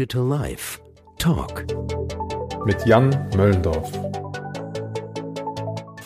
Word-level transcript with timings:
Digital 0.00 0.26
Life 0.26 0.78
Talk 1.18 1.66
mit 2.64 2.86
Jan 2.86 3.10
Möllendorf. 3.36 3.92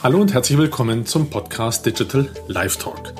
Hallo 0.02 0.20
und 0.20 0.34
herzlich 0.34 0.58
willkommen 0.58 1.06
zum 1.06 1.30
Podcast 1.30 1.86
Digital 1.86 2.28
Life 2.48 2.76
Talk. 2.80 3.14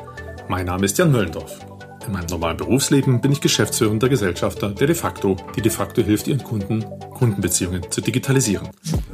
Mein 0.48 0.66
Name 0.66 0.84
ist 0.84 0.98
Jan 0.98 1.12
Möllendorf. 1.12 1.60
In 2.04 2.12
meinem 2.12 2.26
normalen 2.26 2.56
Berufsleben 2.56 3.20
bin 3.20 3.30
ich 3.30 3.40
Geschäftsführender 3.40 4.08
Gesellschafter 4.08 4.70
der 4.70 4.88
De 4.88 4.96
facto, 4.96 5.36
die 5.54 5.62
de 5.62 5.70
facto 5.70 6.02
hilft, 6.02 6.26
ihren 6.26 6.42
Kunden 6.42 6.84
Kundenbeziehungen 7.14 7.88
zu 7.92 8.00
digitalisieren. 8.00 8.68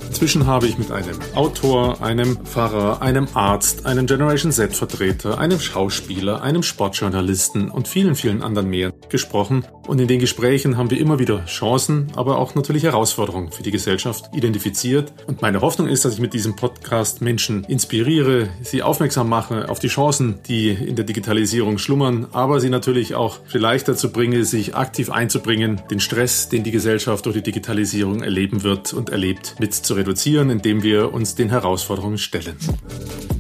Inzwischen 0.08 0.46
habe 0.46 0.66
ich 0.66 0.78
mit 0.78 0.90
einem 0.90 1.18
Autor, 1.34 2.02
einem 2.02 2.38
Pfarrer, 2.38 3.02
einem 3.02 3.28
Arzt, 3.34 3.84
einem 3.84 4.06
Generation 4.06 4.50
Z-Vertreter, 4.50 5.38
einem 5.38 5.60
Schauspieler, 5.60 6.42
einem 6.42 6.62
Sportjournalisten 6.62 7.70
und 7.70 7.86
vielen, 7.86 8.14
vielen 8.14 8.42
anderen 8.42 8.70
mehr 8.70 8.89
gesprochen. 9.10 9.64
Und 9.86 10.00
in 10.00 10.08
den 10.08 10.20
Gesprächen 10.20 10.76
haben 10.76 10.90
wir 10.90 10.98
immer 10.98 11.18
wieder 11.18 11.44
Chancen, 11.46 12.08
aber 12.16 12.38
auch 12.38 12.54
natürlich 12.54 12.84
Herausforderungen 12.84 13.52
für 13.52 13.62
die 13.62 13.70
Gesellschaft 13.70 14.30
identifiziert. 14.34 15.12
Und 15.26 15.42
meine 15.42 15.60
Hoffnung 15.60 15.88
ist, 15.88 16.04
dass 16.04 16.14
ich 16.14 16.20
mit 16.20 16.34
diesem 16.34 16.56
Podcast 16.56 17.20
Menschen 17.20 17.64
inspiriere, 17.64 18.48
sie 18.62 18.82
aufmerksam 18.82 19.28
mache 19.28 19.68
auf 19.68 19.78
die 19.78 19.88
Chancen, 19.88 20.38
die 20.46 20.70
in 20.70 20.96
der 20.96 21.04
Digitalisierung 21.04 21.78
schlummern, 21.78 22.28
aber 22.32 22.60
sie 22.60 22.70
natürlich 22.70 23.14
auch 23.14 23.38
vielleicht 23.46 23.88
dazu 23.88 24.12
bringe, 24.12 24.44
sich 24.44 24.76
aktiv 24.76 25.10
einzubringen, 25.10 25.82
den 25.90 26.00
Stress, 26.00 26.48
den 26.48 26.64
die 26.64 26.70
Gesellschaft 26.70 27.26
durch 27.26 27.36
die 27.36 27.42
Digitalisierung 27.42 28.22
erleben 28.22 28.62
wird 28.62 28.92
und 28.92 29.10
erlebt, 29.10 29.56
mit 29.58 29.74
zu 29.74 29.94
reduzieren, 29.94 30.50
indem 30.50 30.82
wir 30.82 31.12
uns 31.12 31.34
den 31.34 31.50
Herausforderungen 31.50 32.18
stellen. 32.18 32.56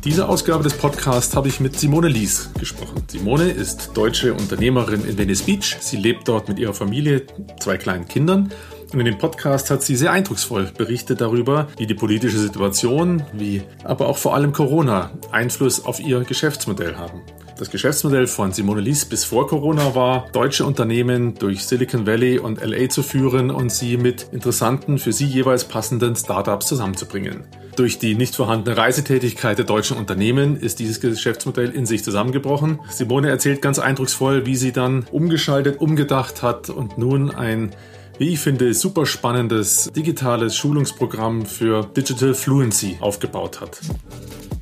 Diese 0.04 0.28
Ausgabe 0.28 0.64
des 0.64 0.74
Podcasts 0.74 1.36
habe 1.36 1.48
ich 1.48 1.60
mit 1.60 1.78
Simone 1.78 2.08
Lies 2.08 2.50
gesprochen. 2.58 3.04
Simone 3.08 3.50
ist 3.50 3.90
deutsche 3.94 4.32
Unternehmerin 4.32 5.04
in 5.04 5.18
Venice 5.18 5.42
Beach. 5.42 5.59
Sie 5.62 5.96
lebt 5.96 6.28
dort 6.28 6.48
mit 6.48 6.58
ihrer 6.58 6.74
Familie, 6.74 7.26
zwei 7.58 7.76
kleinen 7.76 8.06
Kindern. 8.06 8.52
Und 8.92 8.98
in 8.98 9.06
dem 9.06 9.18
Podcast 9.18 9.70
hat 9.70 9.82
sie 9.82 9.94
sehr 9.94 10.10
eindrucksvoll 10.10 10.72
berichtet 10.76 11.20
darüber, 11.20 11.68
wie 11.76 11.86
die 11.86 11.94
politische 11.94 12.38
Situation, 12.38 13.22
wie 13.32 13.62
aber 13.84 14.08
auch 14.08 14.18
vor 14.18 14.34
allem 14.34 14.52
Corona 14.52 15.12
Einfluss 15.30 15.84
auf 15.84 16.00
ihr 16.00 16.20
Geschäftsmodell 16.20 16.96
haben. 16.96 17.20
Das 17.60 17.68
Geschäftsmodell 17.68 18.26
von 18.26 18.52
Simone 18.52 18.80
Lies 18.80 19.04
bis 19.04 19.26
vor 19.26 19.46
Corona 19.46 19.94
war, 19.94 20.30
deutsche 20.32 20.64
Unternehmen 20.64 21.34
durch 21.34 21.66
Silicon 21.66 22.06
Valley 22.06 22.38
und 22.38 22.64
LA 22.64 22.88
zu 22.88 23.02
führen 23.02 23.50
und 23.50 23.70
sie 23.70 23.98
mit 23.98 24.28
interessanten, 24.32 24.98
für 24.98 25.12
sie 25.12 25.26
jeweils 25.26 25.64
passenden 25.64 26.16
Startups 26.16 26.68
zusammenzubringen. 26.68 27.44
Durch 27.76 27.98
die 27.98 28.14
nicht 28.14 28.34
vorhandene 28.34 28.78
Reisetätigkeit 28.78 29.58
der 29.58 29.66
deutschen 29.66 29.98
Unternehmen 29.98 30.56
ist 30.56 30.78
dieses 30.78 31.00
Geschäftsmodell 31.00 31.68
in 31.68 31.84
sich 31.84 32.02
zusammengebrochen. 32.02 32.80
Simone 32.88 33.28
erzählt 33.28 33.60
ganz 33.60 33.78
eindrucksvoll, 33.78 34.46
wie 34.46 34.56
sie 34.56 34.72
dann 34.72 35.04
umgeschaltet, 35.12 35.82
umgedacht 35.82 36.42
hat 36.42 36.70
und 36.70 36.96
nun 36.96 37.30
ein 37.30 37.72
wie 38.20 38.34
ich 38.34 38.38
finde, 38.38 38.74
super 38.74 39.06
spannendes 39.06 39.90
digitales 39.96 40.54
Schulungsprogramm 40.54 41.46
für 41.46 41.84
Digital 41.96 42.34
Fluency 42.34 42.98
aufgebaut 43.00 43.62
hat. 43.62 43.80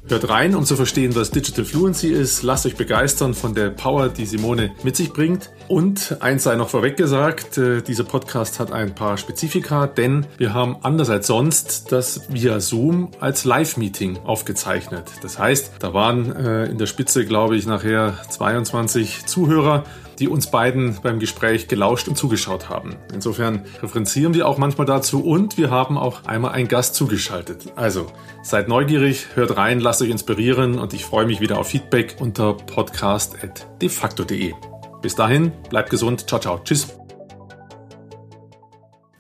Hört 0.06 0.28
rein, 0.28 0.55
um 0.55 0.65
zu 0.65 0.77
verstehen, 0.77 1.17
was 1.17 1.33
Digital 1.33 1.65
Fluency 1.65 2.06
ist. 2.06 2.45
Lasst 2.45 2.67
euch 2.67 2.77
begeistern 2.77 3.34
von 3.34 3.56
der 3.56 3.70
Power, 3.70 4.11
die 4.11 4.27
Simone 4.27 4.70
mit 4.84 4.95
sich 4.95 5.12
bringt. 5.12 5.50
Und 5.67 6.19
eins 6.20 6.45
sei 6.45 6.55
noch 6.55 6.69
vorweg 6.69 6.97
gesagt, 6.97 7.59
äh, 7.59 7.83
dieser 7.83 8.05
Podcast 8.05 8.61
hat 8.61 8.70
ein 8.70 8.95
paar 8.95 9.19
Spezifika, 9.19 9.89
denn 9.89 10.25
wir 10.37 10.55
haben 10.55 10.77
anders 10.83 11.11
als 11.11 11.27
sonst 11.27 11.91
das 11.91 12.33
via 12.33 12.61
Zoom 12.61 13.11
als 13.19 13.45
Live-Meeting 13.45 14.19
aufgezeichnet. 14.19 15.11
Das 15.20 15.37
heißt, 15.37 15.72
da 15.81 15.93
waren 15.93 16.31
äh, 16.37 16.67
in 16.67 16.78
der 16.78 16.87
Spitze, 16.87 17.27
glaube 17.27 17.56
ich, 17.56 17.67
nachher 17.67 18.19
22 18.31 19.27
Zuhörer 19.27 19.83
die 20.19 20.28
uns 20.28 20.50
beiden 20.50 20.98
beim 21.02 21.19
Gespräch 21.19 21.69
gelauscht 21.69 22.08
und 22.08 22.16
zugeschaut 22.16 22.69
haben. 22.69 22.97
Insofern 23.12 23.64
referenzieren 23.83 24.34
wir 24.34 24.48
auch 24.48 24.58
manchmal 24.58 24.86
dazu 24.86 25.25
und 25.25 25.56
wir 25.56 25.70
haben 25.70 25.97
auch 25.97 26.25
einmal 26.25 26.53
einen 26.53 26.69
Gast 26.69 26.94
zugeschaltet. 26.94 27.72
Also 27.76 28.06
seid 28.43 28.69
neugierig, 28.69 29.28
hört 29.34 29.56
rein, 29.56 29.81
lasst 29.81 30.03
euch 30.03 30.10
inspirieren 30.10 30.78
und 30.78 30.93
ich 30.93 31.04
freue 31.04 31.26
mich 31.26 31.41
wieder 31.41 31.59
auf 31.59 31.69
Feedback 31.69 32.16
unter 32.20 32.54
podcast.defacto.de. 32.54 34.54
Bis 35.03 35.15
dahin, 35.15 35.53
bleibt 35.70 35.91
gesund, 35.91 36.28
ciao, 36.28 36.41
ciao, 36.41 36.60
tschüss. 36.64 36.88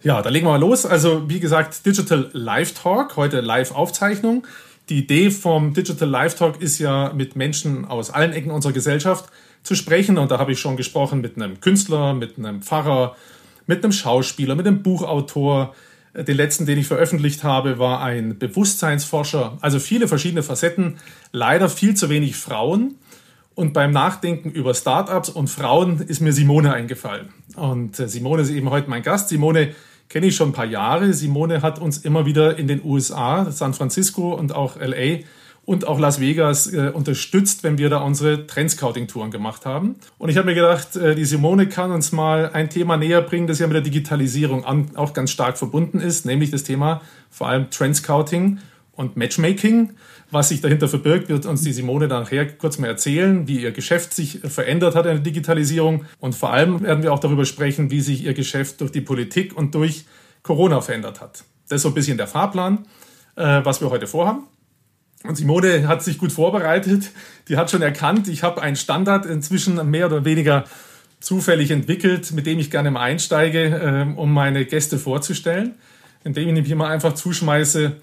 Ja, 0.02 0.22
dann 0.22 0.32
legen 0.32 0.46
wir 0.46 0.52
mal 0.52 0.60
los. 0.60 0.86
Also 0.86 1.28
wie 1.28 1.40
gesagt, 1.40 1.84
Digital 1.84 2.30
Live 2.32 2.74
Talk, 2.74 3.16
heute 3.16 3.40
Live-Aufzeichnung. 3.40 4.46
Die 4.88 4.98
Idee 4.98 5.30
vom 5.30 5.74
Digital 5.74 6.08
Live 6.08 6.36
Talk 6.36 6.60
ist 6.60 6.78
ja 6.78 7.12
mit 7.12 7.36
Menschen 7.36 7.84
aus 7.84 8.10
allen 8.10 8.32
Ecken 8.32 8.50
unserer 8.50 8.72
Gesellschaft 8.72 9.26
zu 9.62 9.74
sprechen. 9.74 10.18
Und 10.18 10.30
da 10.30 10.38
habe 10.38 10.52
ich 10.52 10.60
schon 10.60 10.76
gesprochen 10.76 11.20
mit 11.20 11.36
einem 11.36 11.60
Künstler, 11.60 12.14
mit 12.14 12.38
einem 12.38 12.62
Pfarrer, 12.62 13.16
mit 13.66 13.84
einem 13.84 13.92
Schauspieler, 13.92 14.54
mit 14.54 14.66
einem 14.66 14.82
Buchautor. 14.82 15.74
Den 16.14 16.36
letzten, 16.36 16.66
den 16.66 16.78
ich 16.78 16.86
veröffentlicht 16.86 17.44
habe, 17.44 17.78
war 17.78 18.02
ein 18.02 18.38
Bewusstseinsforscher. 18.38 19.58
Also 19.60 19.78
viele 19.78 20.08
verschiedene 20.08 20.42
Facetten, 20.42 20.98
leider 21.32 21.68
viel 21.68 21.94
zu 21.94 22.08
wenig 22.08 22.36
Frauen. 22.36 22.96
Und 23.54 23.72
beim 23.72 23.90
Nachdenken 23.90 24.50
über 24.50 24.72
Startups 24.72 25.28
und 25.28 25.48
Frauen 25.48 26.00
ist 26.00 26.20
mir 26.20 26.32
Simone 26.32 26.72
eingefallen. 26.72 27.30
Und 27.56 27.98
äh, 27.98 28.08
Simone 28.08 28.42
ist 28.42 28.50
eben 28.50 28.70
heute 28.70 28.88
mein 28.88 29.02
Gast. 29.02 29.28
Simone 29.28 29.74
kenne 30.08 30.26
ich 30.26 30.36
schon 30.36 30.50
ein 30.50 30.52
paar 30.52 30.64
Jahre. 30.64 31.12
Simone 31.12 31.60
hat 31.60 31.80
uns 31.80 31.98
immer 31.98 32.24
wieder 32.24 32.56
in 32.56 32.68
den 32.68 32.82
USA, 32.84 33.50
San 33.50 33.74
Francisco 33.74 34.32
und 34.32 34.54
auch 34.54 34.76
LA 34.76 35.24
und 35.68 35.86
auch 35.86 35.98
Las 35.98 36.18
Vegas 36.18 36.72
äh, 36.72 36.90
unterstützt, 36.94 37.62
wenn 37.62 37.76
wir 37.76 37.90
da 37.90 37.98
unsere 37.98 38.46
Trendscouting-Touren 38.46 39.30
gemacht 39.30 39.66
haben. 39.66 39.96
Und 40.16 40.30
ich 40.30 40.38
habe 40.38 40.46
mir 40.46 40.54
gedacht, 40.54 40.96
äh, 40.96 41.14
die 41.14 41.26
Simone 41.26 41.68
kann 41.68 41.90
uns 41.90 42.10
mal 42.10 42.48
ein 42.54 42.70
Thema 42.70 42.96
näher 42.96 43.20
bringen, 43.20 43.46
das 43.46 43.58
ja 43.58 43.66
mit 43.66 43.74
der 43.74 43.82
Digitalisierung 43.82 44.64
an, 44.64 44.96
auch 44.96 45.12
ganz 45.12 45.30
stark 45.30 45.58
verbunden 45.58 46.00
ist, 46.00 46.24
nämlich 46.24 46.50
das 46.50 46.64
Thema 46.64 47.02
vor 47.28 47.48
allem 47.48 47.68
Trendscouting 47.68 48.60
und 48.92 49.18
Matchmaking. 49.18 49.92
Was 50.30 50.48
sich 50.48 50.62
dahinter 50.62 50.88
verbirgt, 50.88 51.28
wird 51.28 51.44
uns 51.44 51.60
die 51.60 51.74
Simone 51.74 52.08
dann 52.08 52.22
nachher 52.22 52.46
kurz 52.46 52.78
mal 52.78 52.86
erzählen, 52.86 53.46
wie 53.46 53.60
ihr 53.60 53.72
Geschäft 53.72 54.14
sich 54.14 54.40
verändert 54.44 54.94
hat 54.94 55.04
in 55.04 55.16
der 55.16 55.20
Digitalisierung. 55.20 56.06
Und 56.18 56.34
vor 56.34 56.50
allem 56.50 56.80
werden 56.80 57.02
wir 57.02 57.12
auch 57.12 57.20
darüber 57.20 57.44
sprechen, 57.44 57.90
wie 57.90 58.00
sich 58.00 58.24
ihr 58.24 58.32
Geschäft 58.32 58.80
durch 58.80 58.90
die 58.90 59.02
Politik 59.02 59.54
und 59.54 59.74
durch 59.74 60.06
Corona 60.42 60.80
verändert 60.80 61.20
hat. 61.20 61.44
Das 61.68 61.76
ist 61.76 61.82
so 61.82 61.88
ein 61.88 61.94
bisschen 61.94 62.16
der 62.16 62.26
Fahrplan, 62.26 62.86
äh, 63.36 63.60
was 63.64 63.82
wir 63.82 63.90
heute 63.90 64.06
vorhaben. 64.06 64.46
Und 65.24 65.36
Simone 65.36 65.88
hat 65.88 66.02
sich 66.02 66.18
gut 66.18 66.32
vorbereitet. 66.32 67.10
Die 67.48 67.56
hat 67.56 67.70
schon 67.70 67.82
erkannt, 67.82 68.28
ich 68.28 68.42
habe 68.42 68.62
einen 68.62 68.76
Standard 68.76 69.26
inzwischen 69.26 69.90
mehr 69.90 70.06
oder 70.06 70.24
weniger 70.24 70.64
zufällig 71.20 71.70
entwickelt, 71.70 72.30
mit 72.32 72.46
dem 72.46 72.58
ich 72.58 72.70
gerne 72.70 72.90
mal 72.90 73.00
einsteige, 73.00 73.64
äh, 73.64 74.18
um 74.18 74.32
meine 74.32 74.64
Gäste 74.64 74.98
vorzustellen. 74.98 75.74
Indem 76.24 76.56
ich 76.56 76.66
hier 76.66 76.76
mal 76.76 76.90
einfach 76.90 77.14
zuschmeiße, 77.14 77.96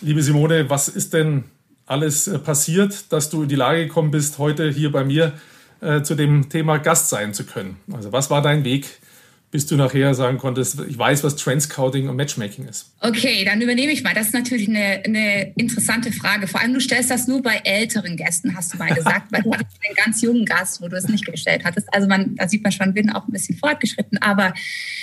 liebe 0.00 0.22
Simone, 0.22 0.70
was 0.70 0.88
ist 0.88 1.12
denn 1.12 1.44
alles 1.86 2.28
äh, 2.28 2.38
passiert, 2.38 3.12
dass 3.12 3.28
du 3.28 3.42
in 3.42 3.48
die 3.48 3.56
Lage 3.56 3.86
gekommen 3.86 4.10
bist, 4.10 4.38
heute 4.38 4.70
hier 4.70 4.90
bei 4.92 5.04
mir 5.04 5.32
äh, 5.80 6.02
zu 6.02 6.14
dem 6.14 6.48
Thema 6.48 6.78
Gast 6.78 7.10
sein 7.10 7.34
zu 7.34 7.44
können? 7.44 7.76
Also 7.92 8.12
was 8.12 8.30
war 8.30 8.40
dein 8.40 8.64
Weg 8.64 9.00
bis 9.50 9.66
du 9.66 9.76
nachher 9.76 10.14
sagen 10.14 10.38
konntest, 10.38 10.78
ich 10.88 10.96
weiß, 10.96 11.24
was 11.24 11.34
Trendscouting 11.34 12.08
und 12.08 12.14
Matchmaking 12.14 12.68
ist? 12.68 12.92
Okay, 13.00 13.44
dann 13.44 13.60
übernehme 13.60 13.90
ich 13.90 14.04
mal. 14.04 14.14
Das 14.14 14.28
ist 14.28 14.34
natürlich 14.34 14.68
eine, 14.68 15.02
eine 15.04 15.52
interessante 15.56 16.12
Frage. 16.12 16.46
Vor 16.46 16.60
allem, 16.60 16.72
du 16.72 16.80
stellst 16.80 17.10
das 17.10 17.26
nur 17.26 17.42
bei 17.42 17.60
älteren 17.64 18.16
Gästen, 18.16 18.54
hast 18.54 18.72
du 18.72 18.78
mal 18.78 18.94
gesagt, 18.94 19.32
weil 19.32 19.42
du 19.42 19.52
hattest 19.52 19.76
einen 19.84 19.96
ganz 19.96 20.22
jungen 20.22 20.44
Gast, 20.44 20.80
wo 20.80 20.86
du 20.86 20.96
es 20.96 21.08
nicht 21.08 21.26
gestellt 21.26 21.64
hattest. 21.64 21.92
Also 21.92 22.06
man, 22.06 22.36
da 22.36 22.48
sieht 22.48 22.62
man 22.62 22.70
schon, 22.70 22.94
bin 22.94 23.10
auch 23.10 23.26
ein 23.26 23.32
bisschen 23.32 23.56
fortgeschritten. 23.58 24.18
Aber 24.18 24.54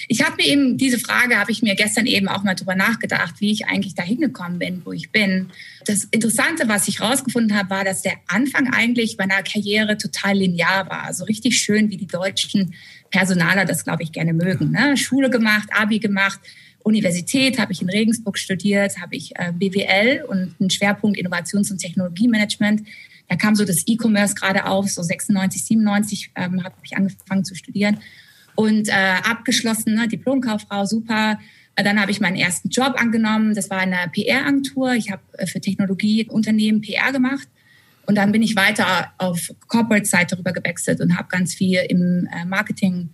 ich 0.07 0.23
habe 0.23 0.37
mir 0.37 0.45
eben, 0.45 0.77
diese 0.77 0.99
Frage 0.99 1.35
habe 1.37 1.51
ich 1.51 1.61
mir 1.61 1.75
gestern 1.75 2.05
eben 2.05 2.29
auch 2.29 2.43
mal 2.43 2.55
drüber 2.55 2.75
nachgedacht, 2.75 3.35
wie 3.39 3.51
ich 3.51 3.65
eigentlich 3.65 3.95
da 3.95 4.03
hingekommen 4.03 4.59
bin, 4.59 4.81
wo 4.85 4.93
ich 4.93 5.11
bin. 5.11 5.47
Das 5.85 6.05
Interessante, 6.05 6.69
was 6.69 6.87
ich 6.87 7.01
rausgefunden 7.01 7.57
habe, 7.57 7.69
war, 7.69 7.83
dass 7.83 8.01
der 8.01 8.13
Anfang 8.27 8.71
eigentlich 8.73 9.17
meiner 9.17 9.43
Karriere 9.43 9.97
total 9.97 10.37
linear 10.37 10.89
war. 10.89 11.03
Also 11.03 11.25
richtig 11.25 11.57
schön, 11.57 11.89
wie 11.89 11.97
die 11.97 12.07
Deutschen 12.07 12.75
Personaler 13.09 13.65
das, 13.65 13.83
glaube 13.83 14.03
ich, 14.03 14.11
gerne 14.11 14.33
mögen. 14.33 14.71
Ne? 14.71 14.97
Schule 14.97 15.29
gemacht, 15.29 15.69
Abi 15.71 15.99
gemacht, 15.99 16.39
Universität 16.83 17.59
habe 17.59 17.73
ich 17.73 17.81
in 17.81 17.89
Regensburg 17.89 18.37
studiert, 18.37 18.99
habe 19.01 19.15
ich 19.15 19.35
äh, 19.35 19.51
BWL 19.51 20.23
und 20.27 20.55
einen 20.59 20.69
Schwerpunkt 20.69 21.17
Innovations- 21.17 21.69
und 21.69 21.79
Technologiemanagement. 21.79 22.87
Da 23.27 23.35
kam 23.35 23.55
so 23.55 23.65
das 23.65 23.83
E-Commerce 23.87 24.35
gerade 24.35 24.65
auf, 24.65 24.89
so 24.89 25.01
96, 25.01 25.65
97 25.65 26.31
ähm, 26.35 26.63
habe 26.63 26.75
ich 26.83 26.95
angefangen 26.95 27.43
zu 27.43 27.55
studieren 27.55 27.99
und 28.55 28.87
äh, 28.87 28.91
abgeschlossen, 28.91 29.95
ne? 29.95 30.07
Diplomkauffrau, 30.07 30.85
super. 30.85 31.39
Äh, 31.75 31.83
dann 31.83 31.99
habe 31.99 32.11
ich 32.11 32.21
meinen 32.21 32.37
ersten 32.37 32.69
Job 32.69 32.95
angenommen. 32.97 33.53
Das 33.53 33.69
war 33.69 33.79
eine 33.79 33.97
PR-Agentur. 34.13 34.93
Ich 34.93 35.11
habe 35.11 35.21
äh, 35.33 35.45
für 35.45 35.59
Technologieunternehmen 35.59 36.81
PR 36.81 37.11
gemacht 37.11 37.49
und 38.07 38.15
dann 38.15 38.31
bin 38.31 38.41
ich 38.41 38.55
weiter 38.55 39.11
auf 39.17 39.53
Corporate-Seite 39.67 40.37
rüber 40.37 40.53
gewechselt 40.53 41.01
und 41.01 41.17
habe 41.17 41.27
ganz 41.27 41.53
viel 41.53 41.79
im 41.89 42.27
äh, 42.33 42.45
Marketing, 42.45 43.09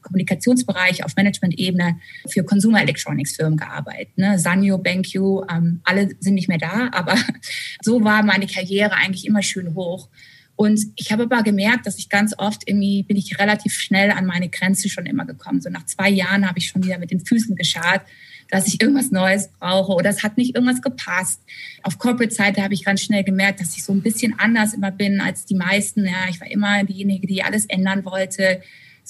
Kommunikationsbereich 0.00 1.04
auf 1.04 1.14
Management-Ebene 1.14 2.00
für 2.26 2.42
Consumer 2.42 2.80
Electronics 2.80 3.36
Firmen 3.36 3.58
gearbeitet. 3.58 4.16
Ne? 4.16 4.38
Sanyo, 4.38 4.78
BenQ, 4.78 5.14
ähm, 5.50 5.80
alle 5.84 6.08
sind 6.20 6.34
nicht 6.34 6.48
mehr 6.48 6.56
da, 6.56 6.88
aber 6.92 7.16
so 7.82 8.02
war 8.02 8.22
meine 8.22 8.46
Karriere 8.46 8.94
eigentlich 8.94 9.26
immer 9.26 9.42
schön 9.42 9.74
hoch. 9.74 10.08
Und 10.56 10.80
ich 10.96 11.12
habe 11.12 11.24
aber 11.24 11.42
gemerkt, 11.42 11.86
dass 11.86 11.98
ich 11.98 12.08
ganz 12.08 12.34
oft 12.36 12.62
irgendwie 12.66 13.02
bin 13.02 13.18
ich 13.18 13.38
relativ 13.38 13.74
schnell 13.74 14.10
an 14.10 14.24
meine 14.24 14.48
Grenze 14.48 14.88
schon 14.88 15.04
immer 15.04 15.26
gekommen. 15.26 15.60
So 15.60 15.68
nach 15.68 15.84
zwei 15.84 16.08
Jahren 16.08 16.46
habe 16.48 16.58
ich 16.58 16.68
schon 16.68 16.82
wieder 16.82 16.98
mit 16.98 17.10
den 17.10 17.24
Füßen 17.24 17.56
geschart, 17.56 18.02
dass 18.50 18.66
ich 18.66 18.80
irgendwas 18.80 19.10
Neues 19.10 19.48
brauche 19.58 19.92
oder 19.92 20.10
es 20.10 20.22
hat 20.22 20.36
nicht 20.36 20.54
irgendwas 20.54 20.82
gepasst. 20.82 21.40
Auf 21.82 21.98
Corporate-Seite 21.98 22.62
habe 22.62 22.74
ich 22.74 22.84
ganz 22.84 23.02
schnell 23.02 23.24
gemerkt, 23.24 23.60
dass 23.60 23.76
ich 23.76 23.84
so 23.84 23.92
ein 23.92 24.02
bisschen 24.02 24.38
anders 24.38 24.74
immer 24.74 24.90
bin 24.90 25.20
als 25.20 25.44
die 25.44 25.54
meisten. 25.54 26.04
Ja, 26.04 26.28
ich 26.28 26.40
war 26.40 26.50
immer 26.50 26.84
diejenige, 26.84 27.26
die 27.26 27.42
alles 27.42 27.66
ändern 27.66 28.04
wollte 28.04 28.60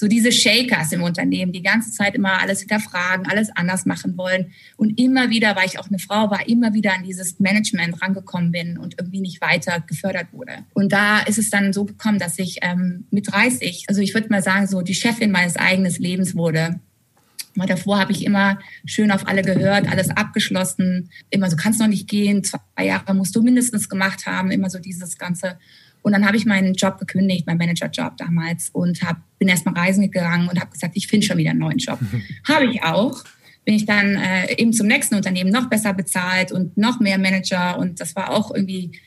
so 0.00 0.08
diese 0.08 0.32
Shakers 0.32 0.92
im 0.92 1.02
Unternehmen, 1.02 1.52
die 1.52 1.62
ganze 1.62 1.92
Zeit 1.92 2.14
immer 2.14 2.40
alles 2.40 2.60
hinterfragen, 2.60 3.26
alles 3.26 3.54
anders 3.54 3.86
machen 3.86 4.16
wollen. 4.16 4.52
Und 4.76 4.98
immer 4.98 5.30
wieder, 5.30 5.54
weil 5.54 5.66
ich 5.66 5.78
auch 5.78 5.88
eine 5.88 5.98
Frau 5.98 6.30
war, 6.30 6.48
immer 6.48 6.72
wieder 6.72 6.94
an 6.94 7.04
dieses 7.04 7.38
Management 7.38 8.00
rangekommen 8.00 8.50
bin 8.50 8.78
und 8.78 8.96
irgendwie 8.98 9.20
nicht 9.20 9.40
weiter 9.40 9.84
gefördert 9.86 10.28
wurde. 10.32 10.64
Und 10.72 10.92
da 10.92 11.20
ist 11.20 11.38
es 11.38 11.50
dann 11.50 11.72
so 11.72 11.84
gekommen, 11.84 12.18
dass 12.18 12.38
ich 12.38 12.58
ähm, 12.62 13.04
mit 13.10 13.30
30, 13.30 13.84
also 13.88 14.00
ich 14.00 14.14
würde 14.14 14.28
mal 14.30 14.42
sagen, 14.42 14.66
so 14.66 14.80
die 14.80 14.94
Chefin 14.94 15.30
meines 15.30 15.56
eigenen 15.56 15.92
Lebens 15.92 16.34
wurde. 16.34 16.80
Mal 17.54 17.66
davor 17.66 17.98
habe 17.98 18.12
ich 18.12 18.24
immer 18.24 18.58
schön 18.84 19.10
auf 19.10 19.26
alle 19.26 19.42
gehört, 19.42 19.90
alles 19.90 20.10
abgeschlossen. 20.10 21.10
Immer 21.30 21.50
so, 21.50 21.56
kannst 21.56 21.80
noch 21.80 21.88
nicht 21.88 22.08
gehen, 22.08 22.44
zwei 22.44 22.84
Jahre 22.84 23.14
musst 23.14 23.34
du 23.34 23.42
mindestens 23.42 23.88
gemacht 23.88 24.26
haben, 24.26 24.50
immer 24.50 24.70
so 24.70 24.78
dieses 24.78 25.18
ganze 25.18 25.58
und 26.02 26.12
dann 26.12 26.26
habe 26.26 26.36
ich 26.36 26.46
meinen 26.46 26.74
Job 26.74 26.98
gekündigt, 26.98 27.46
meinen 27.46 27.58
Managerjob 27.58 28.16
damals 28.16 28.70
und 28.70 29.02
hab, 29.02 29.18
bin 29.38 29.48
erstmal 29.48 29.74
reisen 29.74 30.10
gegangen 30.10 30.48
und 30.48 30.58
habe 30.58 30.70
gesagt, 30.70 30.96
ich 30.96 31.06
finde 31.06 31.26
schon 31.26 31.38
wieder 31.38 31.50
einen 31.50 31.60
neuen 31.60 31.78
Job. 31.78 31.98
habe 32.48 32.66
ich 32.66 32.82
auch. 32.82 33.22
Bin 33.64 33.74
ich 33.74 33.84
dann 33.84 34.16
äh, 34.16 34.54
eben 34.56 34.72
zum 34.72 34.86
nächsten 34.86 35.14
Unternehmen 35.14 35.50
noch 35.50 35.68
besser 35.68 35.92
bezahlt 35.92 36.50
und 36.52 36.78
noch 36.78 37.00
mehr 37.00 37.18
Manager 37.18 37.78
und 37.78 38.00
das 38.00 38.16
war 38.16 38.30
auch 38.30 38.54
irgendwie 38.54 38.98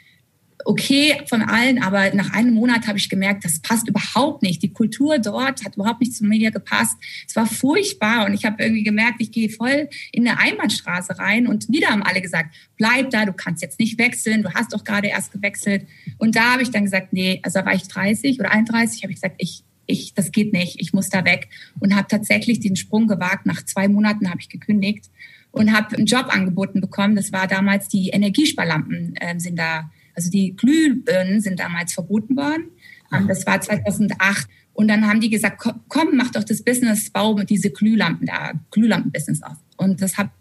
okay 0.65 1.21
von 1.27 1.42
allen, 1.42 1.81
aber 1.81 2.13
nach 2.13 2.33
einem 2.33 2.54
Monat 2.54 2.88
habe 2.88 2.98
ich 2.98 3.10
gemerkt, 3.10 3.45
das 3.45 3.60
passt 3.60 3.88
überhaupt 3.88 4.44
nicht. 4.44 4.62
Die 4.62 4.71
Kultur 4.71 5.19
dort 5.19 5.63
hat 5.63 5.75
überhaupt 5.75 6.01
nicht 6.01 6.15
zu 6.15 6.25
mir 6.25 6.51
gepasst. 6.51 6.98
Es 7.27 7.36
war 7.36 7.45
furchtbar 7.45 8.25
und 8.25 8.33
ich 8.33 8.45
habe 8.45 8.63
irgendwie 8.63 8.83
gemerkt, 8.83 9.15
ich 9.19 9.31
gehe 9.31 9.50
voll 9.50 9.89
in 10.12 10.27
eine 10.27 10.39
Einbahnstraße 10.39 11.18
rein 11.19 11.48
und 11.48 11.69
wieder 11.69 11.88
haben 11.88 12.04
alle 12.04 12.21
gesagt, 12.21 12.54
bleib 12.77 13.10
da, 13.10 13.25
du 13.25 13.33
kannst 13.33 13.62
jetzt 13.62 13.80
nicht 13.80 13.98
wechseln, 13.98 14.44
du 14.44 14.54
hast 14.54 14.74
doch 14.74 14.83
gerade 14.83 15.07
erst 15.07 15.31
gewechselt. 15.31 15.86
Und 16.18 16.36
da 16.36 16.54
habe 16.54 16.63
ich 16.63 16.71
dann 16.71 16.83
gesagt, 16.83 17.13
nee, 17.13 17.39
also 17.44 17.60
da 17.60 17.65
war 17.65 17.74
ich 17.74 17.88
30 17.88 18.39
oder 18.39 18.51
31, 18.51 19.04
habe 19.04 19.12
ich 19.12 19.18
gesagt, 19.18 19.36
ich 19.38 19.63
ich, 19.86 20.13
das 20.13 20.31
geht 20.31 20.54
nicht, 20.54 20.80
ich 20.80 20.94
muss 20.94 21.10
da 21.10 21.25
weg 21.25 21.50
und 21.81 21.94
habe 21.94 22.07
tatsächlich 22.07 22.62
den 22.62 22.77
Sprung 22.77 23.07
gewagt. 23.07 23.45
Nach 23.45 23.63
zwei 23.65 23.89
Monaten 23.89 24.30
habe 24.30 24.39
ich 24.39 24.48
gekündigt 24.48 25.10
und 25.51 25.74
habe 25.74 25.95
einen 25.95 26.06
Job 26.06 26.27
angeboten 26.30 26.81
bekommen. 26.81 27.15
Das 27.15 27.31
war 27.31 27.48
damals 27.48 27.89
die 27.89 28.10
Energiesparlampen 28.10 29.15
äh, 29.18 29.39
sind 29.39 29.57
da 29.57 29.92
also 30.15 30.30
die 30.30 30.56
Glühbirnen 30.56 31.42
sind 31.42 31.60
damals 31.60 31.94
verboten 31.94 32.36
worden. 32.36 32.65
Ähm, 33.12 33.27
das 33.27 33.45
war 33.45 33.60
2008. 33.60 34.48
Und 34.74 34.88
dann 34.88 35.07
haben 35.07 35.21
die 35.21 35.30
gesagt, 35.30 35.63
komm, 35.88 36.15
mach 36.15 36.31
doch 36.31 36.44
das 36.44 36.63
Business, 36.63 37.10
bau 37.10 37.36
diese 37.44 37.69
Glühlampen 37.69 38.25
da, 38.25 38.54
Glühlampen-Business 38.71 39.44
auf. 39.44 39.57
Und 39.77 40.01
das 40.01 40.18
habe 40.18 40.31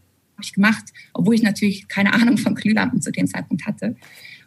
ich 0.41 0.55
gemacht, 0.55 0.85
obwohl 1.13 1.35
ich 1.35 1.43
natürlich 1.43 1.89
keine 1.89 2.13
Ahnung 2.15 2.39
von 2.39 2.55
Glühlampen 2.55 3.03
zu 3.03 3.13
dem 3.13 3.27
Zeitpunkt 3.27 3.67
hatte. 3.67 3.97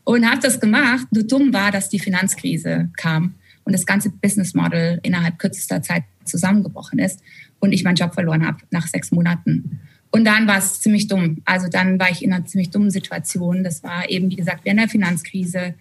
Und 0.03 0.29
habe 0.29 0.41
das 0.41 0.59
gemacht. 0.59 1.07
Nur 1.11 1.23
dumm 1.23 1.53
war, 1.53 1.71
dass 1.71 1.89
die 1.89 1.99
Finanzkrise 1.99 2.89
kam 2.97 3.35
und 3.63 3.73
das 3.73 3.85
ganze 3.85 4.09
Business 4.09 4.53
Model 4.53 4.99
innerhalb 5.03 5.39
kürzester 5.39 5.81
Zeit 5.81 6.03
zusammengebrochen 6.23 6.99
ist 6.99 7.21
und 7.59 7.71
ich 7.71 7.83
meinen 7.83 7.95
Job 7.95 8.13
verloren 8.13 8.45
habe 8.45 8.59
nach 8.71 8.87
sechs 8.87 9.11
Monaten. 9.11 9.79
Und 10.15 10.23
dann 10.23 10.47
war 10.47 10.59
es 10.59 10.79
ziemlich 10.79 11.09
dumm. 11.09 11.41
Also 11.43 11.67
dann 11.67 11.99
war 11.99 12.09
ich 12.09 12.23
in 12.23 12.31
einer 12.31 12.45
ziemlich 12.45 12.69
dummen 12.69 12.89
Situation. 12.89 13.65
Das 13.65 13.83
war 13.83 14.09
eben, 14.09 14.31
wie 14.31 14.37
gesagt, 14.37 14.61
während 14.63 14.79
der 14.79 14.87
Finanzkrise. 14.87 15.73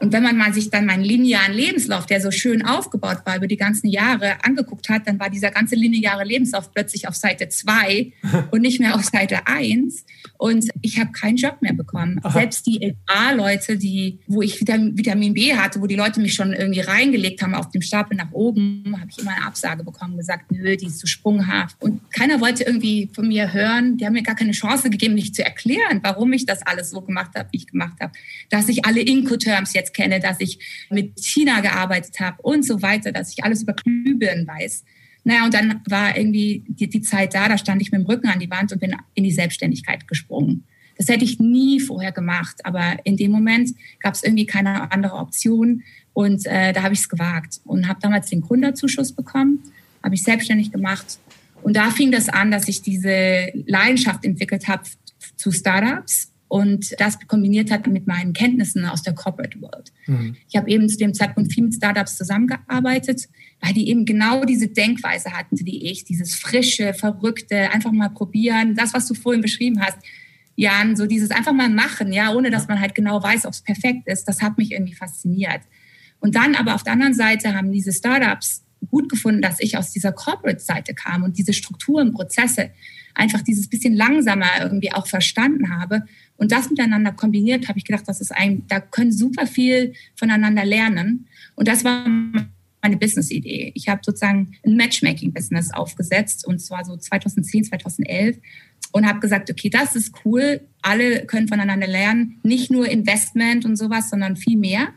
Und 0.00 0.12
wenn 0.12 0.22
man 0.22 0.36
mal 0.36 0.54
sich 0.54 0.70
dann 0.70 0.86
meinen 0.86 1.04
linearen 1.04 1.52
Lebenslauf, 1.52 2.06
der 2.06 2.22
so 2.22 2.30
schön 2.30 2.64
aufgebaut 2.64 3.18
war 3.26 3.36
über 3.36 3.46
die 3.46 3.58
ganzen 3.58 3.86
Jahre, 3.86 4.42
angeguckt 4.42 4.88
hat, 4.88 5.06
dann 5.06 5.20
war 5.20 5.28
dieser 5.28 5.50
ganze 5.50 5.74
lineare 5.74 6.24
Lebenslauf 6.24 6.72
plötzlich 6.72 7.06
auf 7.06 7.14
Seite 7.14 7.50
zwei 7.50 8.12
und 8.50 8.62
nicht 8.62 8.80
mehr 8.80 8.94
auf 8.94 9.04
Seite 9.04 9.46
eins. 9.46 10.06
Und 10.38 10.70
ich 10.80 10.98
habe 10.98 11.12
keinen 11.12 11.36
Job 11.36 11.58
mehr 11.60 11.74
bekommen. 11.74 12.18
Aha. 12.22 12.32
Selbst 12.32 12.66
die 12.66 12.94
A-Leute, 13.06 13.76
die, 13.76 14.20
wo 14.26 14.40
ich 14.40 14.58
Vitamin 14.60 15.34
B 15.34 15.54
hatte, 15.54 15.82
wo 15.82 15.86
die 15.86 15.96
Leute 15.96 16.18
mich 16.20 16.32
schon 16.32 16.54
irgendwie 16.54 16.80
reingelegt 16.80 17.42
haben 17.42 17.54
auf 17.54 17.70
dem 17.70 17.82
Stapel 17.82 18.16
nach 18.16 18.32
oben, 18.32 18.96
habe 18.98 19.10
ich 19.10 19.18
immer 19.18 19.32
eine 19.32 19.46
Absage 19.46 19.84
bekommen, 19.84 20.16
gesagt, 20.16 20.50
nö, 20.50 20.76
die 20.78 20.86
ist 20.86 20.98
zu 20.98 21.06
sprunghaft. 21.06 21.76
Und 21.80 22.00
keiner 22.10 22.40
wollte 22.40 22.64
irgendwie 22.64 23.10
von 23.12 23.28
mir 23.28 23.52
hören. 23.52 23.98
Die 23.98 24.06
haben 24.06 24.14
mir 24.14 24.22
gar 24.22 24.34
keine 24.34 24.52
Chance 24.52 24.88
gegeben, 24.88 25.14
mich 25.14 25.34
zu 25.34 25.44
erklären, 25.44 26.00
warum 26.02 26.32
ich 26.32 26.46
das 26.46 26.62
alles 26.62 26.88
so 26.88 27.02
gemacht 27.02 27.32
habe, 27.34 27.50
wie 27.52 27.58
ich 27.58 27.66
gemacht 27.66 28.00
habe. 28.00 28.12
Dass 28.48 28.68
ich 28.70 28.86
alle 28.86 29.02
Incoterms 29.02 29.74
jetzt 29.74 29.89
kenne, 29.92 30.20
dass 30.20 30.40
ich 30.40 30.58
mit 30.90 31.18
China 31.18 31.60
gearbeitet 31.60 32.20
habe 32.20 32.40
und 32.42 32.64
so 32.64 32.82
weiter, 32.82 33.12
dass 33.12 33.32
ich 33.32 33.44
alles 33.44 33.62
über 33.62 33.74
Glühbirnen 33.74 34.46
weiß. 34.46 34.84
Naja, 35.24 35.44
und 35.44 35.54
dann 35.54 35.80
war 35.88 36.16
irgendwie 36.16 36.64
die, 36.66 36.88
die 36.88 37.02
Zeit 37.02 37.34
da, 37.34 37.48
da 37.48 37.58
stand 37.58 37.82
ich 37.82 37.92
mit 37.92 38.00
dem 38.00 38.06
Rücken 38.06 38.28
an 38.28 38.40
die 38.40 38.50
Wand 38.50 38.72
und 38.72 38.80
bin 38.80 38.96
in 39.14 39.24
die 39.24 39.32
Selbstständigkeit 39.32 40.08
gesprungen. 40.08 40.64
Das 40.96 41.08
hätte 41.08 41.24
ich 41.24 41.38
nie 41.38 41.80
vorher 41.80 42.12
gemacht, 42.12 42.64
aber 42.64 42.98
in 43.04 43.16
dem 43.16 43.30
Moment 43.30 43.70
gab 44.00 44.14
es 44.14 44.22
irgendwie 44.22 44.46
keine 44.46 44.92
andere 44.92 45.16
Option 45.16 45.82
und 46.12 46.46
äh, 46.46 46.72
da 46.72 46.82
habe 46.82 46.94
ich 46.94 47.00
es 47.00 47.08
gewagt 47.08 47.60
und 47.64 47.88
habe 47.88 48.00
damals 48.02 48.28
den 48.28 48.42
Gründerzuschuss 48.42 49.12
bekommen, 49.12 49.60
habe 50.02 50.14
ich 50.14 50.22
selbstständig 50.22 50.72
gemacht 50.72 51.18
und 51.62 51.76
da 51.76 51.90
fing 51.90 52.10
das 52.10 52.28
an, 52.28 52.50
dass 52.50 52.68
ich 52.68 52.82
diese 52.82 53.50
Leidenschaft 53.66 54.24
entwickelt 54.24 54.68
habe 54.68 54.82
zu 55.36 55.52
Startups 55.52 56.32
und 56.50 57.00
das 57.00 57.16
kombiniert 57.28 57.70
hat 57.70 57.86
mit 57.86 58.08
meinen 58.08 58.32
Kenntnissen 58.32 58.84
aus 58.84 59.02
der 59.02 59.14
Corporate 59.14 59.62
World. 59.62 59.92
Mhm. 60.08 60.34
Ich 60.48 60.56
habe 60.56 60.68
eben 60.68 60.88
zu 60.88 60.98
dem 60.98 61.14
Zeitpunkt 61.14 61.52
viel 61.52 61.62
mit 61.62 61.74
Startups 61.74 62.16
zusammengearbeitet, 62.16 63.28
weil 63.60 63.72
die 63.72 63.88
eben 63.88 64.04
genau 64.04 64.44
diese 64.44 64.66
Denkweise 64.66 65.30
hatten 65.30 65.56
wie 65.64 65.88
ich, 65.88 66.04
dieses 66.04 66.34
frische, 66.34 66.92
verrückte, 66.92 67.70
einfach 67.70 67.92
mal 67.92 68.08
probieren, 68.08 68.74
das, 68.74 68.92
was 68.92 69.06
du 69.06 69.14
vorhin 69.14 69.42
beschrieben 69.42 69.80
hast, 69.80 69.98
Jan, 70.56 70.96
so 70.96 71.06
dieses 71.06 71.30
einfach 71.30 71.52
mal 71.52 71.70
machen, 71.70 72.12
ja, 72.12 72.34
ohne 72.34 72.50
dass 72.50 72.66
man 72.66 72.80
halt 72.80 72.96
genau 72.96 73.22
weiß, 73.22 73.46
ob 73.46 73.52
es 73.52 73.62
perfekt 73.62 74.08
ist, 74.08 74.24
das 74.24 74.42
hat 74.42 74.58
mich 74.58 74.72
irgendwie 74.72 74.94
fasziniert. 74.94 75.60
Und 76.18 76.34
dann 76.34 76.56
aber 76.56 76.74
auf 76.74 76.82
der 76.82 76.94
anderen 76.94 77.14
Seite 77.14 77.54
haben 77.54 77.70
diese 77.70 77.92
Startups 77.92 78.64
gut 78.90 79.08
gefunden, 79.08 79.40
dass 79.40 79.60
ich 79.60 79.78
aus 79.78 79.92
dieser 79.92 80.10
Corporate-Seite 80.10 80.94
kam 80.94 81.22
und 81.22 81.38
diese 81.38 81.52
Strukturen, 81.52 82.12
Prozesse 82.12 82.70
einfach 83.14 83.42
dieses 83.42 83.68
bisschen 83.68 83.94
langsamer 83.94 84.60
irgendwie 84.60 84.92
auch 84.92 85.06
verstanden 85.06 85.70
habe 85.70 86.04
und 86.36 86.52
das 86.52 86.70
miteinander 86.70 87.12
kombiniert, 87.12 87.68
habe 87.68 87.78
ich 87.78 87.84
gedacht, 87.84 88.04
das 88.06 88.20
ist 88.20 88.34
ein, 88.34 88.66
da 88.68 88.80
können 88.80 89.12
super 89.12 89.46
viel 89.46 89.92
voneinander 90.16 90.64
lernen. 90.64 91.26
Und 91.54 91.68
das 91.68 91.84
war 91.84 92.06
meine 92.06 92.96
Business-Idee. 92.96 93.72
Ich 93.74 93.88
habe 93.88 94.00
sozusagen 94.02 94.52
ein 94.64 94.76
Matchmaking-Business 94.76 95.72
aufgesetzt 95.72 96.46
und 96.46 96.60
zwar 96.60 96.84
so 96.84 96.96
2010, 96.96 97.64
2011 97.64 98.38
und 98.92 99.06
habe 99.06 99.20
gesagt, 99.20 99.50
okay, 99.50 99.68
das 99.68 99.96
ist 99.96 100.14
cool, 100.24 100.62
alle 100.82 101.26
können 101.26 101.48
voneinander 101.48 101.86
lernen, 101.86 102.40
nicht 102.42 102.70
nur 102.70 102.88
Investment 102.88 103.64
und 103.64 103.76
sowas, 103.76 104.10
sondern 104.10 104.36
viel 104.36 104.56
mehr 104.56 104.88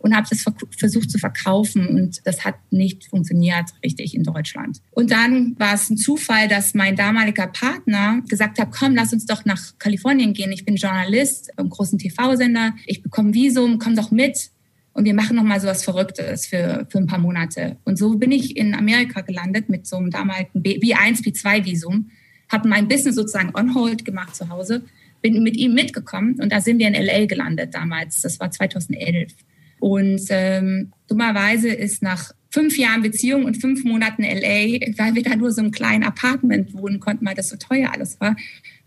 und 0.00 0.16
habe 0.16 0.26
das 0.28 0.44
versucht 0.76 1.10
zu 1.10 1.18
verkaufen 1.18 1.86
und 1.86 2.20
das 2.24 2.44
hat 2.44 2.56
nicht 2.70 3.04
funktioniert 3.06 3.66
richtig 3.84 4.14
in 4.14 4.22
Deutschland. 4.22 4.80
Und 4.92 5.10
dann 5.10 5.54
war 5.58 5.74
es 5.74 5.90
ein 5.90 5.98
Zufall, 5.98 6.48
dass 6.48 6.74
mein 6.74 6.96
damaliger 6.96 7.46
Partner 7.46 8.22
gesagt 8.26 8.58
hat, 8.58 8.70
komm, 8.72 8.94
lass 8.94 9.12
uns 9.12 9.26
doch 9.26 9.44
nach 9.44 9.78
Kalifornien 9.78 10.32
gehen. 10.32 10.52
Ich 10.52 10.64
bin 10.64 10.76
Journalist 10.76 11.52
im 11.58 11.68
großen 11.68 11.98
TV-Sender. 11.98 12.74
Ich 12.86 13.02
bekomme 13.02 13.34
Visum, 13.34 13.78
komm 13.78 13.94
doch 13.94 14.10
mit. 14.10 14.50
Und 14.92 15.04
wir 15.04 15.14
machen 15.14 15.36
noch 15.36 15.44
mal 15.44 15.60
so 15.60 15.68
was 15.68 15.84
Verrücktes 15.84 16.46
für, 16.46 16.86
für 16.90 16.98
ein 16.98 17.06
paar 17.06 17.18
Monate. 17.18 17.76
Und 17.84 17.96
so 17.96 18.16
bin 18.16 18.32
ich 18.32 18.56
in 18.56 18.74
Amerika 18.74 19.20
gelandet 19.20 19.68
mit 19.68 19.86
so 19.86 19.96
einem 19.96 20.10
damaligen 20.10 20.62
B1, 20.62 21.22
B2-Visum, 21.22 22.10
habe 22.48 22.68
mein 22.68 22.88
Business 22.88 23.14
sozusagen 23.14 23.54
on 23.54 23.74
hold 23.74 24.04
gemacht 24.04 24.34
zu 24.34 24.48
Hause, 24.48 24.82
bin 25.22 25.42
mit 25.42 25.56
ihm 25.56 25.74
mitgekommen 25.74 26.40
und 26.40 26.50
da 26.50 26.60
sind 26.60 26.78
wir 26.78 26.88
in 26.88 26.94
LA 26.94 27.26
gelandet 27.26 27.74
damals. 27.74 28.22
Das 28.22 28.40
war 28.40 28.50
2011. 28.50 29.32
Und 29.80 30.20
ähm, 30.28 30.92
dummerweise 31.08 31.70
ist 31.70 32.02
nach 32.02 32.32
fünf 32.50 32.76
Jahren 32.76 33.02
Beziehung 33.02 33.44
und 33.44 33.60
fünf 33.60 33.84
Monaten 33.84 34.22
LA, 34.22 34.80
weil 34.98 35.14
wir 35.14 35.22
da 35.22 35.36
nur 35.36 35.50
so 35.52 35.62
im 35.62 35.70
kleinen 35.70 36.04
Apartment 36.04 36.74
wohnen 36.74 37.00
konnten, 37.00 37.24
weil 37.24 37.34
das 37.34 37.48
so 37.48 37.56
teuer 37.56 37.90
alles 37.92 38.20
war, 38.20 38.36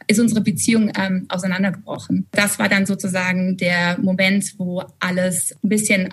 ist 0.07 0.19
unsere 0.19 0.41
Beziehung 0.41 0.91
ähm, 0.97 1.25
auseinandergebrochen. 1.29 2.27
Das 2.31 2.59
war 2.59 2.67
dann 2.67 2.85
sozusagen 2.85 3.57
der 3.57 3.97
Moment, 3.99 4.53
wo 4.57 4.83
alles 4.99 5.55
ein 5.63 5.69
bisschen, 5.69 6.09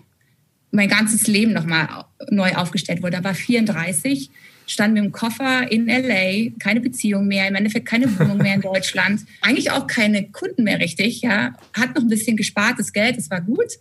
mein 0.70 0.88
ganzes 0.88 1.26
Leben 1.26 1.52
nochmal 1.52 2.04
neu 2.30 2.52
aufgestellt 2.52 3.02
wurde. 3.02 3.16
Da 3.16 3.24
war 3.24 3.34
34, 3.34 4.30
stand 4.66 4.94
mit 4.94 5.02
dem 5.02 5.10
Koffer 5.10 5.70
in 5.72 5.86
LA, 5.86 6.50
keine 6.60 6.80
Beziehung 6.80 7.26
mehr, 7.26 7.48
im 7.48 7.56
Endeffekt 7.56 7.86
keine 7.86 8.16
Wohnung 8.16 8.38
mehr 8.38 8.54
in 8.54 8.60
Deutschland, 8.60 9.22
eigentlich 9.40 9.72
auch 9.72 9.88
keine 9.88 10.30
Kunden 10.30 10.62
mehr 10.62 10.78
richtig, 10.78 11.22
ja, 11.22 11.54
hat 11.72 11.96
noch 11.96 12.02
ein 12.02 12.08
bisschen 12.08 12.36
gespartes 12.36 12.92
Geld, 12.92 13.18
das 13.18 13.28
war 13.28 13.40
gut 13.40 13.72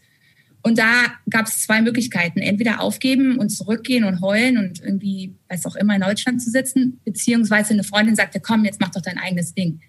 und 0.61 0.77
da 0.77 1.05
gab 1.29 1.47
es 1.47 1.61
zwei 1.61 1.81
Möglichkeiten. 1.81 2.39
Entweder 2.39 2.81
aufgeben 2.81 3.37
und 3.37 3.49
zurückgehen 3.49 4.03
und 4.03 4.21
heulen 4.21 4.57
und 4.57 4.81
irgendwie, 4.81 5.35
weiß 5.47 5.65
auch 5.65 5.75
immer, 5.75 5.95
in 5.95 6.01
Deutschland 6.01 6.41
zu 6.41 6.49
sitzen, 6.49 6.99
beziehungsweise 7.05 7.73
eine 7.73 7.83
Freundin 7.83 8.15
sagte, 8.15 8.39
komm, 8.41 8.65
jetzt 8.65 8.81
mach 8.81 8.89
doch 8.89 9.01
dein 9.01 9.17
eigenes 9.17 9.53
Ding. 9.53 9.79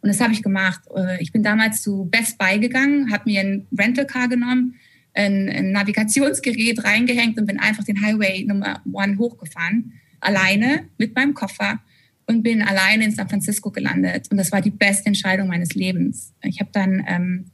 Und 0.00 0.08
das 0.08 0.20
habe 0.20 0.32
ich 0.32 0.42
gemacht. 0.42 0.80
Äh, 0.94 1.22
ich 1.22 1.32
bin 1.32 1.42
damals 1.42 1.82
zu 1.82 2.06
Best 2.10 2.38
Buy 2.38 2.58
gegangen, 2.58 3.12
habe 3.12 3.30
mir 3.30 3.40
ein 3.40 3.66
Rental 3.76 4.06
Car 4.06 4.28
genommen, 4.28 4.74
ein, 5.14 5.48
ein 5.48 5.72
Navigationsgerät 5.72 6.84
reingehängt 6.84 7.38
und 7.38 7.46
bin 7.46 7.58
einfach 7.60 7.84
den 7.84 8.02
Highway 8.02 8.44
Nummer 8.44 8.82
One 8.92 9.18
hochgefahren, 9.18 9.92
alleine 10.20 10.88
mit 10.98 11.14
meinem 11.14 11.34
Koffer 11.34 11.80
und 12.26 12.42
bin 12.42 12.62
alleine 12.62 13.04
in 13.04 13.12
San 13.12 13.28
Francisco 13.28 13.70
gelandet. 13.70 14.26
Und 14.30 14.36
das 14.36 14.50
war 14.50 14.60
die 14.60 14.70
beste 14.70 15.06
Entscheidung 15.06 15.48
meines 15.48 15.74
Lebens. 15.74 16.34
Ich 16.42 16.60
habe 16.60 16.70
dann 16.72 17.04
ähm, 17.08 17.44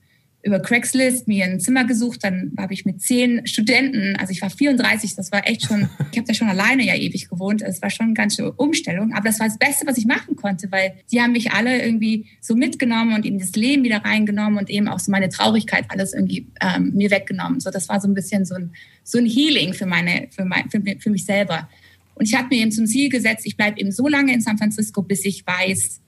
über 0.43 0.61
Craigslist 0.61 1.29
mir 1.29 1.45
ein 1.45 1.61
Zimmer 1.61 1.85
gesucht. 1.85 2.25
Dann 2.25 2.53
habe 2.59 2.75
ich 2.75 2.85
mit 2.85 3.01
zehn 3.01 3.47
Studenten, 3.47 4.17
also 4.17 4.33
ich 4.33 4.43
war 4.43 4.51
34, 4.51 5.15
das 5.15 5.31
war 5.31 5.49
echt 5.49 5.67
schon, 5.67 5.89
ich 6.13 6.19
habe 6.19 6.27
da 6.27 6.35
schon 6.35 6.49
alleine 6.49 6.85
ja 6.85 6.95
ewig 6.95 7.29
gewohnt. 7.29 7.63
Es 7.63 7.81
war 7.81 7.91
schon 7.91 8.07
eine 8.07 8.15
ganz 8.15 8.37
schöne 8.37 8.53
Umstellung. 8.53 9.13
Aber 9.13 9.29
das 9.29 9.39
war 9.39 9.47
das 9.47 9.59
Beste, 9.59 9.87
was 9.87 9.99
ich 9.99 10.07
machen 10.07 10.35
konnte, 10.35 10.71
weil 10.73 10.95
die 11.11 11.21
haben 11.21 11.33
mich 11.33 11.53
alle 11.53 11.83
irgendwie 11.83 12.27
so 12.41 12.57
mitgenommen 12.57 13.15
und 13.15 13.25
in 13.25 13.39
das 13.39 13.53
Leben 13.53 13.85
wieder 13.85 13.99
reingenommen 13.99 14.59
und 14.59 14.69
eben 14.69 14.89
auch 14.89 14.99
so 14.99 15.13
meine 15.13 15.29
Traurigkeit 15.29 15.85
alles 15.89 16.13
irgendwie 16.13 16.49
ähm, 16.61 16.93
mir 16.95 17.11
weggenommen. 17.11 17.61
So, 17.61 17.71
das 17.71 17.89
war 17.89 18.01
so 18.01 18.09
ein 18.09 18.15
bisschen 18.15 18.45
so 18.45 18.57
ein, 18.57 18.73
so 19.05 19.19
ein 19.19 19.27
Healing 19.27 19.75
für 19.75 19.87
meine, 19.87 20.29
für, 20.31 20.45
mein, 20.45 20.69
für, 20.71 20.83
für 20.99 21.11
mich 21.11 21.25
selber. 21.25 21.69
Und 22.15 22.29
ich 22.29 22.35
habe 22.35 22.49
mir 22.49 22.61
eben 22.61 22.73
zum 22.73 22.87
Ziel 22.87 23.09
gesetzt, 23.09 23.47
ich 23.47 23.57
bleibe 23.57 23.81
eben 23.81 23.93
so 23.93 24.09
lange 24.09 24.35
in 24.35 24.41
San 24.41 24.59
Francisco, 24.59 25.03
bis 25.03 25.25
ich 25.25 25.47
weiß, 25.47 26.01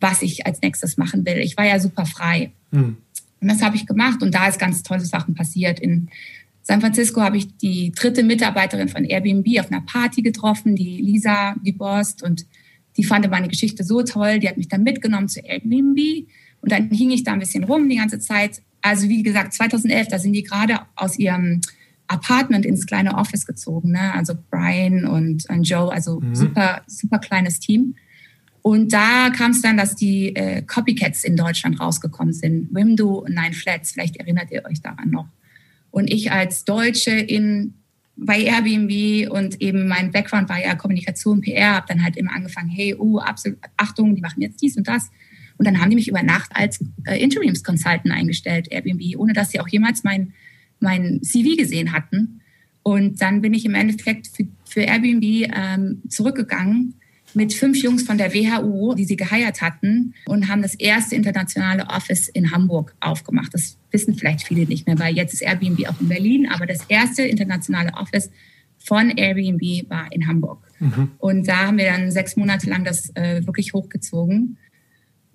was 0.00 0.22
ich 0.22 0.46
als 0.46 0.60
nächstes 0.62 0.96
machen 0.96 1.24
will. 1.24 1.38
Ich 1.38 1.56
war 1.56 1.66
ja 1.66 1.78
super 1.78 2.06
frei. 2.06 2.52
Hm. 2.72 2.96
Und 3.40 3.48
das 3.48 3.62
habe 3.62 3.76
ich 3.76 3.86
gemacht 3.86 4.22
und 4.22 4.34
da 4.34 4.48
ist 4.48 4.58
ganz 4.58 4.82
tolle 4.82 5.04
Sachen 5.04 5.34
passiert. 5.34 5.80
In 5.80 6.08
San 6.62 6.80
Francisco 6.80 7.20
habe 7.20 7.36
ich 7.36 7.56
die 7.58 7.92
dritte 7.92 8.22
Mitarbeiterin 8.22 8.88
von 8.88 9.04
Airbnb 9.04 9.60
auf 9.60 9.70
einer 9.70 9.82
Party 9.82 10.22
getroffen, 10.22 10.74
die 10.74 10.96
Lisa 10.96 11.54
Dubost 11.62 12.22
und 12.22 12.46
die 12.96 13.04
fand 13.04 13.28
meine 13.30 13.48
Geschichte 13.48 13.84
so 13.84 14.02
toll, 14.02 14.38
die 14.38 14.48
hat 14.48 14.56
mich 14.56 14.68
dann 14.68 14.82
mitgenommen 14.82 15.28
zu 15.28 15.40
Airbnb 15.40 16.26
und 16.60 16.72
dann 16.72 16.90
hing 16.90 17.10
ich 17.10 17.24
da 17.24 17.32
ein 17.32 17.40
bisschen 17.40 17.64
rum 17.64 17.88
die 17.88 17.96
ganze 17.96 18.18
Zeit. 18.18 18.62
Also 18.80 19.08
wie 19.08 19.22
gesagt, 19.22 19.52
2011, 19.52 20.08
da 20.08 20.18
sind 20.18 20.32
die 20.32 20.42
gerade 20.42 20.80
aus 20.96 21.18
ihrem 21.18 21.60
Apartment 22.06 22.64
ins 22.64 22.86
kleine 22.86 23.16
Office 23.16 23.46
gezogen, 23.46 23.92
ne? 23.92 24.14
also 24.14 24.34
Brian 24.50 25.06
und, 25.06 25.48
und 25.48 25.64
Joe, 25.64 25.92
also 25.92 26.20
mhm. 26.20 26.34
super, 26.34 26.82
super 26.86 27.18
kleines 27.18 27.60
Team. 27.60 27.96
Und 28.66 28.94
da 28.94 29.28
kam 29.28 29.50
es 29.50 29.60
dann, 29.60 29.76
dass 29.76 29.94
die 29.94 30.34
äh, 30.34 30.62
Copycats 30.62 31.22
in 31.22 31.36
Deutschland 31.36 31.78
rausgekommen 31.78 32.32
sind. 32.32 32.74
Wimdo 32.74 33.18
und 33.18 33.34
Nine 33.34 33.52
Flats, 33.52 33.92
vielleicht 33.92 34.16
erinnert 34.16 34.50
ihr 34.50 34.64
euch 34.64 34.80
daran 34.80 35.10
noch. 35.10 35.28
Und 35.90 36.10
ich 36.10 36.32
als 36.32 36.64
Deutsche 36.64 37.10
in, 37.10 37.74
bei 38.16 38.40
Airbnb 38.40 39.30
und 39.30 39.60
eben 39.60 39.86
mein 39.86 40.12
Background 40.12 40.48
war 40.48 40.64
ja 40.64 40.76
Kommunikation, 40.76 41.42
PR, 41.42 41.74
habe 41.74 41.88
dann 41.88 42.02
halt 42.02 42.16
immer 42.16 42.32
angefangen, 42.32 42.70
hey, 42.70 42.94
oh, 42.98 43.18
absolut, 43.18 43.58
Achtung, 43.76 44.14
die 44.14 44.22
machen 44.22 44.40
jetzt 44.40 44.62
dies 44.62 44.78
und 44.78 44.88
das. 44.88 45.10
Und 45.58 45.66
dann 45.66 45.78
haben 45.78 45.90
die 45.90 45.96
mich 45.96 46.08
über 46.08 46.22
Nacht 46.22 46.50
als 46.54 46.82
äh, 47.04 47.22
Interims-Consultant 47.22 48.10
eingestellt, 48.10 48.68
Airbnb, 48.70 49.18
ohne 49.18 49.34
dass 49.34 49.50
sie 49.50 49.60
auch 49.60 49.68
jemals 49.68 50.04
mein, 50.04 50.32
mein 50.80 51.22
CV 51.22 51.56
gesehen 51.58 51.92
hatten. 51.92 52.40
Und 52.82 53.20
dann 53.20 53.42
bin 53.42 53.52
ich 53.52 53.66
im 53.66 53.74
Endeffekt 53.74 54.28
für, 54.28 54.46
für 54.64 54.80
Airbnb 54.80 55.50
ähm, 55.54 56.00
zurückgegangen 56.08 56.94
mit 57.34 57.54
fünf 57.54 57.82
Jungs 57.82 58.02
von 58.02 58.18
der 58.18 58.32
WHU, 58.32 58.94
die 58.94 59.04
sie 59.04 59.16
geheiert 59.16 59.60
hatten 59.60 60.14
und 60.26 60.48
haben 60.48 60.62
das 60.62 60.74
erste 60.74 61.16
internationale 61.16 61.86
Office 61.86 62.28
in 62.28 62.50
Hamburg 62.50 62.94
aufgemacht. 63.00 63.52
Das 63.52 63.76
wissen 63.90 64.14
vielleicht 64.14 64.46
viele 64.46 64.66
nicht 64.66 64.86
mehr, 64.86 64.98
weil 64.98 65.14
jetzt 65.14 65.34
ist 65.34 65.42
Airbnb 65.42 65.88
auch 65.88 66.00
in 66.00 66.08
Berlin, 66.08 66.48
aber 66.50 66.66
das 66.66 66.84
erste 66.88 67.22
internationale 67.22 67.92
Office 67.94 68.30
von 68.78 69.10
Airbnb 69.10 69.88
war 69.88 70.12
in 70.12 70.26
Hamburg. 70.26 70.58
Mhm. 70.78 71.12
Und 71.18 71.48
da 71.48 71.66
haben 71.66 71.78
wir 71.78 71.86
dann 71.86 72.10
sechs 72.10 72.36
Monate 72.36 72.68
lang 72.68 72.84
das 72.84 73.10
äh, 73.14 73.44
wirklich 73.46 73.72
hochgezogen. 73.72 74.58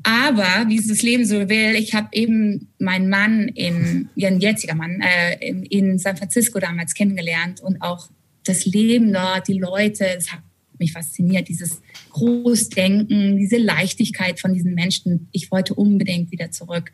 Aber 0.04 0.70
wie 0.70 0.78
es 0.78 0.88
das 0.88 1.02
Leben 1.02 1.26
so 1.26 1.50
will, 1.50 1.76
ich 1.76 1.94
habe 1.94 2.08
eben 2.14 2.70
meinen 2.80 3.10
Mann 3.10 3.50
in, 3.50 4.10
ihren 4.16 4.40
jetziger 4.40 4.76
Mann, 4.76 5.02
äh, 5.02 5.46
in, 5.46 5.64
in 5.64 6.00
San 6.00 6.16
Francisco 6.16 6.60
damals 6.60 6.94
kennengelernt 6.94 7.60
und 7.60 7.82
auch 7.82 8.10
das 8.46 8.66
Leben 8.66 9.12
dort, 9.12 9.48
die 9.48 9.60
Leute, 9.60 10.06
es 10.18 10.32
hat 10.32 10.42
mich 10.80 10.94
fasziniert, 10.94 11.48
dieses 11.48 11.82
Großdenken, 12.12 13.38
diese 13.38 13.58
Leichtigkeit 13.58 14.40
von 14.40 14.54
diesen 14.54 14.74
Menschen. 14.74 15.30
Ich 15.32 15.52
wollte 15.52 15.74
unbedingt 15.74 16.32
wieder 16.32 16.52
zurück 16.52 16.92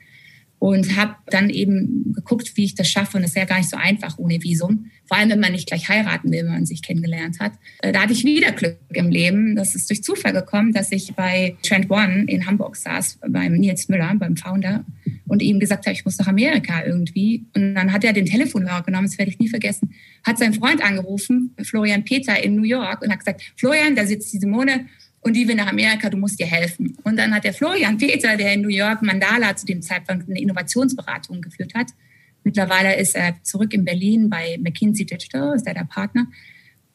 und 0.65 0.95
habe 0.95 1.13
dann 1.27 1.51
eben 1.51 2.11
geguckt, 2.15 2.53
wie 2.55 2.63
ich 2.63 2.73
das 2.73 2.89
schaffe. 2.89 3.17
Und 3.17 3.21
das 3.21 3.31
ist 3.31 3.37
ja 3.37 3.45
gar 3.45 3.59
nicht 3.59 3.69
so 3.69 3.77
einfach 3.77 4.17
ohne 4.17 4.41
Visum. 4.41 4.89
Vor 5.05 5.15
allem, 5.15 5.29
wenn 5.29 5.39
man 5.39 5.51
nicht 5.51 5.67
gleich 5.67 5.89
heiraten 5.89 6.31
will, 6.31 6.39
wenn 6.39 6.53
man 6.53 6.65
sich 6.65 6.81
kennengelernt 6.81 7.39
hat. 7.39 7.51
Äh, 7.83 7.91
da 7.91 8.01
hatte 8.01 8.13
ich 8.13 8.25
wieder 8.25 8.51
Glück 8.51 8.79
im 8.89 9.11
Leben. 9.11 9.55
Das 9.55 9.75
ist 9.75 9.91
durch 9.91 10.01
Zufall 10.01 10.33
gekommen, 10.33 10.73
dass 10.73 10.91
ich 10.91 11.13
bei 11.13 11.55
Trend 11.61 11.91
One 11.91 12.25
in 12.27 12.47
Hamburg 12.47 12.77
saß, 12.77 13.19
beim 13.29 13.53
Nils 13.53 13.89
Müller, 13.89 14.15
beim 14.15 14.37
Founder, 14.37 14.83
und 15.27 15.43
ihm 15.43 15.59
gesagt 15.59 15.85
habe, 15.85 15.93
ich 15.93 16.03
muss 16.03 16.17
nach 16.17 16.27
Amerika 16.27 16.83
irgendwie. 16.83 17.45
Und 17.55 17.75
dann 17.75 17.93
hat 17.93 18.03
er 18.03 18.13
den 18.13 18.25
Telefonhörer 18.25 18.81
genommen, 18.81 19.05
das 19.05 19.19
werde 19.19 19.29
ich 19.29 19.37
nie 19.37 19.49
vergessen, 19.49 19.93
hat 20.23 20.39
seinen 20.39 20.55
Freund 20.55 20.83
angerufen, 20.83 21.53
Florian 21.61 22.03
Peter 22.05 22.43
in 22.43 22.55
New 22.55 22.63
York, 22.63 23.03
und 23.03 23.11
hat 23.11 23.19
gesagt, 23.19 23.53
Florian, 23.55 23.95
da 23.95 24.07
sitzt 24.07 24.33
die 24.33 24.39
Simone 24.39 24.87
und 25.25 25.33
die 25.33 25.47
will 25.47 25.55
nach 25.55 25.65
Amerika, 25.65 26.07
du 26.11 26.17
musst 26.17 26.39
dir 26.39 26.45
helfen. 26.45 26.95
Und 27.03 27.17
dann 27.17 27.33
hat 27.33 27.43
der 27.43 27.53
Florian 27.53 27.97
Peter, 27.97 28.37
der 28.37 28.53
in 28.53 28.61
New 28.61 28.69
York 28.69 29.01
Mandala 29.01 29.55
zu 29.55 29.65
dem 29.65 29.81
Zeitpunkt 29.81 30.29
eine 30.29 30.39
Innovationsberatung 30.39 31.41
geführt 31.41 31.73
hat, 31.73 31.87
mittlerweile 32.43 32.95
ist 32.95 33.15
er 33.15 33.33
zurück 33.41 33.73
in 33.73 33.83
Berlin 33.83 34.29
bei 34.29 34.59
McKinsey 34.61 35.03
Digital, 35.03 35.55
ist 35.55 35.65
er 35.65 35.73
der 35.73 35.85
Partner, 35.85 36.27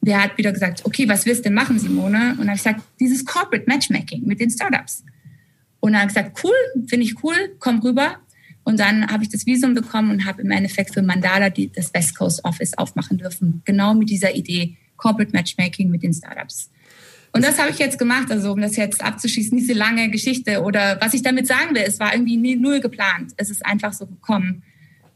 der 0.00 0.22
hat 0.22 0.38
wieder 0.38 0.52
gesagt, 0.52 0.84
okay, 0.84 1.08
was 1.08 1.26
willst 1.26 1.40
du 1.40 1.49
denn 1.49 1.54
machen, 1.54 1.80
Simone? 1.80 2.30
Und 2.30 2.38
dann 2.38 2.50
habe 2.50 2.56
ich 2.56 2.62
gesagt, 2.62 2.82
dieses 3.00 3.25
Corporate 3.25 3.64
Matchmaking 3.66 4.25
mit 4.25 4.38
den 4.38 4.49
Startups. 4.49 5.04
Und 5.80 5.96
habe 5.96 6.08
ich 6.08 6.14
gesagt, 6.14 6.40
cool, 6.44 6.87
finde 6.87 7.06
ich 7.06 7.25
cool, 7.25 7.34
komm 7.58 7.80
rüber. 7.80 8.20
Und 8.62 8.78
dann 8.78 9.08
habe 9.08 9.25
ich 9.25 9.28
das 9.28 9.44
Visum 9.44 9.75
bekommen 9.75 10.12
und 10.12 10.25
habe 10.25 10.42
im 10.42 10.52
Endeffekt 10.52 10.94
für 10.94 11.02
Mandala 11.02 11.50
die, 11.50 11.72
das 11.72 11.92
West 11.94 12.16
Coast 12.16 12.44
Office 12.44 12.78
aufmachen 12.78 13.18
dürfen. 13.18 13.62
Genau 13.64 13.92
mit 13.92 14.08
dieser 14.08 14.37
Idee 14.37 14.76
Corporate 14.96 15.32
Matchmaking 15.32 15.90
mit 15.90 16.04
den 16.04 16.14
Startups. 16.14 16.70
Und 17.32 17.44
das 17.44 17.58
habe 17.58 17.70
ich 17.70 17.78
jetzt 17.78 17.99
gemacht, 17.99 18.30
also 18.30 18.52
um 18.52 18.60
das 18.60 18.76
jetzt 18.76 19.04
abzuschließen, 19.04 19.56
diese 19.56 19.72
lange 19.72 20.10
Geschichte. 20.10 20.62
Oder 20.62 20.99
was 21.00 21.14
ich 21.14 21.22
damit 21.22 21.46
sagen 21.46 21.75
will, 21.75 21.84
es 21.87 22.00
war 22.00 22.12
irgendwie 22.12 22.37
nie, 22.37 22.56
null 22.56 22.80
geplant. 22.80 23.32
Es 23.37 23.50
ist 23.50 23.64
einfach 23.64 23.92
so 23.92 24.06
gekommen. 24.06 24.62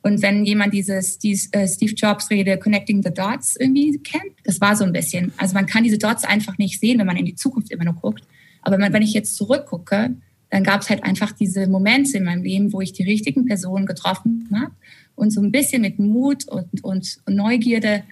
Und 0.03 0.23
wenn 0.23 0.45
jemand 0.45 0.75
dieses 0.75 1.19
äh, 1.25 1.67
Steve 1.67 1.95
Jobs 1.95 2.31
Rede 2.31 2.59
Connecting 2.59 3.03
the 3.03 3.13
Dots 3.13 3.57
irgendwie 3.57 3.99
kennt, 3.99 4.35
das 4.45 4.61
war 4.61 4.77
so 4.77 4.85
ein 4.85 4.93
bisschen. 4.93 5.33
Also 5.39 5.55
man 5.55 5.67
kann 5.67 5.83
diese 5.83 5.99
Dots 5.99 6.25
einfach 6.25 6.59
nicht 6.59 6.79
sehen, 6.79 6.99
wenn 6.99 7.07
man 7.07 7.17
in 7.17 7.25
die 7.25 7.35
Zukunft 7.35 7.73
immer 7.73 7.85
nur 7.85 7.95
guckt. 7.95 8.23
Aber 8.63 8.79
wenn 8.79 9.03
ich 9.03 9.15
jetzt 9.15 9.37
zurückgucke, 9.37 10.15
dann 10.51 10.63
gab 10.63 10.83
es 10.83 10.91
halt 10.91 11.03
einfach 11.05 11.33
diese 11.33 11.67
Momente 11.67 12.19
in 12.19 12.25
meinem 12.25 12.45
Leben, 12.45 12.73
wo 12.73 12.81
ich 12.81 12.93
die 12.93 13.03
richtigen 13.03 13.47
Personen 13.47 13.87
getroffen 13.87 14.49
habe 14.55 14.73
und 15.17 15.31
so 15.31 15.41
ein 15.41 15.51
bisschen 15.51 15.83
mit 15.83 15.99
Mut 15.99 16.47
und, 16.49 16.85
und 16.85 17.17
Neugierde 17.27 18.05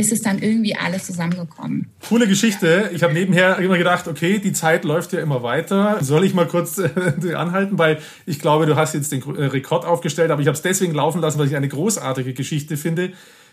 ist 0.00 0.12
es 0.12 0.22
dann 0.22 0.38
irgendwie 0.38 0.74
alles 0.74 1.06
zusammengekommen. 1.06 1.86
Coole 2.08 2.26
Geschichte. 2.26 2.90
Ich 2.94 3.02
habe 3.02 3.12
nebenher 3.12 3.58
immer 3.58 3.78
gedacht, 3.78 4.08
okay, 4.08 4.38
die 4.38 4.52
Zeit 4.52 4.84
läuft 4.84 5.12
ja 5.12 5.20
immer 5.20 5.42
weiter. 5.42 5.98
Soll 6.02 6.24
ich 6.24 6.34
mal 6.34 6.46
kurz 6.46 6.78
äh, 6.78 7.34
anhalten, 7.34 7.78
weil 7.78 7.98
ich 8.26 8.38
glaube, 8.38 8.66
du 8.66 8.76
hast 8.76 8.94
jetzt 8.94 9.12
den 9.12 9.22
äh, 9.36 9.44
Rekord 9.44 9.84
aufgestellt, 9.84 10.30
aber 10.30 10.40
ich 10.40 10.48
habe 10.48 10.56
es 10.56 10.62
deswegen 10.62 10.94
laufen 10.94 11.20
lassen, 11.20 11.38
weil 11.38 11.46
ich 11.46 11.56
eine 11.56 11.68
großartige 11.68 12.32
Geschichte 12.32 12.76
finde. 12.76 13.12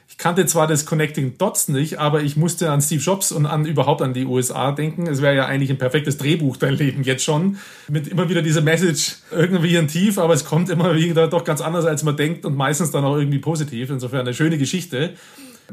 Ich 0.09 0.17
kannte 0.17 0.45
zwar 0.45 0.67
das 0.67 0.85
Connecting 0.85 1.37
Dots 1.37 1.67
nicht, 1.67 1.99
aber 1.99 2.23
ich 2.23 2.37
musste 2.37 2.71
an 2.71 2.81
Steve 2.81 3.01
Jobs 3.01 3.33
und 3.33 3.45
an 3.45 3.65
überhaupt 3.65 4.01
an 4.01 4.13
die 4.13 4.25
USA 4.25 4.71
denken. 4.71 5.05
Es 5.05 5.21
wäre 5.21 5.35
ja 5.35 5.45
eigentlich 5.45 5.69
ein 5.69 5.77
perfektes 5.77 6.17
Drehbuch 6.17 6.55
dein 6.55 6.75
Leben 6.75 7.03
jetzt 7.03 7.25
schon. 7.25 7.57
Mit 7.89 8.07
immer 8.07 8.29
wieder 8.29 8.41
dieser 8.41 8.61
Message 8.61 9.17
irgendwie 9.31 9.77
ein 9.77 9.89
Tief, 9.89 10.17
aber 10.17 10.33
es 10.33 10.45
kommt 10.45 10.69
immer 10.69 10.95
wieder 10.95 11.27
doch 11.27 11.43
ganz 11.43 11.59
anders, 11.59 11.85
als 11.85 12.03
man 12.03 12.15
denkt 12.15 12.45
und 12.45 12.55
meistens 12.55 12.91
dann 12.91 13.03
auch 13.03 13.17
irgendwie 13.17 13.39
positiv. 13.39 13.89
Insofern 13.89 14.21
eine 14.21 14.33
schöne 14.33 14.57
Geschichte. 14.57 15.13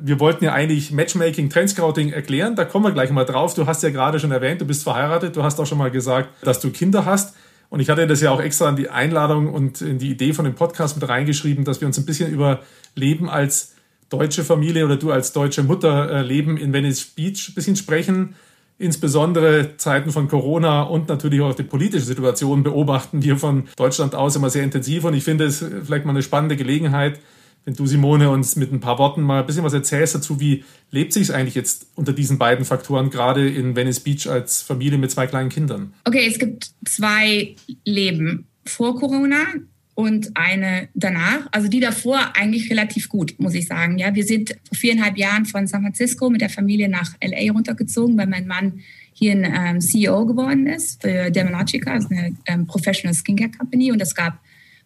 Wir 0.01 0.19
wollten 0.21 0.45
ja 0.45 0.53
eigentlich 0.53 0.91
Matchmaking, 0.91 1.51
Trendscouting 1.51 2.13
erklären. 2.13 2.57
Da 2.57 2.65
kommen 2.65 2.85
wir 2.85 2.93
gleich 2.93 3.11
mal 3.11 3.25
drauf. 3.25 3.55
Du 3.55 3.67
hast 3.67 3.83
ja 3.83 3.91
gerade 3.91 4.19
schon 4.19 4.33
erwähnt, 4.33 4.61
du 4.61 4.65
bist 4.65 4.83
verheiratet. 4.83 5.37
Du 5.37 5.43
hast 5.43 5.61
auch 5.61 5.67
schon 5.67 5.79
mal 5.79 5.91
gesagt, 5.91 6.31
dass 6.43 6.61
du 6.61 6.71
Kinder 6.71 7.05
hast. 7.05 7.35
Und 7.71 7.81
ich 7.81 7.89
hatte 7.89 8.07
das 8.07 8.21
ja 8.21 8.31
auch 8.31 8.41
extra 8.41 8.69
in 8.69 8.77
die 8.77 8.91
Einladung 8.91 9.53
und 9.53 9.81
in 9.81 9.99
die 9.99 10.11
Idee 10.11 10.33
von 10.33 10.45
dem 10.45 10.55
Podcast 10.55 10.97
mit 11.01 11.09
reingeschrieben, 11.09 11.65
dass 11.65 11.81
wir 11.81 11.87
uns 11.87 11.99
ein 11.99 12.07
bisschen 12.07 12.31
über 12.31 12.61
Leben 12.95 13.29
als 13.29 13.75
deutsche 14.11 14.45
Familie 14.45 14.85
oder 14.85 14.97
du 14.97 15.11
als 15.11 15.33
deutsche 15.33 15.63
Mutter 15.63 16.11
äh, 16.11 16.23
leben 16.23 16.57
in 16.57 16.73
Venice 16.73 17.05
Beach 17.05 17.49
ein 17.49 17.55
bisschen 17.55 17.77
sprechen. 17.77 18.37
Insbesondere 18.79 19.77
Zeiten 19.77 20.11
von 20.11 20.29
Corona 20.29 20.83
und 20.83 21.09
natürlich 21.09 21.41
auch 21.41 21.55
die 21.55 21.63
politische 21.63 22.05
Situation 22.05 22.65
beobachten 22.65 23.23
wir 23.23 23.37
von 23.37 23.69
Deutschland 23.77 24.15
aus 24.15 24.35
immer 24.35 24.51
sehr 24.51 24.65
intensiv. 24.65 25.05
Und 25.05 25.15
ich 25.15 25.25
finde 25.25 25.45
es 25.45 25.59
vielleicht 25.59 26.05
mal 26.05 26.11
eine 26.11 26.23
spannende 26.23 26.57
Gelegenheit, 26.57 27.21
wenn 27.65 27.75
du, 27.75 27.87
Simone, 27.87 28.31
uns 28.31 28.57
mit 28.57 28.73
ein 28.73 28.81
paar 28.81 28.99
Worten 28.99 29.23
mal 29.23 29.41
ein 29.41 29.47
bisschen 29.47 29.65
was 29.65 29.73
erzählst 29.73 30.15
dazu, 30.15 30.39
wie 30.39 30.65
lebt 30.91 31.13
sich 31.13 31.25
es 31.25 31.31
eigentlich 31.31 31.55
jetzt 31.55 31.87
unter 31.95 32.13
diesen 32.13 32.39
beiden 32.39 32.65
Faktoren, 32.65 33.11
gerade 33.11 33.49
in 33.49 33.75
Venice 33.75 34.01
Beach 34.01 34.29
als 34.29 34.63
Familie 34.63 34.99
mit 34.99 35.11
zwei 35.11 35.27
kleinen 35.27 35.49
Kindern? 35.49 35.95
Okay, 36.05 36.27
es 36.29 36.39
gibt 36.39 36.73
zwei 36.85 37.57
Leben. 37.85 38.47
Vor 38.67 38.99
Corona 38.99 39.45
und 39.95 40.37
eine 40.37 40.89
danach. 40.95 41.47
Also 41.53 41.69
die 41.69 41.81
davor 41.81 42.33
eigentlich 42.35 42.71
relativ 42.71 43.09
gut, 43.09 43.35
muss 43.39 43.55
ich 43.55 43.67
sagen. 43.67 43.99
Ja, 43.99 44.15
wir 44.15 44.25
sind 44.25 44.57
vor 44.69 44.77
viereinhalb 44.79 45.17
Jahren 45.17 45.47
von 45.47 45.67
San 45.67 45.83
Francisco 45.83 46.29
mit 46.31 46.41
der 46.41 46.51
Familie 46.51 46.89
nach 46.89 47.13
LA 47.23 47.53
runtergezogen, 47.53 48.17
weil 48.19 48.27
mein 48.27 48.47
Mann 48.47 48.81
hier 49.13 49.33
ein 49.33 49.77
ähm, 49.77 49.81
CEO 49.81 50.27
geworden 50.27 50.67
ist 50.67 51.01
für 51.01 51.31
Dermalogica, 51.31 51.93
also 51.93 52.09
eine 52.11 52.35
ähm, 52.47 52.67
Professional 52.67 53.15
Skincare 53.15 53.51
Company. 53.51 53.93
Und 53.93 54.03
es 54.03 54.15
gab 54.15 54.39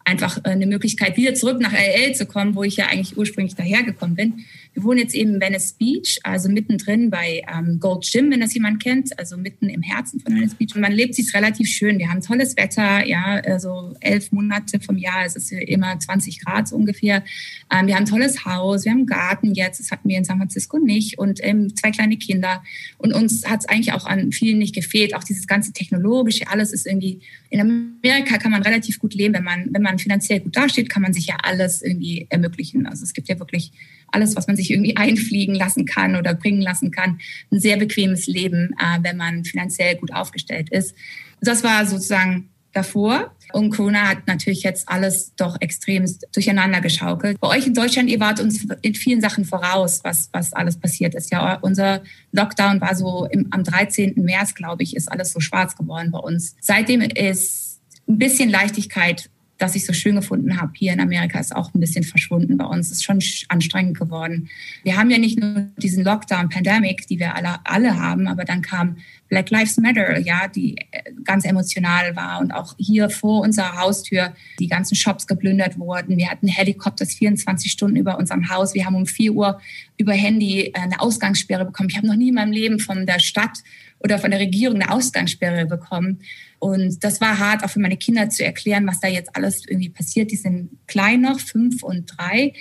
einfach 0.05 0.37
äh, 0.39 0.49
eine 0.49 0.65
Möglichkeit, 0.65 1.17
wieder 1.17 1.33
zurück 1.33 1.59
nach 1.59 1.73
LA 1.73 2.13
zu 2.13 2.25
kommen, 2.25 2.55
wo 2.55 2.63
ich 2.63 2.77
ja 2.77 2.87
eigentlich 2.87 3.17
ursprünglich 3.17 3.55
dahergekommen 3.55 4.15
bin. 4.15 4.45
Wir 4.73 4.83
wohnen 4.83 4.99
jetzt 4.99 5.15
eben 5.15 5.35
in 5.35 5.41
Venice 5.41 5.73
Beach, 5.73 6.19
also 6.23 6.47
mittendrin 6.49 7.09
bei 7.09 7.41
ähm, 7.53 7.79
Gold 7.79 8.07
Gym, 8.09 8.31
wenn 8.31 8.39
das 8.39 8.53
jemand 8.53 8.81
kennt, 8.81 9.17
also 9.17 9.35
mitten 9.35 9.67
im 9.67 9.81
Herzen 9.81 10.19
von 10.19 10.33
Venice 10.33 10.55
Beach. 10.55 10.75
Und 10.75 10.81
man 10.81 10.91
lebt 10.91 11.15
sich 11.15 11.33
relativ 11.33 11.67
schön. 11.67 11.97
Wir 11.97 12.09
haben 12.09 12.21
tolles 12.21 12.55
Wetter, 12.55 13.05
ja, 13.05 13.41
also 13.45 13.95
elf 13.99 14.31
Monate 14.31 14.79
vom 14.79 14.97
Jahr, 14.97 15.25
es 15.25 15.35
ist 15.35 15.51
immer 15.51 15.99
20 15.99 16.43
Grad 16.43 16.67
so 16.67 16.75
ungefähr. 16.75 17.23
Ähm, 17.71 17.87
wir 17.87 17.95
haben 17.95 18.03
ein 18.03 18.09
tolles 18.09 18.45
Haus, 18.45 18.85
wir 18.85 18.91
haben 18.91 18.99
einen 18.99 19.07
Garten 19.07 19.53
jetzt, 19.53 19.79
das 19.79 19.91
hatten 19.91 20.07
wir 20.07 20.17
in 20.17 20.23
San 20.23 20.37
Francisco 20.37 20.77
nicht 20.77 21.17
und 21.17 21.39
ähm, 21.43 21.75
zwei 21.75 21.91
kleine 21.91 22.17
Kinder. 22.17 22.63
Und 22.97 23.13
uns 23.13 23.45
hat 23.45 23.61
es 23.61 23.69
eigentlich 23.69 23.93
auch 23.93 24.05
an 24.05 24.31
vielen 24.31 24.59
nicht 24.59 24.75
gefehlt. 24.75 25.15
Auch 25.15 25.23
dieses 25.23 25.47
ganze 25.47 25.73
technologische, 25.73 26.47
alles 26.47 26.71
ist 26.71 26.85
irgendwie, 26.85 27.21
in 27.49 27.59
Amerika 27.59 28.37
kann 28.37 28.51
man 28.51 28.61
relativ 28.61 28.99
gut 28.99 29.13
leben, 29.13 29.33
wenn 29.33 29.43
man, 29.43 29.67
wenn 29.71 29.81
man 29.81 29.97
finanziell 29.99 30.39
gut 30.39 30.55
dasteht, 30.55 30.89
kann 30.89 31.01
man 31.01 31.13
sich 31.13 31.27
ja 31.27 31.37
alles 31.41 31.81
irgendwie 31.81 32.27
ermöglichen. 32.29 32.85
Also 32.85 33.03
es 33.03 33.13
gibt 33.13 33.27
ja 33.27 33.39
wirklich 33.39 33.71
alles, 34.11 34.35
was 34.35 34.47
man 34.47 34.55
sich 34.55 34.71
irgendwie 34.71 34.95
einfliegen 34.97 35.55
lassen 35.55 35.85
kann 35.85 36.15
oder 36.15 36.33
bringen 36.33 36.61
lassen 36.61 36.91
kann. 36.91 37.19
Ein 37.51 37.59
sehr 37.59 37.77
bequemes 37.77 38.27
Leben, 38.27 38.75
äh, 38.79 38.99
wenn 39.01 39.17
man 39.17 39.43
finanziell 39.45 39.95
gut 39.95 40.13
aufgestellt 40.13 40.69
ist. 40.69 40.95
Das 41.41 41.63
war 41.63 41.85
sozusagen 41.85 42.49
davor. 42.73 43.31
Und 43.51 43.71
Corona 43.71 44.07
hat 44.07 44.27
natürlich 44.27 44.61
jetzt 44.61 44.87
alles 44.87 45.33
doch 45.35 45.57
extrem 45.59 46.05
durcheinander 46.33 46.81
geschaukelt. 46.81 47.39
Bei 47.39 47.47
euch 47.47 47.65
in 47.65 47.73
Deutschland, 47.73 48.09
ihr 48.09 48.19
wart 48.19 48.39
uns 48.39 48.67
in 48.81 48.93
vielen 48.93 49.21
Sachen 49.21 49.43
voraus, 49.43 50.01
was, 50.03 50.29
was 50.33 50.53
alles 50.53 50.77
passiert 50.77 51.15
ist. 51.15 51.31
Ja, 51.31 51.55
unser 51.55 52.03
Lockdown 52.31 52.79
war 52.79 52.93
so 52.95 53.25
im, 53.31 53.47
am 53.49 53.63
13. 53.63 54.13
März, 54.17 54.53
glaube 54.53 54.83
ich, 54.83 54.95
ist 54.95 55.11
alles 55.11 55.31
so 55.31 55.39
schwarz 55.39 55.75
geworden 55.75 56.11
bei 56.11 56.19
uns. 56.19 56.55
Seitdem 56.61 57.01
ist 57.01 57.79
ein 58.07 58.19
bisschen 58.19 58.49
Leichtigkeit 58.49 59.31
das 59.59 59.75
ich 59.75 59.85
so 59.85 59.93
schön 59.93 60.15
gefunden 60.15 60.59
habe 60.59 60.71
hier 60.75 60.93
in 60.93 60.99
Amerika, 60.99 61.39
ist 61.39 61.55
auch 61.55 61.73
ein 61.73 61.79
bisschen 61.79 62.03
verschwunden 62.03 62.57
bei 62.57 62.65
uns. 62.65 62.91
Ist 62.91 63.03
schon 63.03 63.19
anstrengend 63.49 63.99
geworden. 63.99 64.49
Wir 64.83 64.97
haben 64.97 65.11
ja 65.11 65.17
nicht 65.17 65.39
nur 65.39 65.67
diesen 65.77 66.03
Lockdown, 66.03 66.49
Pandemic, 66.49 67.05
die 67.07 67.19
wir 67.19 67.35
alle, 67.35 67.59
alle 67.65 67.99
haben, 67.99 68.27
aber 68.27 68.45
dann 68.45 68.61
kam 68.61 68.97
Black 69.27 69.51
Lives 69.51 69.77
Matter, 69.77 70.17
ja, 70.19 70.47
die 70.47 70.77
äh, 70.91 71.11
ganz 71.23 71.45
emotional 71.45 72.15
war 72.15 72.39
und 72.39 72.51
auch 72.51 72.75
hier 72.77 73.09
vor 73.09 73.41
unserer 73.41 73.77
Haustür 73.77 74.33
die 74.59 74.67
ganzen 74.67 74.95
Shops 74.95 75.27
geplündert 75.27 75.77
wurden. 75.77 76.17
Wir 76.17 76.31
hatten 76.31 76.47
Helikopters 76.47 77.13
24 77.13 77.71
Stunden 77.71 77.97
über 77.97 78.17
unserem 78.17 78.49
Haus. 78.49 78.73
Wir 78.73 78.85
haben 78.85 78.95
um 78.95 79.05
4 79.05 79.33
Uhr 79.33 79.61
über 79.97 80.13
Handy 80.13 80.67
äh, 80.67 80.71
eine 80.73 80.99
Ausgangssperre 80.99 81.65
bekommen. 81.65 81.89
Ich 81.89 81.97
habe 81.97 82.07
noch 82.07 82.15
nie 82.15 82.29
in 82.29 82.35
meinem 82.35 82.51
Leben 82.51 82.79
von 82.79 83.05
der 83.05 83.19
Stadt 83.19 83.59
oder 83.99 84.19
von 84.19 84.31
der 84.31 84.39
Regierung 84.39 84.81
eine 84.81 84.91
Ausgangssperre 84.91 85.65
bekommen. 85.65 86.21
Und 86.59 87.03
das 87.03 87.21
war 87.21 87.39
hart, 87.39 87.63
auch 87.63 87.69
für 87.69 87.79
meine 87.79 87.97
Kinder 87.97 88.29
zu 88.29 88.43
erklären, 88.43 88.87
was 88.87 88.99
da 88.99 89.07
jetzt 89.07 89.35
alles 89.35 89.63
irgendwie 89.67 89.89
passiert. 89.89 90.31
Die 90.31 90.35
sind 90.35 90.69
klein 90.87 91.21
noch, 91.21 91.39
fünf 91.39 91.83
und 91.83 92.05
drei. 92.17 92.53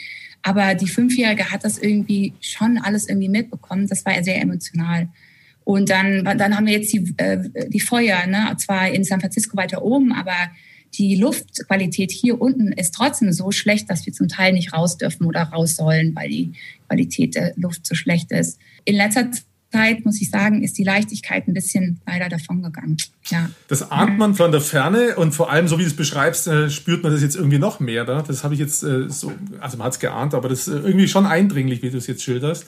Aber 0.43 0.75
die 0.75 0.89
Fünfjährige 0.89 1.51
hat 1.51 1.65
das 1.65 1.79
irgendwie 1.79 2.35
schon 2.41 2.79
alles 2.79 3.09
irgendwie 3.09 3.29
mitbekommen. 3.29 3.89
Das 3.89 4.05
war 4.05 4.23
sehr 4.23 4.41
emotional. 4.41 5.09
Und 5.65 5.91
dann, 5.91 6.25
dann 6.25 6.57
haben 6.57 6.67
wir 6.67 6.75
jetzt 6.75 6.93
die, 6.93 7.13
äh, 7.19 7.69
die 7.69 7.81
Feuer, 7.81 8.27
ne? 8.27 8.57
zwar 8.57 8.89
in 8.89 9.05
San 9.05 9.21
Francisco 9.21 9.57
weiter 9.57 9.83
oben, 9.83 10.13
aber 10.13 10.51
die 10.95 11.17
Luftqualität 11.17 12.11
hier 12.11 12.41
unten 12.41 12.73
ist 12.73 12.95
trotzdem 12.95 13.33
so 13.33 13.51
schlecht, 13.51 13.91
dass 13.91 14.07
wir 14.07 14.13
zum 14.13 14.29
Teil 14.29 14.55
nicht 14.55 14.73
raus 14.73 14.97
dürfen 14.97 15.27
oder 15.27 15.43
raus 15.43 15.77
sollen, 15.77 16.15
weil 16.15 16.31
die 16.31 16.53
Qualität 16.87 17.35
der 17.35 17.53
Luft 17.57 17.87
so 17.87 17.95
schlecht 17.95 18.33
ist. 18.33 18.59
In 18.85 18.97
letzter 18.97 19.31
Zeit, 19.71 20.05
muss 20.05 20.21
ich 20.21 20.31
sagen, 20.31 20.63
ist 20.63 20.79
die 20.79 20.85
Leichtigkeit 20.85 21.47
ein 21.47 21.55
bisschen 21.55 22.01
leider 22.07 22.29
davongegangen. 22.29 22.97
Ja. 23.27 23.51
Das 23.69 23.91
ahnt 23.91 24.19
man 24.19 24.35
von 24.35 24.51
der 24.51 24.61
Ferne 24.61 25.17
und 25.17 25.33
vor 25.33 25.51
allem, 25.51 25.69
so 25.69 25.79
wie 25.79 25.83
du 25.83 25.89
es 25.89 25.97
beschreibst, 25.97 26.47
äh, 26.47 26.71
spürt 26.71 27.03
man 27.03 27.13
das 27.13 27.23
jetzt 27.23 27.37
irgendwie 27.37 27.59
noch 27.59 27.81
mehr. 27.81 28.05
Da. 28.05 28.23
Das 28.23 28.45
habe 28.45 28.55
ich 28.55 28.61
jetzt 28.61 28.83
äh, 28.83 29.09
so, 29.09 29.33
also 29.61 29.77
man 29.77 29.87
hat 29.87 29.95
es 29.95 29.99
geahnt, 29.99 30.35
aber 30.35 30.49
das 30.49 30.69
ist 30.69 30.69
irgendwie 30.69 31.09
schon 31.09 31.27
eindringlich, 31.27 31.83
wie 31.83 31.91
du 31.91 31.99
es 31.99 32.07
jetzt 32.07 32.23
schilderst. 32.23 32.67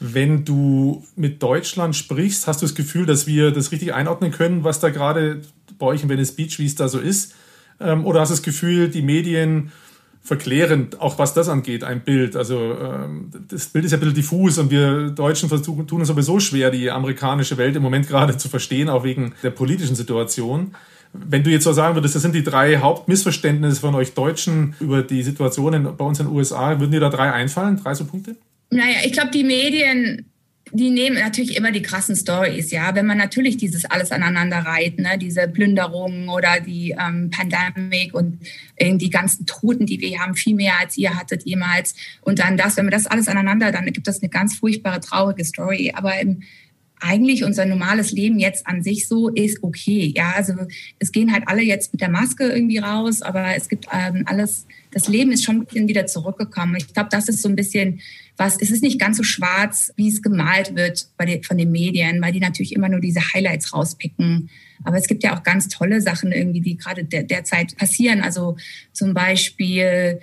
Wenn 0.00 0.44
du 0.44 1.04
mit 1.14 1.42
Deutschland 1.42 1.94
sprichst, 1.94 2.46
hast 2.46 2.62
du 2.62 2.66
das 2.66 2.74
Gefühl, 2.74 3.06
dass 3.06 3.26
wir 3.26 3.50
das 3.50 3.70
richtig 3.70 3.92
einordnen 3.94 4.32
können, 4.32 4.64
was 4.64 4.80
da 4.80 4.88
gerade 4.88 5.42
bei 5.78 5.86
euch 5.86 6.02
in 6.02 6.08
Venice 6.08 6.32
Beach, 6.32 6.58
wie 6.58 6.66
es 6.66 6.74
da 6.74 6.88
so 6.88 6.98
ist? 6.98 7.34
Ähm, 7.78 8.04
oder 8.06 8.20
hast 8.20 8.30
du 8.30 8.34
das 8.34 8.42
Gefühl, 8.42 8.88
die 8.88 9.02
Medien 9.02 9.72
verklärend, 10.22 11.00
auch 11.00 11.18
was 11.18 11.34
das 11.34 11.48
angeht, 11.48 11.82
ein 11.82 12.02
Bild. 12.02 12.36
Also 12.36 12.56
ähm, 12.58 13.30
das 13.48 13.66
Bild 13.66 13.84
ist 13.84 13.92
ja 13.92 13.96
ein 13.96 14.00
bisschen 14.00 14.14
diffus 14.14 14.58
und 14.58 14.70
wir 14.70 15.10
Deutschen 15.10 15.48
versuchen, 15.48 15.86
tun 15.86 16.02
es 16.02 16.08
sowieso 16.08 16.40
schwer, 16.40 16.70
die 16.70 16.90
amerikanische 16.90 17.56
Welt 17.56 17.74
im 17.76 17.82
Moment 17.82 18.06
gerade 18.06 18.36
zu 18.36 18.48
verstehen, 18.48 18.88
auch 18.88 19.04
wegen 19.04 19.34
der 19.42 19.50
politischen 19.50 19.96
Situation. 19.96 20.74
Wenn 21.12 21.42
du 21.42 21.50
jetzt 21.50 21.64
so 21.64 21.72
sagen 21.72 21.96
würdest, 21.96 22.14
das 22.14 22.22
sind 22.22 22.34
die 22.34 22.44
drei 22.44 22.76
Hauptmissverständnisse 22.76 23.80
von 23.80 23.94
euch 23.94 24.14
Deutschen 24.14 24.74
über 24.78 25.02
die 25.02 25.22
Situation 25.22 25.96
bei 25.96 26.04
uns 26.04 26.20
in 26.20 26.26
den 26.26 26.36
USA, 26.36 26.78
würden 26.78 26.92
dir 26.92 27.00
da 27.00 27.08
drei 27.08 27.32
einfallen? 27.32 27.80
Drei 27.82 27.94
so 27.94 28.04
Punkte? 28.04 28.36
Naja, 28.70 28.98
ich 29.04 29.12
glaube, 29.12 29.30
die 29.32 29.42
Medien 29.42 30.29
die 30.72 30.90
nehmen 30.90 31.16
natürlich 31.16 31.56
immer 31.56 31.72
die 31.72 31.82
krassen 31.82 32.14
Stories, 32.14 32.70
ja. 32.70 32.94
Wenn 32.94 33.06
man 33.06 33.18
natürlich 33.18 33.56
dieses 33.56 33.84
alles 33.84 34.12
aneinander 34.12 34.58
reiht, 34.58 34.98
ne, 34.98 35.18
diese 35.18 35.48
Plünderungen 35.48 36.28
oder 36.28 36.60
die 36.60 36.90
ähm, 36.90 37.30
Pandemie 37.30 38.10
und 38.12 38.38
äh, 38.76 38.96
die 38.96 39.10
ganzen 39.10 39.46
Toten, 39.46 39.86
die 39.86 40.00
wir 40.00 40.18
haben, 40.20 40.34
viel 40.34 40.54
mehr 40.54 40.78
als 40.78 40.96
ihr 40.96 41.14
hattet 41.14 41.44
jemals. 41.44 41.94
Und 42.20 42.38
dann 42.38 42.56
das, 42.56 42.76
wenn 42.76 42.84
man 42.84 42.92
das 42.92 43.06
alles 43.06 43.28
aneinander, 43.28 43.72
dann 43.72 43.86
gibt 43.86 44.06
das 44.06 44.22
eine 44.22 44.28
ganz 44.28 44.56
furchtbare, 44.56 45.00
traurige 45.00 45.44
Story. 45.44 45.92
Aber 45.94 46.18
im, 46.20 46.42
eigentlich 47.00 47.44
unser 47.44 47.64
normales 47.64 48.12
Leben 48.12 48.38
jetzt 48.38 48.66
an 48.66 48.82
sich 48.82 49.08
so 49.08 49.28
ist 49.28 49.62
okay. 49.62 50.12
Ja, 50.14 50.32
also 50.36 50.52
es 50.98 51.12
gehen 51.12 51.32
halt 51.32 51.44
alle 51.46 51.62
jetzt 51.62 51.92
mit 51.92 52.00
der 52.00 52.10
Maske 52.10 52.44
irgendwie 52.44 52.78
raus, 52.78 53.22
aber 53.22 53.56
es 53.56 53.68
gibt 53.68 53.86
ähm, 53.92 54.24
alles, 54.26 54.66
das 54.92 55.08
Leben 55.08 55.32
ist 55.32 55.44
schon 55.44 55.56
ein 55.56 55.64
bisschen 55.64 55.88
wieder 55.88 56.06
zurückgekommen. 56.06 56.76
Ich 56.76 56.92
glaube, 56.92 57.08
das 57.10 57.28
ist 57.28 57.42
so 57.42 57.48
ein 57.48 57.56
bisschen 57.56 58.00
was, 58.40 58.56
es 58.58 58.70
ist 58.70 58.82
nicht 58.82 58.98
ganz 58.98 59.18
so 59.18 59.22
schwarz, 59.22 59.92
wie 59.96 60.08
es 60.08 60.22
gemalt 60.22 60.74
wird 60.74 61.08
den, 61.20 61.42
von 61.44 61.58
den 61.58 61.70
Medien, 61.70 62.22
weil 62.22 62.32
die 62.32 62.40
natürlich 62.40 62.74
immer 62.74 62.88
nur 62.88 63.00
diese 63.00 63.20
Highlights 63.20 63.74
rauspicken. 63.74 64.48
Aber 64.82 64.96
es 64.96 65.06
gibt 65.06 65.22
ja 65.22 65.36
auch 65.36 65.42
ganz 65.42 65.68
tolle 65.68 66.00
Sachen 66.00 66.32
irgendwie, 66.32 66.62
die 66.62 66.78
gerade 66.78 67.04
der, 67.04 67.22
derzeit 67.22 67.76
passieren. 67.76 68.22
Also 68.22 68.56
zum 68.94 69.12
Beispiel 69.12 70.20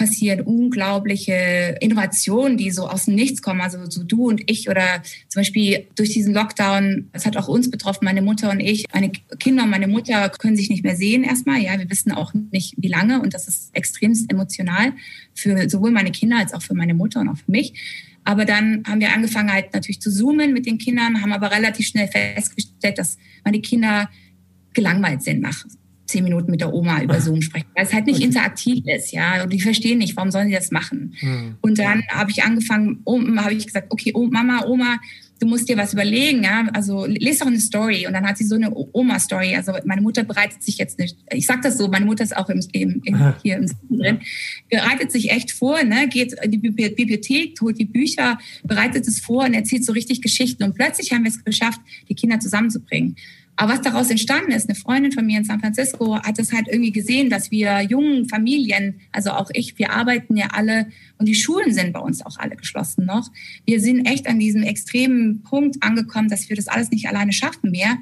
passieren 0.00 0.40
unglaubliche 0.40 1.76
Innovationen, 1.80 2.56
die 2.56 2.70
so 2.70 2.88
aus 2.88 3.04
dem 3.04 3.16
Nichts 3.16 3.42
kommen. 3.42 3.60
Also 3.60 3.78
so 3.90 4.02
du 4.02 4.28
und 4.28 4.50
ich 4.50 4.70
oder 4.70 5.02
zum 5.28 5.40
Beispiel 5.40 5.86
durch 5.94 6.14
diesen 6.14 6.32
Lockdown, 6.32 7.10
das 7.12 7.26
hat 7.26 7.36
auch 7.36 7.48
uns 7.48 7.70
betroffen, 7.70 8.06
meine 8.06 8.22
Mutter 8.22 8.50
und 8.50 8.60
ich. 8.60 8.86
Meine 8.94 9.12
Kinder 9.38 9.64
und 9.64 9.70
meine 9.70 9.88
Mutter 9.88 10.30
können 10.30 10.56
sich 10.56 10.70
nicht 10.70 10.82
mehr 10.84 10.96
sehen 10.96 11.22
erstmal. 11.22 11.60
Ja, 11.60 11.78
wir 11.78 11.90
wissen 11.90 12.12
auch 12.12 12.32
nicht, 12.50 12.74
wie 12.78 12.88
lange 12.88 13.20
und 13.20 13.34
das 13.34 13.46
ist 13.46 13.76
extremst 13.76 14.32
emotional 14.32 14.94
für 15.34 15.68
sowohl 15.68 15.90
meine 15.90 16.12
Kinder 16.12 16.38
als 16.38 16.54
auch 16.54 16.62
für 16.62 16.74
meine 16.74 16.94
Mutter 16.94 17.20
und 17.20 17.28
auch 17.28 17.36
für 17.36 17.50
mich. 17.50 17.74
Aber 18.24 18.46
dann 18.46 18.82
haben 18.86 19.00
wir 19.00 19.12
angefangen 19.12 19.52
halt 19.52 19.74
natürlich 19.74 20.00
zu 20.00 20.10
zoomen 20.10 20.54
mit 20.54 20.64
den 20.64 20.78
Kindern, 20.78 21.20
haben 21.20 21.34
aber 21.34 21.50
relativ 21.50 21.86
schnell 21.86 22.08
festgestellt, 22.08 22.96
dass 22.96 23.18
meine 23.44 23.60
Kinder 23.60 24.08
gelangweilt 24.72 25.22
sind 25.22 25.42
nach 25.42 25.66
zehn 26.10 26.24
Minuten 26.24 26.50
mit 26.50 26.60
der 26.60 26.72
Oma 26.72 27.02
über 27.02 27.20
Zoom 27.20 27.42
sprechen, 27.42 27.66
weil 27.74 27.84
es 27.84 27.92
halt 27.92 28.06
nicht 28.06 28.16
okay. 28.16 28.26
interaktiv 28.26 28.84
ist, 28.86 29.12
ja. 29.12 29.42
Und 29.42 29.52
die 29.52 29.60
verstehen 29.60 29.98
nicht, 29.98 30.16
warum 30.16 30.30
sollen 30.30 30.48
sie 30.48 30.54
das 30.54 30.70
machen? 30.70 31.14
Hm. 31.20 31.56
Und 31.60 31.78
dann 31.78 32.02
habe 32.10 32.30
ich 32.30 32.42
angefangen, 32.42 33.02
habe 33.06 33.54
ich 33.54 33.66
gesagt, 33.66 33.86
okay, 33.90 34.12
oh, 34.14 34.26
Mama, 34.26 34.64
Oma, 34.66 34.98
du 35.40 35.46
musst 35.46 35.68
dir 35.68 35.76
was 35.76 35.94
überlegen, 35.94 36.44
ja. 36.44 36.68
Also 36.74 37.06
lese 37.06 37.40
doch 37.40 37.46
eine 37.46 37.60
Story. 37.60 38.06
Und 38.06 38.12
dann 38.12 38.26
hat 38.26 38.36
sie 38.36 38.44
so 38.44 38.54
eine 38.54 38.70
Oma-Story. 38.72 39.56
Also 39.56 39.72
meine 39.84 40.02
Mutter 40.02 40.22
bereitet 40.22 40.62
sich 40.62 40.78
jetzt 40.78 40.98
nicht, 40.98 41.16
ich 41.32 41.46
sag 41.46 41.62
das 41.62 41.78
so, 41.78 41.88
meine 41.88 42.04
Mutter 42.04 42.22
ist 42.22 42.36
auch 42.36 42.48
im, 42.50 42.60
im, 42.72 43.00
im 43.04 43.34
hier 43.42 43.56
im 43.56 43.66
drin, 43.88 44.20
bereitet 44.68 45.10
sich 45.10 45.30
echt 45.30 45.50
vor, 45.50 45.82
ne, 45.82 46.08
geht 46.08 46.34
in 46.42 46.50
die 46.50 46.58
Bibliothek, 46.58 47.60
holt 47.60 47.78
die 47.78 47.86
Bücher, 47.86 48.38
bereitet 48.64 49.08
es 49.08 49.20
vor 49.20 49.44
und 49.44 49.54
erzählt 49.54 49.84
so 49.84 49.92
richtig 49.92 50.20
Geschichten. 50.22 50.62
Und 50.62 50.74
plötzlich 50.74 51.12
haben 51.12 51.24
wir 51.24 51.30
es 51.30 51.42
geschafft, 51.42 51.80
die 52.08 52.14
Kinder 52.14 52.38
zusammenzubringen. 52.38 53.16
Aber 53.60 53.74
was 53.74 53.82
daraus 53.82 54.08
entstanden 54.08 54.52
ist, 54.52 54.70
eine 54.70 54.74
Freundin 54.74 55.12
von 55.12 55.26
mir 55.26 55.36
in 55.36 55.44
San 55.44 55.60
Francisco 55.60 56.16
hat 56.16 56.38
es 56.38 56.50
halt 56.50 56.66
irgendwie 56.68 56.92
gesehen, 56.92 57.28
dass 57.28 57.50
wir 57.50 57.82
jungen 57.82 58.26
Familien, 58.26 59.00
also 59.12 59.32
auch 59.32 59.50
ich, 59.52 59.78
wir 59.78 59.92
arbeiten 59.92 60.34
ja 60.34 60.46
alle 60.52 60.86
und 61.18 61.26
die 61.26 61.34
Schulen 61.34 61.74
sind 61.74 61.92
bei 61.92 62.00
uns 62.00 62.24
auch 62.24 62.38
alle 62.38 62.56
geschlossen 62.56 63.04
noch. 63.04 63.30
Wir 63.66 63.78
sind 63.82 64.06
echt 64.06 64.26
an 64.28 64.38
diesem 64.38 64.62
extremen 64.62 65.42
Punkt 65.42 65.76
angekommen, 65.82 66.30
dass 66.30 66.48
wir 66.48 66.56
das 66.56 66.68
alles 66.68 66.90
nicht 66.90 67.06
alleine 67.06 67.34
schaffen 67.34 67.70
mehr. 67.70 67.98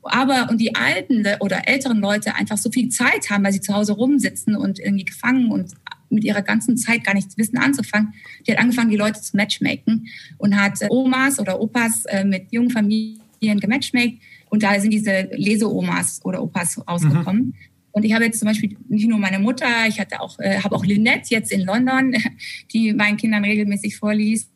Aber 0.00 0.48
und 0.50 0.62
die 0.62 0.74
alten 0.74 1.26
oder 1.40 1.68
älteren 1.68 2.00
Leute 2.00 2.34
einfach 2.34 2.56
so 2.56 2.70
viel 2.70 2.88
Zeit 2.88 3.28
haben, 3.28 3.44
weil 3.44 3.52
sie 3.52 3.60
zu 3.60 3.74
Hause 3.74 3.92
rumsitzen 3.92 4.56
und 4.56 4.78
irgendwie 4.78 5.04
gefangen 5.04 5.50
und 5.50 5.74
mit 6.08 6.24
ihrer 6.24 6.40
ganzen 6.40 6.78
Zeit 6.78 7.04
gar 7.04 7.12
nichts 7.12 7.36
wissen 7.36 7.58
anzufangen. 7.58 8.14
Die 8.46 8.52
hat 8.52 8.58
angefangen, 8.58 8.88
die 8.88 8.96
Leute 8.96 9.20
zu 9.20 9.36
matchmaken 9.36 10.06
und 10.38 10.58
hat 10.58 10.78
Omas 10.88 11.38
oder 11.38 11.60
Opas 11.60 12.06
äh, 12.06 12.24
mit 12.24 12.50
jungen 12.50 12.70
Familien 12.70 13.60
gematchmaked 13.60 14.18
und 14.52 14.62
da 14.62 14.78
sind 14.78 14.90
diese 14.90 15.30
Leseomas 15.32 16.20
oder 16.24 16.42
Opas 16.42 16.78
rausgekommen. 16.86 17.42
Mhm. 17.42 17.54
Und 17.92 18.04
ich 18.04 18.12
habe 18.12 18.24
jetzt 18.26 18.38
zum 18.38 18.48
Beispiel 18.48 18.76
nicht 18.86 19.08
nur 19.08 19.18
meine 19.18 19.38
Mutter, 19.38 19.66
ich 19.88 19.98
hatte 19.98 20.20
auch, 20.20 20.38
äh, 20.40 20.58
habe 20.58 20.76
auch 20.76 20.84
Lynette 20.84 21.30
jetzt 21.30 21.50
in 21.50 21.62
London, 21.62 22.14
die 22.72 22.92
meinen 22.92 23.16
Kindern 23.16 23.44
regelmäßig 23.44 23.96
vorliest. 23.96 24.50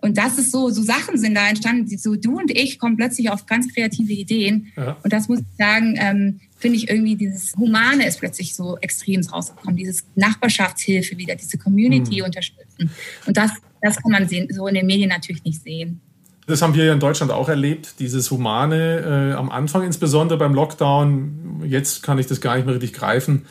Und 0.00 0.16
das 0.16 0.38
ist 0.38 0.50
so, 0.50 0.70
so 0.70 0.82
Sachen 0.82 1.18
sind 1.18 1.34
da 1.34 1.46
entstanden, 1.46 1.84
die 1.84 1.98
so 1.98 2.16
du 2.16 2.38
und 2.38 2.50
ich 2.50 2.78
kommen 2.78 2.96
plötzlich 2.96 3.28
auf 3.28 3.44
ganz 3.44 3.70
kreative 3.74 4.14
Ideen. 4.14 4.72
Ja. 4.78 4.96
Und 5.02 5.12
das 5.12 5.28
muss 5.28 5.40
ich 5.40 5.56
sagen, 5.58 5.94
ähm, 5.98 6.40
finde 6.56 6.78
ich 6.78 6.88
irgendwie 6.88 7.16
dieses 7.16 7.54
Humane 7.54 8.06
ist 8.06 8.20
plötzlich 8.20 8.54
so 8.54 8.78
extrem 8.78 9.20
rausgekommen, 9.20 9.76
dieses 9.76 10.06
Nachbarschaftshilfe 10.14 11.18
wieder, 11.18 11.34
diese 11.34 11.58
Community 11.58 12.20
mhm. 12.20 12.24
unterstützen. 12.24 12.90
Und 13.26 13.36
das, 13.36 13.50
das 13.82 14.00
kann 14.02 14.10
man 14.10 14.26
sehen, 14.26 14.48
so 14.50 14.66
in 14.68 14.74
den 14.74 14.86
Medien 14.86 15.10
natürlich 15.10 15.44
nicht 15.44 15.62
sehen. 15.62 16.00
Das 16.46 16.60
haben 16.60 16.74
wir 16.74 16.84
ja 16.84 16.92
in 16.92 17.00
Deutschland 17.00 17.32
auch 17.32 17.48
erlebt, 17.48 18.00
dieses 18.00 18.30
Humane 18.30 19.32
äh, 19.32 19.34
am 19.34 19.50
Anfang 19.50 19.82
insbesondere 19.82 20.38
beim 20.38 20.54
Lockdown. 20.54 21.62
Jetzt 21.66 22.02
kann 22.02 22.18
ich 22.18 22.26
das 22.26 22.40
gar 22.40 22.56
nicht 22.56 22.66
mehr 22.66 22.74
richtig 22.74 22.92
greifen 22.92 23.46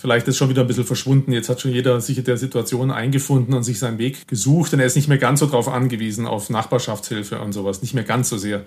Vielleicht 0.00 0.28
ist 0.28 0.38
schon 0.38 0.48
wieder 0.48 0.62
ein 0.62 0.66
bisschen 0.66 0.86
verschwunden. 0.86 1.32
Jetzt 1.32 1.48
hat 1.48 1.60
schon 1.60 1.72
jeder 1.72 2.00
sich 2.00 2.16
in 2.16 2.24
der 2.24 2.38
Situation 2.38 2.90
eingefunden 2.90 3.54
und 3.54 3.64
sich 3.64 3.78
seinen 3.78 3.98
Weg 3.98 4.28
gesucht. 4.28 4.72
Und 4.72 4.80
er 4.80 4.86
ist 4.86 4.96
nicht 4.96 5.08
mehr 5.08 5.18
ganz 5.18 5.40
so 5.40 5.46
darauf 5.46 5.68
angewiesen, 5.68 6.26
auf 6.26 6.48
Nachbarschaftshilfe 6.48 7.40
und 7.40 7.52
sowas. 7.52 7.82
Nicht 7.82 7.92
mehr 7.92 8.04
ganz 8.04 8.28
so 8.30 8.38
sehr. 8.38 8.62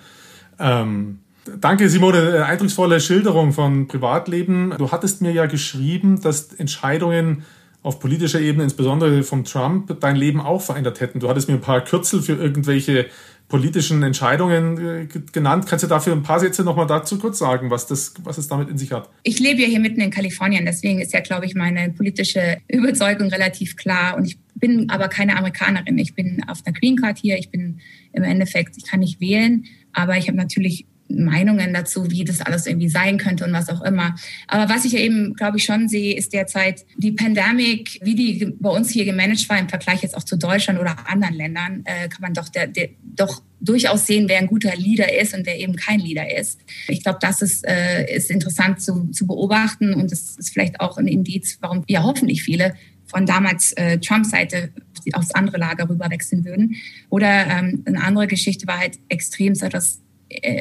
Ähm, 0.59 1.19
danke, 1.59 1.89
Simone. 1.89 2.45
Eindrucksvolle 2.45 2.99
Schilderung 2.99 3.53
von 3.53 3.87
Privatleben. 3.87 4.75
Du 4.77 4.91
hattest 4.91 5.21
mir 5.21 5.31
ja 5.31 5.45
geschrieben, 5.45 6.21
dass 6.21 6.53
Entscheidungen 6.53 7.43
auf 7.81 7.99
politischer 7.99 8.39
Ebene, 8.39 8.65
insbesondere 8.65 9.23
von 9.23 9.43
Trump, 9.43 9.99
dein 10.01 10.15
Leben 10.15 10.39
auch 10.39 10.61
verändert 10.61 10.99
hätten. 10.99 11.19
Du 11.19 11.29
hattest 11.29 11.47
mir 11.47 11.55
ein 11.55 11.61
paar 11.61 11.81
Kürzel 11.81 12.21
für 12.21 12.33
irgendwelche 12.33 13.07
politischen 13.47 14.01
Entscheidungen 14.03 14.77
äh, 14.77 15.07
genannt. 15.31 15.65
Kannst 15.67 15.83
du 15.83 15.87
dafür 15.87 16.13
ein 16.13 16.23
paar 16.23 16.39
Sätze 16.39 16.63
nochmal 16.63 16.87
dazu 16.87 17.19
kurz 17.19 17.37
sagen, 17.37 17.69
was, 17.69 17.85
das, 17.87 18.13
was 18.23 18.37
es 18.37 18.47
damit 18.47 18.69
in 18.69 18.77
sich 18.77 18.91
hat? 18.91 19.09
Ich 19.23 19.39
lebe 19.39 19.61
ja 19.61 19.67
hier 19.67 19.79
mitten 19.79 20.01
in 20.01 20.09
Kalifornien, 20.09 20.65
deswegen 20.65 20.99
ist 20.99 21.13
ja, 21.13 21.19
glaube 21.19 21.45
ich, 21.45 21.53
meine 21.53 21.91
politische 21.91 22.57
Überzeugung 22.67 23.29
relativ 23.29 23.75
klar. 23.75 24.17
Und 24.17 24.25
ich 24.25 24.39
bin 24.55 24.89
aber 24.89 25.07
keine 25.07 25.37
Amerikanerin. 25.37 25.97
Ich 25.97 26.15
bin 26.15 26.43
auf 26.47 26.59
einer 26.65 26.73
Green 26.73 26.95
Card 26.95 27.17
hier. 27.17 27.37
Ich 27.37 27.49
bin 27.49 27.79
im 28.13 28.23
Endeffekt, 28.23 28.77
ich 28.77 28.85
kann 28.85 29.01
nicht 29.01 29.19
wählen, 29.19 29.65
aber 29.91 30.17
ich 30.17 30.27
habe 30.27 30.37
natürlich 30.37 30.85
Meinungen 31.13 31.73
dazu, 31.73 32.09
wie 32.09 32.23
das 32.23 32.41
alles 32.41 32.65
irgendwie 32.65 32.89
sein 32.89 33.17
könnte 33.17 33.45
und 33.45 33.53
was 33.53 33.69
auch 33.69 33.81
immer. 33.81 34.15
Aber 34.47 34.73
was 34.73 34.85
ich 34.85 34.93
ja 34.93 34.99
eben, 34.99 35.33
glaube 35.35 35.57
ich, 35.57 35.65
schon 35.65 35.87
sehe, 35.87 36.15
ist 36.15 36.33
derzeit 36.33 36.85
die 36.97 37.11
Pandemie, 37.11 37.83
wie 38.01 38.15
die 38.15 38.53
bei 38.59 38.69
uns 38.69 38.89
hier 38.89 39.05
gemanagt 39.05 39.47
war 39.49 39.59
im 39.59 39.69
Vergleich 39.69 40.01
jetzt 40.01 40.15
auch 40.15 40.23
zu 40.23 40.37
Deutschland 40.37 40.79
oder 40.79 41.09
anderen 41.09 41.35
Ländern, 41.35 41.83
äh, 41.85 42.07
kann 42.09 42.21
man 42.21 42.33
doch, 42.33 42.49
der, 42.49 42.67
der, 42.67 42.89
doch 43.03 43.41
durchaus 43.59 44.05
sehen, 44.07 44.27
wer 44.27 44.39
ein 44.39 44.47
guter 44.47 44.75
Leader 44.75 45.19
ist 45.19 45.33
und 45.33 45.45
wer 45.45 45.57
eben 45.57 45.75
kein 45.75 45.99
Leader 45.99 46.37
ist. 46.37 46.59
Ich 46.87 47.01
glaube, 47.01 47.19
das 47.21 47.41
ist, 47.41 47.65
äh, 47.65 48.13
ist 48.13 48.29
interessant 48.29 48.81
zu, 48.81 49.09
zu 49.11 49.25
beobachten 49.25 49.93
und 49.93 50.11
das 50.11 50.35
ist 50.37 50.49
vielleicht 50.51 50.81
auch 50.81 50.97
ein 50.97 51.07
Indiz, 51.07 51.57
warum 51.61 51.83
ja 51.87 52.03
hoffentlich 52.03 52.43
viele 52.43 52.73
von 53.05 53.25
damals 53.25 53.73
äh, 53.73 53.99
Trump-Seite 53.99 54.71
aufs 55.13 55.31
andere 55.31 55.57
Lager 55.57 55.89
rüber 55.89 56.09
wechseln 56.09 56.45
würden. 56.45 56.75
Oder 57.09 57.47
ähm, 57.47 57.83
eine 57.85 58.01
andere 58.03 58.27
Geschichte 58.27 58.67
war 58.67 58.79
halt 58.79 58.97
extrem 59.09 59.55
so, 59.55 59.67
dass 59.67 59.97
äh, 59.97 59.99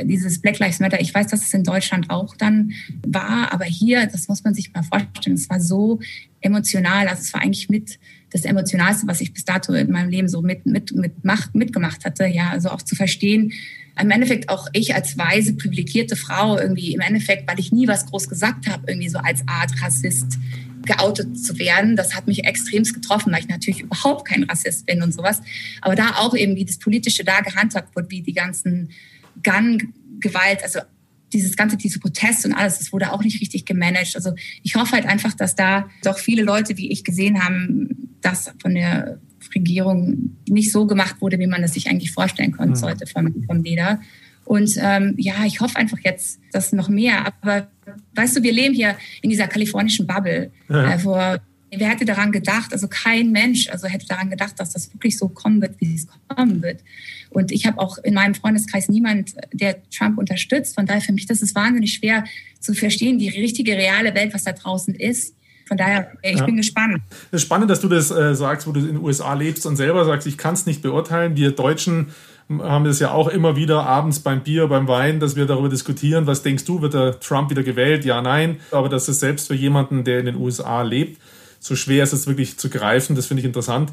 dieses 0.04 0.40
Black 0.40 0.58
Lives 0.58 0.80
Matter, 0.80 1.00
ich 1.00 1.14
weiß, 1.14 1.28
dass 1.28 1.42
es 1.42 1.54
in 1.54 1.64
Deutschland 1.64 2.10
auch 2.10 2.36
dann 2.36 2.72
war, 3.06 3.52
aber 3.52 3.64
hier, 3.64 4.06
das 4.06 4.28
muss 4.28 4.44
man 4.44 4.54
sich 4.54 4.72
mal 4.72 4.82
vorstellen, 4.82 5.36
es 5.36 5.48
war 5.48 5.60
so 5.60 6.00
emotional, 6.40 7.08
also 7.08 7.22
es 7.22 7.32
war 7.32 7.42
eigentlich 7.42 7.68
mit 7.68 7.98
das 8.30 8.44
Emotionalste, 8.44 9.06
was 9.06 9.20
ich 9.20 9.32
bis 9.32 9.44
dato 9.44 9.72
in 9.72 9.90
meinem 9.90 10.10
Leben 10.10 10.28
so 10.28 10.42
mit, 10.42 10.66
mit, 10.66 10.92
mit 10.94 11.24
macht, 11.24 11.54
mitgemacht 11.54 12.04
hatte, 12.04 12.26
ja, 12.26 12.50
also 12.50 12.70
auch 12.70 12.82
zu 12.82 12.94
verstehen, 12.94 13.52
im 14.00 14.10
Endeffekt 14.10 14.48
auch 14.48 14.68
ich 14.72 14.94
als 14.94 15.18
weise, 15.18 15.54
privilegierte 15.54 16.16
Frau 16.16 16.58
irgendwie 16.58 16.94
im 16.94 17.00
Endeffekt, 17.00 17.48
weil 17.48 17.60
ich 17.60 17.72
nie 17.72 17.88
was 17.88 18.06
groß 18.06 18.28
gesagt 18.28 18.66
habe, 18.66 18.84
irgendwie 18.88 19.10
so 19.10 19.18
als 19.18 19.42
Art 19.46 19.70
Rassist 19.82 20.38
geoutet 20.86 21.38
zu 21.38 21.58
werden. 21.58 21.94
Das 21.94 22.14
hat 22.14 22.26
mich 22.26 22.44
extremst 22.44 22.94
getroffen, 22.94 23.32
weil 23.32 23.40
ich 23.40 23.48
natürlich 23.48 23.82
überhaupt 23.82 24.26
kein 24.26 24.44
Rassist 24.44 24.86
bin 24.86 25.02
und 25.02 25.12
sowas. 25.12 25.42
Aber 25.82 25.94
da 25.94 26.16
auch 26.16 26.34
eben, 26.34 26.56
wie 26.56 26.64
das 26.64 26.78
Politische 26.78 27.22
da 27.22 27.40
gehandhabt 27.40 27.94
wird, 27.94 28.10
wie 28.10 28.22
die 28.22 28.32
ganzen 28.32 28.88
Gun-Gewalt, 29.42 30.62
also 30.62 30.80
dieses 31.32 31.56
ganze, 31.56 31.76
diese 31.76 31.98
Proteste 31.98 32.48
und 32.48 32.54
alles, 32.54 32.78
das 32.78 32.92
wurde 32.92 33.12
auch 33.12 33.22
nicht 33.22 33.40
richtig 33.40 33.64
gemanagt. 33.64 34.14
Also 34.14 34.34
ich 34.62 34.74
hoffe 34.74 34.92
halt 34.92 35.06
einfach, 35.06 35.32
dass 35.32 35.54
da 35.54 35.88
doch 36.04 36.18
viele 36.18 36.42
Leute, 36.42 36.76
wie 36.76 36.90
ich 36.90 37.04
gesehen 37.04 37.42
haben, 37.42 38.16
dass 38.20 38.52
von 38.60 38.74
der 38.74 39.18
Regierung 39.54 40.36
nicht 40.48 40.72
so 40.72 40.86
gemacht 40.86 41.16
wurde, 41.20 41.38
wie 41.38 41.46
man 41.46 41.62
das 41.62 41.74
sich 41.74 41.88
eigentlich 41.88 42.12
vorstellen 42.12 42.52
konnte, 42.52 42.70
mhm. 42.72 42.76
sollte 42.76 43.06
vom, 43.06 43.44
vom 43.46 43.62
Leder. 43.62 44.00
Und 44.44 44.76
ähm, 44.80 45.14
ja, 45.18 45.44
ich 45.44 45.60
hoffe 45.60 45.76
einfach 45.76 45.98
jetzt, 46.04 46.40
dass 46.52 46.72
noch 46.72 46.88
mehr. 46.88 47.26
Aber 47.26 47.68
weißt 48.14 48.36
du, 48.36 48.42
wir 48.42 48.52
leben 48.52 48.74
hier 48.74 48.96
in 49.22 49.30
dieser 49.30 49.46
kalifornischen 49.46 50.06
Bubble, 50.06 50.50
ja. 50.68 50.94
äh, 50.94 51.04
wo 51.04 51.36
wer 51.78 51.88
hätte 51.88 52.04
daran 52.04 52.32
gedacht, 52.32 52.72
also 52.72 52.88
kein 52.88 53.32
Mensch, 53.32 53.68
also 53.68 53.86
hätte 53.88 54.06
daran 54.06 54.30
gedacht, 54.30 54.58
dass 54.58 54.72
das 54.72 54.92
wirklich 54.92 55.18
so 55.18 55.28
kommen 55.28 55.62
wird, 55.62 55.80
wie 55.80 55.94
es 55.94 56.06
kommen 56.28 56.62
wird. 56.62 56.80
Und 57.30 57.50
ich 57.50 57.66
habe 57.66 57.78
auch 57.78 57.98
in 57.98 58.14
meinem 58.14 58.34
Freundeskreis 58.34 58.88
niemand, 58.88 59.34
der 59.52 59.76
Trump 59.90 60.18
unterstützt. 60.18 60.74
Von 60.74 60.86
daher 60.86 61.00
für 61.00 61.12
mich, 61.12 61.26
das 61.26 61.40
ist 61.40 61.54
wahnsinnig 61.54 61.94
schwer 61.94 62.24
zu 62.60 62.74
verstehen, 62.74 63.18
die 63.18 63.28
richtige, 63.28 63.72
reale 63.72 64.14
Welt, 64.14 64.34
was 64.34 64.44
da 64.44 64.52
draußen 64.52 64.94
ist. 64.94 65.34
Von 65.66 65.78
daher, 65.78 66.12
ich 66.22 66.38
ja. 66.38 66.44
bin 66.44 66.56
gespannt. 66.56 67.00
Es 67.30 67.36
ist 67.36 67.42
spannend, 67.42 67.70
dass 67.70 67.80
du 67.80 67.88
das 67.88 68.10
äh, 68.10 68.34
sagst, 68.34 68.66
wo 68.66 68.72
du 68.72 68.80
in 68.80 68.86
den 68.86 68.98
USA 68.98 69.32
lebst 69.32 69.64
und 69.64 69.76
selber 69.76 70.04
sagst, 70.04 70.26
ich 70.26 70.36
kann 70.36 70.54
es 70.54 70.66
nicht 70.66 70.82
beurteilen. 70.82 71.36
Wir 71.36 71.52
Deutschen 71.52 72.08
haben 72.50 72.84
es 72.86 72.98
ja 72.98 73.12
auch 73.12 73.28
immer 73.28 73.56
wieder 73.56 73.86
abends 73.86 74.20
beim 74.20 74.42
Bier, 74.42 74.66
beim 74.66 74.88
Wein, 74.88 75.20
dass 75.20 75.36
wir 75.36 75.46
darüber 75.46 75.68
diskutieren, 75.68 76.26
was 76.26 76.42
denkst 76.42 76.64
du, 76.64 76.82
wird 76.82 76.92
der 76.94 77.18
Trump 77.20 77.50
wieder 77.50 77.62
gewählt? 77.62 78.04
Ja, 78.04 78.20
nein. 78.20 78.60
Aber 78.70 78.88
das 78.88 79.08
ist 79.08 79.20
selbst 79.20 79.46
für 79.46 79.54
jemanden, 79.54 80.04
der 80.04 80.20
in 80.20 80.26
den 80.26 80.36
USA 80.36 80.82
lebt, 80.82 81.20
so 81.62 81.76
schwer 81.76 82.02
ist 82.02 82.12
es 82.12 82.26
wirklich 82.26 82.58
zu 82.58 82.68
greifen. 82.68 83.14
Das 83.14 83.26
finde 83.26 83.40
ich 83.40 83.46
interessant. 83.46 83.92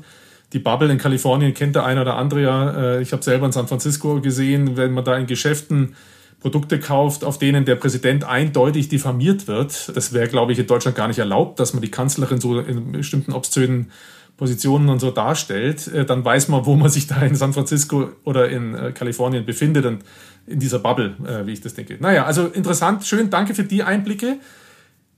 Die 0.53 0.59
Bubble 0.59 0.91
in 0.91 0.97
Kalifornien 0.97 1.53
kennt 1.53 1.75
der 1.75 1.85
eine 1.85 2.01
oder 2.01 2.15
andere 2.15 2.41
ja. 2.41 2.71
Äh, 2.71 3.01
ich 3.01 3.13
habe 3.13 3.23
selber 3.23 3.45
in 3.45 3.51
San 3.51 3.67
Francisco 3.67 4.19
gesehen, 4.21 4.75
wenn 4.75 4.91
man 4.91 5.05
da 5.05 5.15
in 5.15 5.27
Geschäften 5.27 5.95
Produkte 6.39 6.79
kauft, 6.79 7.23
auf 7.23 7.37
denen 7.37 7.65
der 7.65 7.75
Präsident 7.75 8.23
eindeutig 8.23 8.89
diffamiert 8.89 9.47
wird. 9.47 9.95
Das 9.95 10.13
wäre, 10.13 10.27
glaube 10.27 10.51
ich, 10.51 10.59
in 10.59 10.65
Deutschland 10.65 10.97
gar 10.97 11.07
nicht 11.07 11.19
erlaubt, 11.19 11.59
dass 11.59 11.73
man 11.73 11.81
die 11.81 11.91
Kanzlerin 11.91 12.41
so 12.41 12.59
in 12.59 12.93
bestimmten 12.93 13.33
obszönen 13.33 13.91
Positionen 14.37 14.89
und 14.89 14.99
so 14.99 15.11
darstellt. 15.11 15.87
Äh, 15.89 16.05
dann 16.05 16.25
weiß 16.25 16.47
man, 16.47 16.65
wo 16.65 16.75
man 16.75 16.89
sich 16.89 17.05
da 17.05 17.21
in 17.21 17.35
San 17.35 17.53
Francisco 17.53 18.09
oder 18.23 18.49
in 18.49 18.73
äh, 18.73 18.91
Kalifornien 18.93 19.45
befindet 19.45 19.85
und 19.85 20.03
in 20.47 20.59
dieser 20.59 20.79
Bubble, 20.79 21.15
wie 21.45 21.51
ich 21.51 21.61
das 21.61 21.75
denke. 21.75 21.97
Naja, 21.99 22.25
also 22.25 22.47
interessant, 22.47 23.05
schön, 23.05 23.29
danke 23.29 23.53
für 23.53 23.65
die 23.65 23.83
Einblicke. 23.83 24.39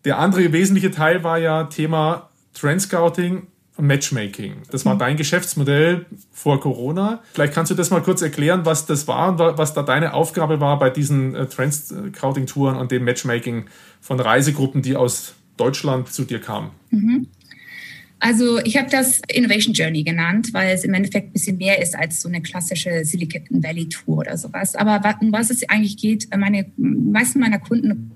Der 0.03 0.19
andere 0.19 0.51
wesentliche 0.51 0.91
Teil 0.91 1.23
war 1.23 1.37
ja 1.37 1.65
Thema 1.65 2.30
Trendscouting 2.53 3.47
und 3.77 3.87
Matchmaking. 3.87 4.57
Das 4.71 4.85
war 4.85 4.95
mhm. 4.95 4.99
dein 4.99 5.17
Geschäftsmodell 5.17 6.05
vor 6.31 6.59
Corona. 6.59 7.21
Vielleicht 7.33 7.53
kannst 7.53 7.71
du 7.71 7.75
das 7.75 7.89
mal 7.89 8.01
kurz 8.01 8.21
erklären, 8.21 8.61
was 8.65 8.85
das 8.85 9.07
war 9.07 9.29
und 9.29 9.39
was 9.39 9.73
da 9.73 9.83
deine 9.83 10.13
Aufgabe 10.13 10.59
war 10.59 10.77
bei 10.79 10.89
diesen 10.89 11.35
äh, 11.35 11.47
Trendscouting-Touren 11.47 12.77
und 12.77 12.91
dem 12.91 13.03
Matchmaking 13.03 13.65
von 14.01 14.19
Reisegruppen, 14.19 14.81
die 14.81 14.95
aus 14.95 15.33
Deutschland 15.57 16.11
zu 16.11 16.23
dir 16.25 16.39
kamen. 16.39 16.71
Mhm. 16.89 17.27
Also 18.19 18.59
ich 18.59 18.77
habe 18.77 18.87
das 18.87 19.19
Innovation 19.33 19.73
Journey 19.73 20.03
genannt, 20.03 20.49
weil 20.51 20.75
es 20.75 20.83
im 20.83 20.93
Endeffekt 20.93 21.29
ein 21.29 21.33
bisschen 21.33 21.57
mehr 21.57 21.81
ist 21.81 21.97
als 21.97 22.21
so 22.21 22.29
eine 22.29 22.39
klassische 22.41 23.03
Silicon 23.03 23.63
Valley 23.63 23.89
Tour 23.89 24.19
oder 24.19 24.37
sowas. 24.37 24.75
Aber 24.75 25.01
um 25.21 25.31
was 25.31 25.49
es 25.49 25.67
eigentlich 25.67 25.97
geht, 25.97 26.27
meine 26.37 26.71
meisten 26.77 27.39
meiner 27.39 27.57
Kunden 27.57 28.11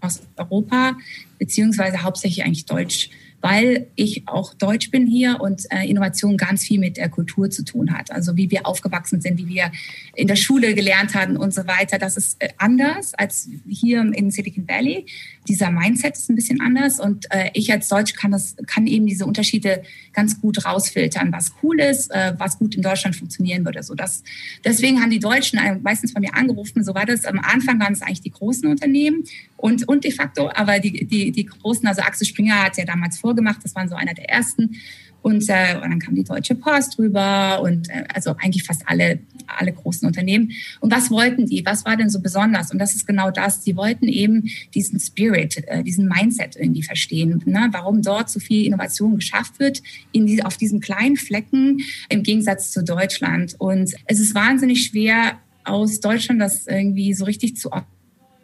aus 0.00 0.20
Europa, 0.36 0.98
beziehungsweise 1.38 2.02
hauptsächlich 2.02 2.44
eigentlich 2.44 2.66
Deutsch 2.66 3.08
weil 3.40 3.86
ich 3.96 4.28
auch 4.28 4.54
Deutsch 4.54 4.90
bin 4.90 5.06
hier 5.06 5.40
und 5.40 5.66
äh, 5.70 5.88
Innovation 5.88 6.36
ganz 6.36 6.64
viel 6.64 6.78
mit 6.78 6.96
der 6.96 7.08
Kultur 7.08 7.50
zu 7.50 7.64
tun 7.64 7.92
hat. 7.96 8.10
Also 8.12 8.36
wie 8.36 8.50
wir 8.50 8.66
aufgewachsen 8.66 9.20
sind, 9.20 9.38
wie 9.38 9.48
wir 9.48 9.72
in 10.14 10.26
der 10.26 10.36
Schule 10.36 10.74
gelernt 10.74 11.14
haben 11.14 11.36
und 11.36 11.54
so 11.54 11.66
weiter. 11.66 11.98
Das 11.98 12.16
ist 12.16 12.40
äh, 12.40 12.50
anders 12.58 13.14
als 13.14 13.48
hier 13.68 14.00
in 14.00 14.30
Silicon 14.30 14.68
Valley. 14.68 15.06
Dieser 15.48 15.70
Mindset 15.70 16.16
ist 16.16 16.28
ein 16.28 16.36
bisschen 16.36 16.60
anders 16.60 17.00
und 17.00 17.26
äh, 17.30 17.50
ich 17.54 17.72
als 17.72 17.88
Deutsch 17.88 18.14
kann 18.14 18.32
das, 18.32 18.56
kann 18.66 18.86
eben 18.86 19.06
diese 19.06 19.24
Unterschiede 19.24 19.82
ganz 20.12 20.40
gut 20.40 20.64
rausfiltern, 20.66 21.32
was 21.32 21.52
cool 21.62 21.80
ist, 21.80 22.10
äh, 22.10 22.34
was 22.36 22.58
gut 22.58 22.74
in 22.74 22.82
Deutschland 22.82 23.16
funktionieren 23.16 23.64
würde. 23.64 23.82
So 23.82 23.94
das, 23.94 24.22
deswegen 24.64 25.00
haben 25.00 25.10
die 25.10 25.18
Deutschen 25.18 25.58
meistens 25.82 26.12
bei 26.12 26.20
mir 26.20 26.34
angerufen. 26.34 26.84
So 26.84 26.94
war 26.94 27.06
das. 27.06 27.24
Am 27.24 27.38
Anfang 27.38 27.80
waren 27.80 27.94
es 27.94 28.02
eigentlich 28.02 28.20
die 28.20 28.30
großen 28.30 28.68
Unternehmen 28.68 29.24
und, 29.56 29.88
und 29.88 30.04
de 30.04 30.10
facto, 30.10 30.50
aber 30.54 30.78
die, 30.78 31.06
die, 31.06 31.30
die 31.32 31.44
großen, 31.46 31.86
also 31.86 32.02
Axel 32.02 32.26
Springer 32.26 32.62
hat 32.64 32.76
ja 32.76 32.84
damals 32.84 33.18
vorgemacht, 33.30 33.60
das 33.62 33.76
waren 33.76 33.88
so 33.88 33.94
einer 33.94 34.14
der 34.14 34.28
ersten. 34.28 34.76
Und, 35.22 35.44
äh, 35.48 35.74
und 35.74 35.90
dann 35.90 35.98
kam 35.98 36.14
die 36.14 36.24
Deutsche 36.24 36.54
Post 36.54 36.98
rüber 36.98 37.60
und 37.62 37.90
äh, 37.90 38.04
also 38.12 38.34
eigentlich 38.38 38.64
fast 38.64 38.82
alle, 38.86 39.20
alle 39.46 39.72
großen 39.72 40.08
Unternehmen. 40.08 40.50
Und 40.80 40.90
was 40.90 41.10
wollten 41.10 41.46
die? 41.46 41.64
Was 41.64 41.84
war 41.84 41.96
denn 41.96 42.08
so 42.08 42.20
besonders? 42.20 42.72
Und 42.72 42.78
das 42.78 42.94
ist 42.94 43.06
genau 43.06 43.30
das. 43.30 43.62
Sie 43.62 43.76
wollten 43.76 44.08
eben 44.08 44.48
diesen 44.74 44.98
Spirit, 44.98 45.62
äh, 45.68 45.84
diesen 45.84 46.08
Mindset 46.08 46.56
irgendwie 46.56 46.82
verstehen. 46.82 47.42
Ne? 47.44 47.68
Warum 47.70 48.00
dort 48.02 48.30
so 48.30 48.40
viel 48.40 48.64
Innovation 48.66 49.16
geschafft 49.16 49.60
wird 49.60 49.82
in 50.10 50.26
die, 50.26 50.42
auf 50.42 50.56
diesen 50.56 50.80
kleinen 50.80 51.16
Flecken 51.16 51.80
im 52.08 52.22
Gegensatz 52.22 52.70
zu 52.70 52.82
Deutschland. 52.82 53.56
Und 53.58 53.92
es 54.06 54.20
ist 54.20 54.34
wahnsinnig 54.34 54.86
schwer, 54.86 55.38
aus 55.64 56.00
Deutschland 56.00 56.40
das 56.40 56.66
irgendwie 56.66 57.12
so 57.12 57.26
richtig 57.26 57.56
zu 57.56 57.70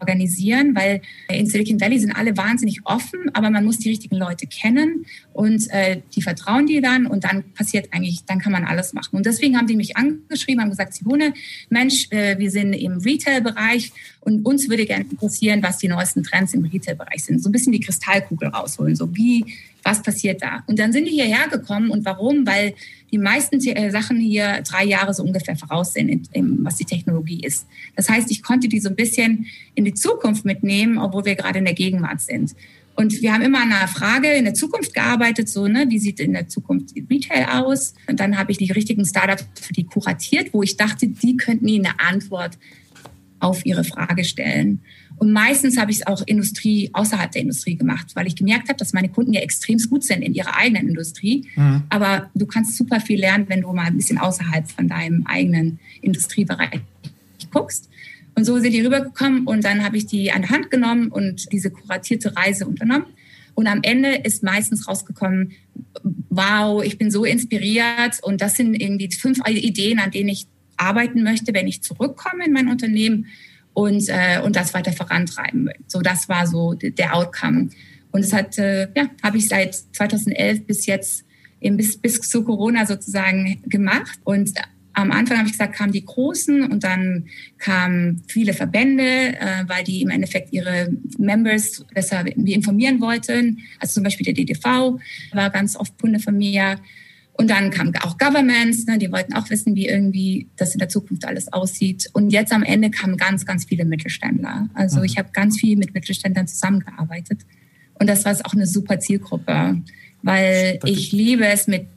organisieren, 0.00 0.74
weil 0.74 1.00
in 1.28 1.46
Silicon 1.46 1.80
Valley 1.80 1.98
sind 1.98 2.12
alle 2.12 2.36
wahnsinnig 2.36 2.80
offen, 2.84 3.30
aber 3.32 3.50
man 3.50 3.64
muss 3.64 3.78
die 3.78 3.88
richtigen 3.88 4.16
Leute 4.16 4.46
kennen 4.46 5.06
und 5.32 5.70
äh, 5.70 6.00
die 6.14 6.22
vertrauen 6.22 6.66
dir 6.66 6.82
dann 6.82 7.06
und 7.06 7.24
dann 7.24 7.52
passiert 7.52 7.88
eigentlich, 7.92 8.24
dann 8.26 8.38
kann 8.38 8.52
man 8.52 8.64
alles 8.64 8.92
machen. 8.92 9.16
Und 9.16 9.26
deswegen 9.26 9.56
haben 9.56 9.66
die 9.66 9.76
mich 9.76 9.96
angeschrieben, 9.96 10.62
haben 10.62 10.70
gesagt, 10.70 10.94
Simone, 10.94 11.32
Mensch, 11.68 12.08
äh, 12.10 12.38
wir 12.38 12.50
sind 12.50 12.72
im 12.72 12.98
Retail-Bereich 12.98 13.92
und 14.20 14.44
uns 14.44 14.68
würde 14.68 14.86
gerne 14.86 15.04
interessieren, 15.08 15.62
was 15.62 15.78
die 15.78 15.88
neuesten 15.88 16.22
Trends 16.22 16.54
im 16.54 16.64
Retail-Bereich 16.64 17.24
sind. 17.24 17.42
So 17.42 17.48
ein 17.48 17.52
bisschen 17.52 17.72
die 17.72 17.80
Kristallkugel 17.80 18.48
rausholen, 18.48 18.96
so 18.96 19.14
wie, 19.16 19.44
was 19.86 20.02
passiert 20.02 20.42
da? 20.42 20.64
Und 20.66 20.78
dann 20.78 20.92
sind 20.92 21.06
die 21.06 21.12
hierher 21.12 21.48
gekommen 21.48 21.90
und 21.90 22.04
warum? 22.04 22.44
Weil 22.44 22.74
die 23.12 23.18
meisten 23.18 23.60
äh, 23.60 23.90
Sachen 23.90 24.18
hier 24.18 24.62
drei 24.68 24.84
Jahre 24.84 25.14
so 25.14 25.22
ungefähr 25.22 25.56
voraussehen, 25.56 26.28
was 26.62 26.76
die 26.76 26.84
Technologie 26.84 27.40
ist. 27.40 27.66
Das 27.94 28.08
heißt, 28.08 28.30
ich 28.32 28.42
konnte 28.42 28.68
die 28.68 28.80
so 28.80 28.88
ein 28.88 28.96
bisschen 28.96 29.46
in 29.76 29.84
die 29.84 29.94
Zukunft 29.94 30.44
mitnehmen, 30.44 30.98
obwohl 30.98 31.24
wir 31.24 31.36
gerade 31.36 31.60
in 31.60 31.64
der 31.64 31.74
Gegenwart 31.74 32.20
sind. 32.20 32.56
Und 32.96 33.22
wir 33.22 33.32
haben 33.32 33.42
immer 33.42 33.62
an 33.62 33.72
einer 33.72 33.88
Frage 33.88 34.32
in 34.32 34.44
der 34.44 34.54
Zukunft 34.54 34.92
gearbeitet, 34.92 35.48
so, 35.48 35.68
ne, 35.68 35.86
wie 35.88 35.98
sieht 35.98 36.18
in 36.18 36.32
der 36.32 36.48
Zukunft 36.48 36.94
Retail 37.08 37.46
aus? 37.60 37.94
Und 38.08 38.18
dann 38.18 38.38
habe 38.38 38.50
ich 38.50 38.58
die 38.58 38.72
richtigen 38.72 39.04
Startups 39.04 39.46
für 39.60 39.72
die 39.72 39.84
kuratiert, 39.84 40.52
wo 40.52 40.62
ich 40.62 40.76
dachte, 40.76 41.06
die 41.06 41.36
könnten 41.36 41.68
ihnen 41.68 41.86
eine 41.86 42.00
Antwort 42.00 42.58
auf 43.40 43.64
ihre 43.66 43.84
Frage 43.84 44.24
stellen. 44.24 44.80
Und 45.16 45.32
meistens 45.32 45.78
habe 45.78 45.90
ich 45.90 45.98
es 45.98 46.06
auch 46.06 46.22
Industrie 46.26 46.90
außerhalb 46.92 47.32
der 47.32 47.42
Industrie 47.42 47.76
gemacht, 47.76 48.14
weil 48.14 48.26
ich 48.26 48.36
gemerkt 48.36 48.68
habe, 48.68 48.78
dass 48.78 48.92
meine 48.92 49.08
Kunden 49.08 49.32
ja 49.32 49.40
extrem 49.40 49.78
gut 49.88 50.04
sind 50.04 50.22
in 50.22 50.34
ihrer 50.34 50.56
eigenen 50.56 50.88
Industrie. 50.88 51.46
Mhm. 51.56 51.82
Aber 51.88 52.30
du 52.34 52.46
kannst 52.46 52.76
super 52.76 53.00
viel 53.00 53.20
lernen, 53.20 53.46
wenn 53.48 53.62
du 53.62 53.72
mal 53.72 53.86
ein 53.86 53.96
bisschen 53.96 54.18
außerhalb 54.18 54.70
von 54.70 54.88
deinem 54.88 55.26
eigenen 55.26 55.78
Industriebereich 56.02 56.80
guckst. 57.50 57.88
Und 58.34 58.44
so 58.44 58.58
sind 58.58 58.72
die 58.72 58.82
rübergekommen 58.82 59.46
und 59.46 59.64
dann 59.64 59.82
habe 59.82 59.96
ich 59.96 60.06
die 60.06 60.30
an 60.30 60.42
der 60.42 60.50
Hand 60.50 60.70
genommen 60.70 61.08
und 61.08 61.50
diese 61.52 61.70
kuratierte 61.70 62.36
Reise 62.36 62.66
unternommen. 62.66 63.06
Und 63.54 63.66
am 63.66 63.80
Ende 63.82 64.16
ist 64.16 64.42
meistens 64.42 64.86
rausgekommen, 64.86 65.52
wow, 66.28 66.84
ich 66.84 66.98
bin 66.98 67.10
so 67.10 67.24
inspiriert 67.24 68.22
und 68.22 68.42
das 68.42 68.56
sind 68.56 68.74
irgendwie 68.74 69.10
fünf 69.10 69.38
Ideen, 69.48 69.98
an 69.98 70.10
denen 70.10 70.28
ich 70.28 70.46
arbeiten 70.76 71.22
möchte, 71.22 71.54
wenn 71.54 71.66
ich 71.66 71.82
zurückkomme 71.82 72.46
in 72.46 72.52
mein 72.52 72.68
Unternehmen 72.68 73.26
und, 73.74 74.08
äh, 74.08 74.40
und 74.42 74.56
das 74.56 74.74
weiter 74.74 74.92
vorantreiben 74.92 75.66
will. 75.66 75.76
So, 75.86 76.00
das 76.00 76.28
war 76.28 76.46
so 76.46 76.74
der 76.74 77.14
Outcome. 77.14 77.68
Und 78.10 78.24
das 78.24 78.32
hat, 78.32 78.56
äh, 78.58 78.88
ja, 78.96 79.10
habe 79.22 79.36
ich 79.36 79.48
seit 79.48 79.74
2011 79.74 80.66
bis 80.66 80.86
jetzt, 80.86 81.24
eben 81.60 81.76
bis, 81.76 81.98
bis 81.98 82.20
zu 82.20 82.42
Corona 82.44 82.86
sozusagen 82.86 83.60
gemacht. 83.66 84.18
Und 84.24 84.52
am 84.94 85.12
Anfang 85.12 85.36
habe 85.36 85.46
ich 85.46 85.52
gesagt, 85.52 85.74
kamen 85.74 85.92
die 85.92 86.06
Großen 86.06 86.62
und 86.70 86.82
dann 86.82 87.26
kamen 87.58 88.22
viele 88.28 88.54
Verbände, 88.54 89.38
äh, 89.38 89.64
weil 89.66 89.84
die 89.84 90.00
im 90.00 90.08
Endeffekt 90.08 90.54
ihre 90.54 90.88
Members 91.18 91.84
besser 91.92 92.24
informieren 92.26 92.98
wollten. 93.02 93.58
Also 93.78 93.94
zum 93.94 94.04
Beispiel 94.04 94.24
der 94.24 94.32
DDV 94.32 94.98
war 95.32 95.50
ganz 95.50 95.76
oft 95.76 95.98
Kunde 96.00 96.18
von 96.18 96.38
mir. 96.38 96.78
Und 97.38 97.50
dann 97.50 97.70
kamen 97.70 97.92
auch 98.02 98.16
Governments, 98.16 98.86
ne, 98.86 98.98
die 98.98 99.12
wollten 99.12 99.34
auch 99.34 99.50
wissen, 99.50 99.74
wie 99.74 99.86
irgendwie 99.86 100.48
das 100.56 100.72
in 100.72 100.78
der 100.78 100.88
Zukunft 100.88 101.26
alles 101.26 101.52
aussieht. 101.52 102.08
Und 102.14 102.30
jetzt 102.30 102.52
am 102.52 102.62
Ende 102.62 102.90
kamen 102.90 103.16
ganz, 103.16 103.44
ganz 103.44 103.66
viele 103.66 103.84
Mittelständler. 103.84 104.68
Also 104.74 104.98
mhm. 104.98 105.04
ich 105.04 105.18
habe 105.18 105.28
ganz 105.32 105.58
viel 105.58 105.76
mit 105.76 105.92
Mittelständlern 105.92 106.48
zusammengearbeitet. 106.48 107.40
Und 107.94 108.08
das 108.08 108.24
war 108.24 108.34
auch 108.44 108.54
eine 108.54 108.66
super 108.66 108.98
Zielgruppe, 109.00 109.82
weil 110.22 110.78
ich 110.84 111.12
liebe 111.12 111.46
es, 111.46 111.66
mit 111.66 111.88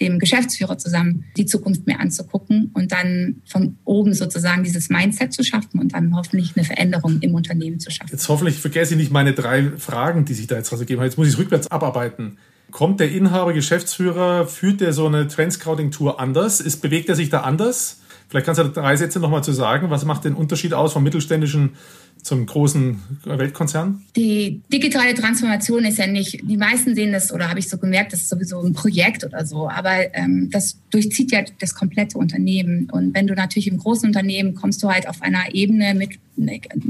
dem 0.00 0.18
Geschäftsführer 0.18 0.76
zusammen 0.76 1.24
die 1.36 1.46
Zukunft 1.46 1.86
mir 1.86 2.00
anzugucken 2.00 2.70
und 2.74 2.90
dann 2.92 3.42
von 3.46 3.78
oben 3.84 4.12
sozusagen 4.12 4.64
dieses 4.64 4.90
Mindset 4.90 5.32
zu 5.32 5.44
schaffen 5.44 5.80
und 5.80 5.94
dann 5.94 6.16
hoffentlich 6.16 6.56
eine 6.56 6.64
Veränderung 6.64 7.20
im 7.20 7.34
Unternehmen 7.34 7.78
zu 7.78 7.90
schaffen. 7.90 8.10
Jetzt 8.10 8.28
hoffentlich 8.28 8.56
vergesse 8.56 8.94
ich 8.94 8.98
nicht 8.98 9.12
meine 9.12 9.34
drei 9.34 9.70
Fragen, 9.78 10.24
die 10.24 10.34
sich 10.34 10.46
da 10.46 10.56
jetzt 10.56 10.72
rausgegeben 10.72 11.00
haben. 11.00 11.06
Jetzt 11.06 11.16
muss 11.16 11.28
ich 11.28 11.34
es 11.34 11.38
rückwärts 11.38 11.70
abarbeiten. 11.70 12.38
Kommt 12.74 12.98
der 12.98 13.12
Inhaber, 13.12 13.52
Geschäftsführer, 13.52 14.48
führt 14.48 14.80
der 14.80 14.92
so 14.92 15.06
eine 15.06 15.28
Trendscouting-Tour 15.28 16.18
anders? 16.18 16.60
Ist, 16.60 16.82
bewegt 16.82 17.08
er 17.08 17.14
sich 17.14 17.30
da 17.30 17.42
anders? 17.42 18.00
Vielleicht 18.28 18.46
kannst 18.46 18.60
du 18.60 18.68
drei 18.68 18.96
Sätze 18.96 19.20
nochmal 19.20 19.44
zu 19.44 19.52
sagen. 19.52 19.90
Was 19.90 20.04
macht 20.04 20.24
den 20.24 20.34
Unterschied 20.34 20.74
aus 20.74 20.92
vom 20.92 21.04
mittelständischen 21.04 21.76
zum 22.20 22.46
großen 22.46 23.00
Weltkonzern? 23.26 24.02
Die 24.16 24.60
digitale 24.72 25.14
Transformation 25.14 25.84
ist 25.84 25.98
ja 25.98 26.08
nicht, 26.08 26.40
die 26.42 26.56
meisten 26.56 26.96
sehen 26.96 27.12
das, 27.12 27.32
oder 27.32 27.48
habe 27.48 27.60
ich 27.60 27.68
so 27.68 27.78
gemerkt, 27.78 28.12
das 28.12 28.22
ist 28.22 28.30
sowieso 28.30 28.60
ein 28.60 28.72
Projekt 28.72 29.22
oder 29.22 29.46
so, 29.46 29.68
aber 29.68 30.12
ähm, 30.12 30.50
das 30.50 30.76
durchzieht 30.90 31.30
ja 31.30 31.44
das 31.60 31.76
komplette 31.76 32.18
Unternehmen. 32.18 32.90
Und 32.90 33.14
wenn 33.14 33.28
du 33.28 33.34
natürlich 33.34 33.68
im 33.68 33.78
großen 33.78 34.08
Unternehmen 34.08 34.56
kommst 34.56 34.82
du 34.82 34.90
halt 34.90 35.08
auf 35.08 35.22
einer 35.22 35.54
Ebene 35.54 35.94
mit 35.94 36.18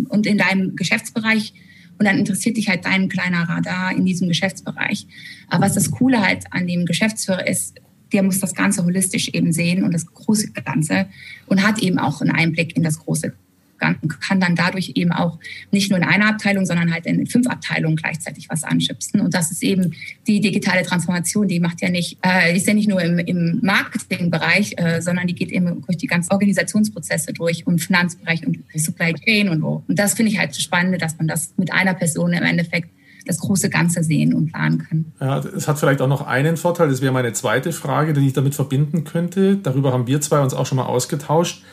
und 0.09 0.27
in 0.27 0.39
deinem 0.39 0.77
Geschäftsbereich 0.77 1.53
und 1.99 2.07
dann 2.07 2.19
interessiert 2.19 2.57
dich 2.57 2.69
halt 2.69 2.85
dein 2.85 3.09
kleiner 3.09 3.49
Radar 3.49 3.93
in 3.93 4.05
diesem 4.05 4.29
Geschäftsbereich. 4.29 5.07
Aber 5.49 5.67
was 5.67 5.75
das 5.75 5.91
Coole 5.91 6.21
halt 6.21 6.45
an 6.51 6.67
dem 6.67 6.87
Geschäftsführer 6.87 7.47
ist, 7.47 7.81
der 8.13 8.23
muss 8.23 8.41
das 8.41 8.55
Ganze 8.55 8.85
holistisch 8.85 9.29
eben 9.29 9.53
sehen 9.53 9.83
und 9.83 9.93
das 9.93 10.07
große 10.07 10.53
Ganze 10.53 11.07
und 11.47 11.67
hat 11.67 11.81
eben 11.81 11.99
auch 11.99 12.21
einen 12.21 12.31
Einblick 12.31 12.77
in 12.77 12.83
das 12.83 12.99
große 12.99 13.33
kann 13.79 14.41
dann 14.41 14.55
dadurch 14.55 14.93
eben 14.95 15.13
auch 15.13 15.39
nicht 15.71 15.91
nur 15.91 15.99
in 15.99 16.05
einer 16.05 16.29
Abteilung, 16.29 16.67
sondern 16.67 16.93
halt 16.93 17.07
in 17.07 17.27
fünf 17.27 17.47
Abteilungen 17.47 17.97
gleichzeitig 17.97 18.49
was 18.49 18.65
anschubsen. 18.65 19.21
Und 19.21 19.35
das 19.35 19.51
ist 19.51 19.63
eben 19.63 19.95
die 20.27 20.41
digitale 20.41 20.83
Transformation, 20.83 21.49
die 21.49 21.61
macht 21.61 21.83
ja 21.83 21.91
nicht, 21.91 22.19
äh, 22.25 22.57
ist 22.57 22.67
ja 22.67 22.75
nicht 22.75 22.89
nur 22.89 23.03
im, 23.03 23.19
im 23.19 23.61
Marketingbereich, 23.63 24.75
äh, 24.77 25.01
sondern 25.01 25.27
die 25.27 25.35
geht 25.35 25.51
eben 25.51 25.83
durch 25.83 25.99
die 25.99 26.07
ganzen 26.07 26.33
Organisationsprozesse 26.33 27.33
durch 27.33 27.67
und 27.67 27.81
Finanzbereich 27.81 28.47
und 28.47 28.59
Supply 28.75 29.15
Chain 29.15 29.49
und 29.49 29.63
wo. 29.63 29.83
Und 29.87 29.99
das 29.99 30.15
finde 30.15 30.33
ich 30.33 30.39
halt 30.39 30.57
spannend, 30.57 31.01
dass 31.03 31.19
man 31.19 31.29
das 31.29 31.55
mit 31.57 31.73
einer 31.73 31.95
Person 31.95 32.33
im 32.33 32.43
Endeffekt 32.43 32.89
das 33.27 33.39
große 33.39 33.71
Ganze 33.71 34.05
sehen 34.05 34.35
und 34.35 34.53
planen 34.53 34.79
kann. 34.79 35.13
Ja, 35.19 35.39
es 35.39 35.67
hat 35.67 35.79
vielleicht 35.79 36.03
auch 36.03 36.09
noch 36.09 36.27
einen 36.27 36.59
Vorteil, 36.59 36.89
das 36.89 37.01
wäre 37.01 37.13
meine 37.13 37.33
zweite 37.33 37.73
Frage, 37.73 38.13
die 38.13 38.27
ich 38.27 38.35
damit 38.35 38.55
verbinden 38.55 39.05
könnte. 39.05 39.57
Darüber 39.57 39.93
haben 39.93 40.07
wir 40.07 40.21
zwei 40.21 40.41
uns 40.41 40.53
auch 40.53 40.67
schon 40.67 40.77
mal 40.77 40.85
ausgetauscht 40.85 41.65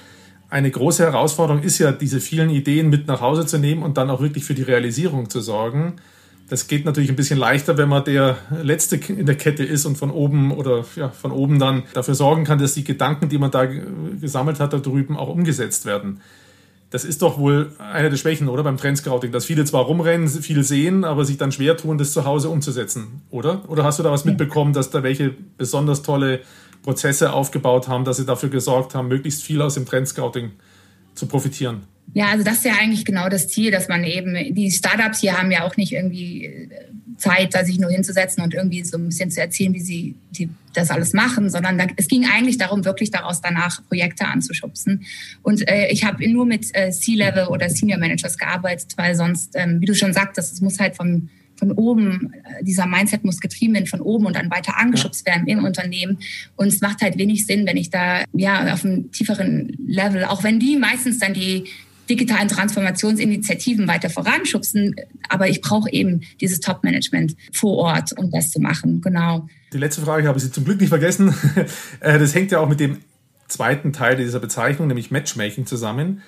eine 0.51 0.69
große 0.69 1.03
Herausforderung 1.03 1.63
ist 1.63 1.79
ja, 1.79 1.93
diese 1.93 2.19
vielen 2.19 2.49
Ideen 2.49 2.89
mit 2.89 3.07
nach 3.07 3.21
Hause 3.21 3.45
zu 3.45 3.57
nehmen 3.57 3.83
und 3.83 3.97
dann 3.97 4.09
auch 4.09 4.21
wirklich 4.21 4.43
für 4.43 4.53
die 4.53 4.63
Realisierung 4.63 5.29
zu 5.29 5.39
sorgen. 5.39 5.93
Das 6.49 6.67
geht 6.67 6.83
natürlich 6.83 7.09
ein 7.09 7.15
bisschen 7.15 7.39
leichter, 7.39 7.77
wenn 7.77 7.87
man 7.87 8.03
der 8.03 8.37
Letzte 8.61 8.97
in 8.97 9.25
der 9.25 9.37
Kette 9.37 9.63
ist 9.63 9.85
und 9.85 9.97
von 9.97 10.11
oben 10.11 10.51
oder 10.51 10.83
ja, 10.97 11.07
von 11.07 11.31
oben 11.31 11.57
dann 11.57 11.83
dafür 11.93 12.15
sorgen 12.15 12.43
kann, 12.43 12.59
dass 12.59 12.73
die 12.73 12.83
Gedanken, 12.83 13.29
die 13.29 13.37
man 13.37 13.49
da 13.49 13.65
gesammelt 13.65 14.59
hat, 14.59 14.73
da 14.73 14.79
drüben 14.79 15.15
auch 15.15 15.29
umgesetzt 15.29 15.85
werden. 15.85 16.19
Das 16.89 17.05
ist 17.05 17.21
doch 17.21 17.39
wohl 17.39 17.71
eine 17.79 18.09
der 18.09 18.17
Schwächen, 18.17 18.49
oder? 18.49 18.63
Beim 18.63 18.75
Trendscouting, 18.75 19.31
dass 19.31 19.45
viele 19.45 19.63
zwar 19.63 19.83
rumrennen, 19.85 20.27
viel 20.27 20.65
sehen, 20.65 21.05
aber 21.05 21.23
sich 21.23 21.37
dann 21.37 21.53
schwer 21.53 21.77
tun, 21.77 21.97
das 21.97 22.11
zu 22.11 22.25
Hause 22.25 22.49
umzusetzen, 22.49 23.21
oder? 23.29 23.61
Oder 23.69 23.85
hast 23.85 23.99
du 23.99 24.03
da 24.03 24.11
was 24.11 24.25
mitbekommen, 24.25 24.73
dass 24.73 24.89
da 24.89 25.01
welche 25.01 25.33
besonders 25.57 26.01
tolle 26.01 26.41
Prozesse 26.83 27.33
aufgebaut 27.33 27.87
haben, 27.87 28.05
dass 28.05 28.17
sie 28.17 28.25
dafür 28.25 28.49
gesorgt 28.49 28.95
haben, 28.95 29.07
möglichst 29.07 29.43
viel 29.43 29.61
aus 29.61 29.75
dem 29.75 29.85
Trendscouting 29.85 30.51
zu 31.13 31.27
profitieren. 31.27 31.83
Ja, 32.13 32.27
also 32.27 32.43
das 32.43 32.57
ist 32.57 32.65
ja 32.65 32.73
eigentlich 32.79 33.05
genau 33.05 33.29
das 33.29 33.47
Ziel, 33.47 33.71
dass 33.71 33.87
man 33.87 34.03
eben, 34.03 34.53
die 34.53 34.69
Startups 34.71 35.21
hier 35.21 35.37
haben 35.37 35.51
ja 35.51 35.63
auch 35.65 35.77
nicht 35.77 35.93
irgendwie 35.93 36.45
äh, 36.45 36.69
Zeit, 37.17 37.53
da 37.53 37.63
sich 37.63 37.79
nur 37.79 37.89
hinzusetzen 37.89 38.43
und 38.43 38.53
irgendwie 38.53 38.83
so 38.83 38.97
ein 38.97 39.05
bisschen 39.05 39.31
zu 39.31 39.39
erzählen, 39.39 39.73
wie 39.73 39.79
sie 39.79 40.15
die, 40.31 40.49
das 40.73 40.89
alles 40.89 41.13
machen, 41.13 41.49
sondern 41.49 41.77
da, 41.77 41.85
es 41.95 42.07
ging 42.07 42.25
eigentlich 42.25 42.57
darum, 42.57 42.83
wirklich 42.83 43.11
daraus 43.11 43.41
danach 43.41 43.81
Projekte 43.87 44.25
anzuschubsen. 44.25 45.05
Und 45.41 45.67
äh, 45.69 45.87
ich 45.89 46.03
habe 46.03 46.27
nur 46.27 46.45
mit 46.45 46.75
äh, 46.75 46.91
C-Level 46.91 47.47
oder 47.47 47.69
Senior 47.69 47.99
Managers 47.99 48.37
gearbeitet, 48.37 48.93
weil 48.97 49.15
sonst, 49.15 49.51
ähm, 49.53 49.79
wie 49.79 49.85
du 49.85 49.95
schon 49.95 50.13
sagtest, 50.13 50.53
es 50.53 50.61
muss 50.61 50.79
halt 50.79 50.97
vom 50.97 51.29
von 51.61 51.71
oben, 51.73 52.33
äh, 52.33 52.63
dieser 52.63 52.87
Mindset 52.87 53.23
muss 53.23 53.39
getrieben 53.39 53.75
werden 53.75 53.85
von 53.85 54.01
oben 54.01 54.25
und 54.25 54.35
dann 54.35 54.49
weiter 54.49 54.77
angeschubst 54.77 55.27
werden 55.27 55.47
im 55.47 55.63
Unternehmen. 55.63 56.17
Und 56.55 56.69
es 56.69 56.81
macht 56.81 57.01
halt 57.01 57.19
wenig 57.19 57.45
Sinn, 57.45 57.67
wenn 57.67 57.77
ich 57.77 57.91
da 57.91 58.23
ja 58.33 58.73
auf 58.73 58.83
einem 58.83 59.11
tieferen 59.11 59.77
Level, 59.85 60.25
auch 60.25 60.43
wenn 60.43 60.59
die 60.59 60.75
meistens 60.75 61.19
dann 61.19 61.35
die 61.35 61.65
digitalen 62.09 62.47
Transformationsinitiativen 62.47 63.87
weiter 63.87 64.09
voranschubsen, 64.09 64.95
aber 65.29 65.47
ich 65.49 65.61
brauche 65.61 65.91
eben 65.93 66.21
dieses 66.41 66.59
Top-Management 66.59 67.35
vor 67.53 67.77
Ort, 67.77 68.17
um 68.17 68.31
das 68.31 68.49
zu 68.49 68.59
machen. 68.59 68.99
Genau. 69.01 69.47
Die 69.71 69.77
letzte 69.77 70.01
Frage 70.01 70.27
habe 70.27 70.39
ich 70.39 70.51
zum 70.51 70.65
Glück 70.65 70.79
nicht 70.79 70.89
vergessen. 70.89 71.33
Äh, 71.99 72.17
das 72.17 72.33
hängt 72.33 72.51
ja 72.51 72.59
auch 72.59 72.67
mit 72.67 72.79
dem 72.79 72.97
zweiten 73.47 73.93
Teil 73.93 74.15
dieser 74.15 74.39
Bezeichnung, 74.39 74.87
nämlich 74.87 75.11
Matchmaking, 75.11 75.67
zusammen 75.67 76.21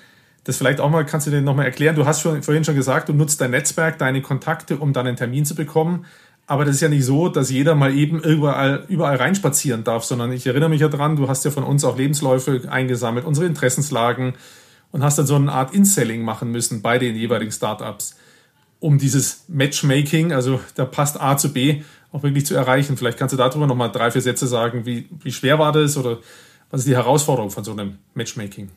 das 0.44 0.58
vielleicht 0.58 0.80
auch 0.80 0.90
mal, 0.90 1.04
kannst 1.04 1.26
du 1.26 1.30
dir 1.30 1.40
nochmal 1.40 1.66
erklären? 1.66 1.96
Du 1.96 2.06
hast 2.06 2.20
schon, 2.20 2.42
vorhin 2.42 2.64
schon 2.64 2.74
gesagt, 2.74 3.08
du 3.08 3.14
nutzt 3.14 3.40
dein 3.40 3.50
Netzwerk, 3.50 3.98
deine 3.98 4.22
Kontakte, 4.22 4.76
um 4.76 4.92
dann 4.92 5.06
einen 5.06 5.16
Termin 5.16 5.44
zu 5.44 5.54
bekommen. 5.54 6.04
Aber 6.46 6.66
das 6.66 6.74
ist 6.74 6.80
ja 6.82 6.88
nicht 6.90 7.06
so, 7.06 7.28
dass 7.30 7.50
jeder 7.50 7.74
mal 7.74 7.94
eben 7.94 8.20
überall, 8.22 8.84
überall 8.88 9.16
reinspazieren 9.16 9.82
darf, 9.82 10.04
sondern 10.04 10.30
ich 10.32 10.46
erinnere 10.46 10.68
mich 10.68 10.82
ja 10.82 10.88
dran, 10.88 11.16
du 11.16 11.28
hast 11.28 11.44
ja 11.46 11.50
von 11.50 11.64
uns 11.64 11.84
auch 11.84 11.96
Lebensläufe 11.96 12.62
eingesammelt, 12.68 13.24
unsere 13.24 13.46
Interessenslagen 13.46 14.34
und 14.92 15.02
hast 15.02 15.18
dann 15.18 15.26
so 15.26 15.36
eine 15.36 15.50
Art 15.50 15.72
In-Selling 15.72 16.22
machen 16.22 16.50
müssen 16.50 16.82
bei 16.82 16.98
den 16.98 17.16
jeweiligen 17.16 17.50
Startups, 17.50 18.16
um 18.78 18.98
dieses 18.98 19.44
Matchmaking, 19.48 20.32
also 20.32 20.60
da 20.74 20.84
passt 20.84 21.18
A 21.18 21.38
zu 21.38 21.54
B, 21.54 21.82
auch 22.12 22.22
wirklich 22.22 22.44
zu 22.44 22.54
erreichen. 22.54 22.98
Vielleicht 22.98 23.18
kannst 23.18 23.32
du 23.32 23.38
darüber 23.38 23.66
nochmal 23.66 23.90
drei, 23.90 24.10
vier 24.10 24.20
Sätze 24.20 24.46
sagen, 24.46 24.84
wie, 24.84 25.08
wie 25.22 25.32
schwer 25.32 25.58
war 25.58 25.72
das 25.72 25.96
oder 25.96 26.18
was 26.70 26.80
ist 26.80 26.88
die 26.88 26.94
Herausforderung 26.94 27.50
von 27.50 27.64
so 27.64 27.72
einem 27.72 27.98
Matchmaking? 28.12 28.68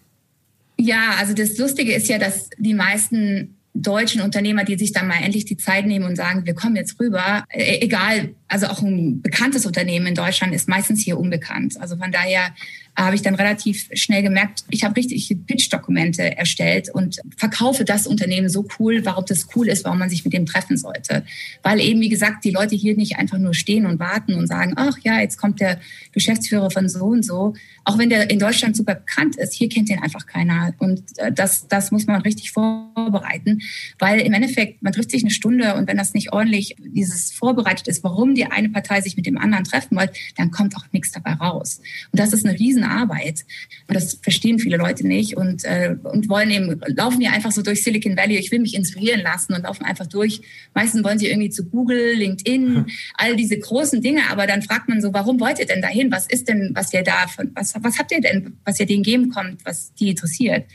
Ja, 0.79 1.15
also 1.17 1.33
das 1.33 1.57
Lustige 1.57 1.93
ist 1.93 2.07
ja, 2.07 2.17
dass 2.17 2.49
die 2.57 2.73
meisten 2.73 3.57
deutschen 3.73 4.21
Unternehmer, 4.21 4.63
die 4.63 4.77
sich 4.77 4.91
dann 4.91 5.07
mal 5.07 5.21
endlich 5.23 5.45
die 5.45 5.57
Zeit 5.57 5.85
nehmen 5.85 6.05
und 6.05 6.15
sagen, 6.15 6.45
wir 6.45 6.55
kommen 6.55 6.75
jetzt 6.75 6.99
rüber. 6.99 7.43
E-, 7.53 7.79
egal, 7.81 8.35
also 8.47 8.67
auch 8.67 8.81
ein 8.81 9.21
bekanntes 9.21 9.65
Unternehmen 9.65 10.07
in 10.07 10.15
Deutschland 10.15 10.53
ist 10.53 10.69
meistens 10.69 11.03
hier 11.03 11.19
unbekannt. 11.19 11.79
Also 11.79 11.97
von 11.97 12.11
daher 12.11 12.53
habe 12.97 13.15
ich 13.15 13.21
dann 13.21 13.35
relativ 13.35 13.89
schnell 13.93 14.23
gemerkt, 14.23 14.63
ich 14.69 14.83
habe 14.83 14.95
richtig 14.95 15.35
Pitch-Dokumente 15.45 16.35
erstellt 16.35 16.89
und 16.91 17.19
verkaufe 17.37 17.85
das 17.85 18.07
Unternehmen 18.07 18.49
so 18.49 18.65
cool, 18.79 19.05
warum 19.05 19.25
das 19.27 19.47
cool 19.55 19.67
ist, 19.67 19.85
warum 19.85 19.99
man 19.99 20.09
sich 20.09 20.25
mit 20.25 20.33
dem 20.33 20.47
treffen 20.47 20.77
sollte. 20.77 21.23
Weil 21.61 21.79
eben, 21.79 22.01
wie 22.01 22.09
gesagt, 22.09 22.43
die 22.43 22.49
Leute 22.49 22.75
hier 22.75 22.95
nicht 22.95 23.17
einfach 23.17 23.37
nur 23.37 23.53
stehen 23.53 23.85
und 23.85 23.99
warten 23.99 24.33
und 24.33 24.47
sagen, 24.47 24.73
ach 24.77 24.97
ja, 25.03 25.19
jetzt 25.19 25.37
kommt 25.37 25.59
der 25.59 25.79
Geschäftsführer 26.11 26.71
von 26.71 26.89
so 26.89 27.05
und 27.05 27.23
so. 27.23 27.53
Auch 27.83 27.99
wenn 27.99 28.09
der 28.09 28.31
in 28.31 28.39
Deutschland 28.39 28.75
super 28.75 28.95
bekannt 28.95 29.35
ist, 29.35 29.53
hier 29.53 29.69
kennt 29.69 29.89
den 29.89 30.01
einfach 30.01 30.25
keiner. 30.25 30.73
Und 30.79 31.03
äh, 31.17 31.31
das, 31.31 31.67
das 31.67 31.91
muss 31.91 32.07
man 32.07 32.21
richtig 32.21 32.51
vorbereiten, 32.51 33.61
weil 33.99 34.21
im 34.21 34.33
Endeffekt, 34.33 34.81
man 34.81 34.91
trifft 34.91 35.11
sich 35.11 35.21
eine 35.21 35.31
Stunde 35.31 35.75
und 35.75 35.87
wenn 35.87 35.97
das 35.97 36.15
nicht 36.15 36.33
ordentlich 36.33 36.75
dieses 36.79 37.31
vorbereitet 37.31 37.87
ist, 37.87 38.03
warum 38.03 38.33
die 38.37 38.45
eine 38.45 38.69
Partei 38.69 39.01
sich 39.01 39.17
mit 39.17 39.25
dem 39.25 39.37
anderen 39.37 39.63
treffen 39.63 39.97
wollte, 39.97 40.13
dann 40.37 40.51
kommt 40.51 40.75
auch 40.77 40.85
nichts 40.91 41.11
dabei 41.11 41.33
raus. 41.33 41.81
Und 42.11 42.19
das 42.19 42.33
ist 42.33 42.45
eine 42.45 42.57
riesen 42.57 42.83
Arbeit. 42.83 43.45
Und 43.87 43.95
das 43.95 44.19
verstehen 44.21 44.59
viele 44.59 44.77
Leute 44.77 45.05
nicht 45.05 45.35
und, 45.35 45.65
äh, 45.65 45.95
und 46.03 46.29
wollen 46.29 46.51
eben, 46.51 46.79
laufen 46.87 47.21
ja 47.21 47.31
einfach 47.31 47.51
so 47.51 47.61
durch 47.61 47.83
Silicon 47.83 48.15
Valley. 48.15 48.37
Ich 48.37 48.51
will 48.51 48.59
mich 48.59 48.75
inspirieren 48.75 49.21
lassen 49.21 49.53
und 49.53 49.63
laufen 49.63 49.83
einfach 49.83 50.07
durch. 50.07 50.41
Meistens 50.73 51.03
wollen 51.03 51.19
sie 51.19 51.27
irgendwie 51.27 51.49
zu 51.49 51.65
Google, 51.65 52.13
LinkedIn, 52.13 52.75
hm. 52.75 52.85
all 53.15 53.35
diese 53.35 53.57
großen 53.57 54.01
Dinge. 54.01 54.21
Aber 54.29 54.47
dann 54.47 54.61
fragt 54.61 54.87
man 54.87 55.01
so, 55.01 55.13
warum 55.13 55.39
wollt 55.39 55.59
ihr 55.59 55.65
denn 55.65 55.81
dahin? 55.81 56.11
Was 56.11 56.27
ist 56.27 56.47
denn, 56.47 56.71
was 56.73 56.93
ihr 56.93 57.03
da, 57.03 57.27
von, 57.27 57.51
was, 57.55 57.73
was 57.81 57.99
habt 57.99 58.11
ihr 58.11 58.21
denn, 58.21 58.57
was 58.63 58.79
ihr 58.79 58.85
denen 58.85 59.03
geben 59.03 59.29
kommt, 59.29 59.65
was 59.65 59.93
die 59.95 60.09
interessiert? 60.09 60.65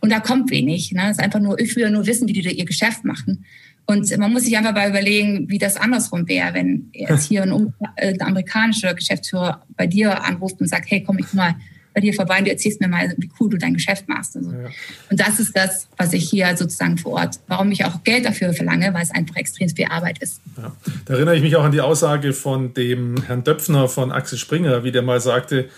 Und 0.00 0.10
da 0.10 0.20
kommt 0.20 0.50
wenig. 0.50 0.92
Ne? 0.92 1.04
Es 1.04 1.12
ist 1.12 1.20
einfach 1.20 1.40
nur, 1.40 1.58
ich 1.58 1.74
will 1.76 1.88
nur 1.90 2.06
wissen, 2.06 2.28
wie 2.28 2.34
die 2.34 2.40
ihr 2.40 2.66
Geschäft 2.66 3.04
machen. 3.04 3.46
Und 3.86 4.16
man 4.18 4.32
muss 4.32 4.44
sich 4.44 4.56
einfach 4.56 4.72
mal 4.72 4.88
überlegen, 4.88 5.48
wie 5.50 5.58
das 5.58 5.76
andersrum 5.76 6.26
wäre, 6.26 6.54
wenn 6.54 6.90
jetzt 6.92 7.24
hier 7.28 7.42
ein, 7.42 7.74
äh, 7.96 8.14
ein 8.14 8.22
amerikanischer 8.22 8.94
Geschäftsführer 8.94 9.62
bei 9.76 9.86
dir 9.86 10.24
anruft 10.24 10.60
und 10.60 10.68
sagt, 10.68 10.90
hey, 10.90 11.02
komm 11.02 11.18
ich 11.18 11.32
mal 11.32 11.54
bei 11.94 12.00
dir 12.00 12.12
vorbei 12.12 12.38
und 12.38 12.46
du 12.46 12.50
erzählst 12.50 12.80
mir 12.80 12.88
mal, 12.88 13.14
wie 13.16 13.30
cool 13.38 13.50
du 13.50 13.56
dein 13.56 13.74
Geschäft 13.74 14.08
machst. 14.08 14.36
Also. 14.36 14.50
Ja. 14.50 14.68
Und 15.10 15.20
das 15.20 15.38
ist 15.38 15.56
das, 15.56 15.86
was 15.96 16.12
ich 16.12 16.28
hier 16.28 16.56
sozusagen 16.56 16.98
vor 16.98 17.12
Ort, 17.12 17.38
warum 17.46 17.70
ich 17.70 17.84
auch 17.84 18.02
Geld 18.02 18.24
dafür 18.24 18.52
verlange, 18.52 18.92
weil 18.92 19.02
es 19.02 19.12
einfach 19.12 19.36
extrem 19.36 19.68
viel 19.68 19.86
Arbeit 19.86 20.18
ist. 20.18 20.40
Ja. 20.56 20.72
Da 21.04 21.14
erinnere 21.14 21.36
ich 21.36 21.42
mich 21.42 21.54
auch 21.54 21.62
an 21.64 21.72
die 21.72 21.80
Aussage 21.80 22.32
von 22.32 22.74
dem 22.74 23.22
Herrn 23.22 23.44
Döpfner 23.44 23.88
von 23.88 24.10
Axel 24.10 24.38
Springer, 24.38 24.82
wie 24.82 24.90
der 24.90 25.02
mal 25.02 25.20
sagte, 25.20 25.68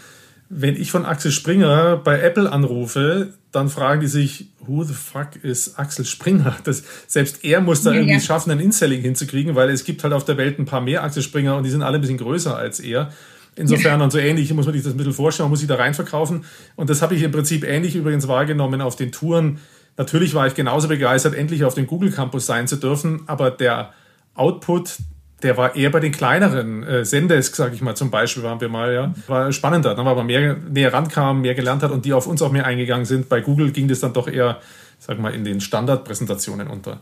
wenn 0.49 0.77
ich 0.77 0.91
von 0.91 1.05
Axel 1.05 1.33
Springer 1.33 1.97
bei 1.97 2.21
Apple 2.21 2.51
anrufe, 2.51 3.35
dann 3.51 3.69
fragen 3.69 4.01
die 4.01 4.07
sich, 4.07 4.51
who 4.61 4.85
the 4.85 4.95
fuck 4.95 5.37
ist 5.43 5.79
Axel 5.79 6.05
Springer? 6.05 6.57
Das, 6.65 6.85
selbst 7.07 7.45
er 7.45 7.61
muss 7.61 7.83
da 7.83 7.91
ja, 7.91 7.97
irgendwie 7.97 8.15
ja. 8.15 8.21
schaffen, 8.21 8.51
ein 8.51 8.61
Inselling 8.61 9.01
hinzukriegen, 9.01 9.55
weil 9.55 9.71
es 9.71 9.85
gibt 9.85 10.05
halt 10.05 10.13
auf 10.13 10.25
der 10.25 10.37
Welt 10.37 10.59
ein 10.59 10.67
paar 10.67 10.81
mehr 10.81 11.03
Axel 11.03 11.23
Springer 11.23 11.57
und 11.57 11.65
die 11.65 11.71
sind 11.71 11.83
alle 11.83 11.99
ein 11.99 12.01
bisschen 12.01 12.19
größer 12.19 12.57
als 12.57 12.81
er. 12.81 13.11
Insofern 13.57 14.03
und 14.03 14.13
so 14.13 14.19
ähnlich 14.19 14.53
muss 14.53 14.67
man 14.67 14.75
sich 14.75 14.85
das 14.85 14.93
ein 14.93 14.99
bisschen 14.99 15.15
vorstellen, 15.15 15.47
man 15.47 15.53
muss 15.53 15.61
sich 15.61 15.69
da 15.69 15.77
reinverkaufen. 15.77 16.45
Und 16.77 16.91
das 16.91 17.01
habe 17.01 17.15
ich 17.15 17.23
im 17.23 17.33
Prinzip 17.33 17.65
ähnlich 17.65 17.97
übrigens 17.97 18.29
wahrgenommen 18.29 18.83
auf 18.83 18.97
den 18.97 19.13
Touren. 19.13 19.59
Natürlich 19.97 20.35
war 20.35 20.47
ich 20.47 20.55
genauso 20.55 20.89
begeistert, 20.89 21.35
endlich 21.35 21.65
auf 21.65 21.73
dem 21.73 21.87
Google 21.87 22.13
Campus 22.13 22.45
sein 22.45 22.69
zu 22.69 22.77
dürfen, 22.77 23.23
aber 23.27 23.51
der 23.51 23.95
Output, 24.35 24.99
der 25.43 25.57
war 25.57 25.75
eher 25.77 25.91
bei 25.91 26.01
den 26.01 26.13
kleineren 26.13 26.83
äh, 26.83 27.05
Sendesk, 27.05 27.55
sage 27.57 27.75
ich 27.75 27.83
mal, 27.83 27.95
zum 27.95 28.11
Beispiel 28.11 28.43
waren 28.43 28.59
wir 28.61 28.71
mal, 28.71 28.95
ja, 28.95 29.15
war 29.27 29.53
spannender. 29.53 29.95
Dann 29.95 30.07
war 30.07 30.15
man 30.15 30.27
mehr 30.27 30.57
näher 30.57 30.93
rankam, 30.93 31.41
mehr 31.43 31.55
gelernt 31.55 31.83
hat 31.83 31.91
und 31.91 32.05
die 32.07 32.15
auf 32.15 32.27
uns 32.27 32.43
auch 32.43 32.53
mehr 32.53 32.65
eingegangen 32.65 33.05
sind. 33.05 33.29
Bei 33.29 33.41
Google 33.41 33.71
ging 33.71 33.87
das 33.87 34.01
dann 34.01 34.15
doch 34.15 34.29
eher, 34.29 34.61
sag 34.99 35.19
mal, 35.19 35.35
in 35.35 35.45
den 35.45 35.61
Standardpräsentationen 35.61 36.69
unter. 36.69 37.01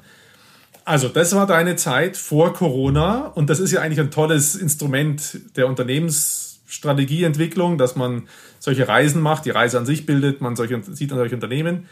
Also, 0.84 1.08
das 1.08 1.32
war 1.34 1.46
deine 1.46 1.76
Zeit 1.76 2.16
vor 2.16 2.52
Corona 2.52 3.28
und 3.28 3.50
das 3.50 3.60
ist 3.60 3.70
ja 3.70 3.80
eigentlich 3.80 4.00
ein 4.00 4.10
tolles 4.10 4.56
Instrument 4.56 5.38
der 5.56 5.68
Unternehmensstrategieentwicklung, 5.68 7.78
dass 7.78 7.94
man 7.96 8.28
solche 8.58 8.88
Reisen 8.88 9.22
macht, 9.22 9.44
die 9.46 9.50
Reise 9.50 9.78
an 9.78 9.86
sich 9.86 10.06
bildet, 10.06 10.40
man 10.40 10.56
solche, 10.56 10.82
sieht 10.82 11.12
an 11.12 11.18
solche 11.18 11.36
Unternehmen. 11.36 11.86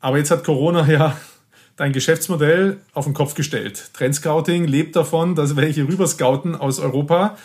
Aber 0.00 0.16
jetzt 0.18 0.30
hat 0.30 0.44
Corona 0.44 0.86
ja 0.90 1.16
dein 1.76 1.92
Geschäftsmodell 1.92 2.78
auf 2.92 3.04
den 3.04 3.14
Kopf 3.14 3.34
gestellt. 3.34 3.90
Trendscouting 3.94 4.64
lebt 4.66 4.96
davon, 4.96 5.34
dass 5.34 5.56
welche 5.56 5.86
rüberscouten 5.88 6.54
aus 6.54 6.78
Europa, 6.78 7.36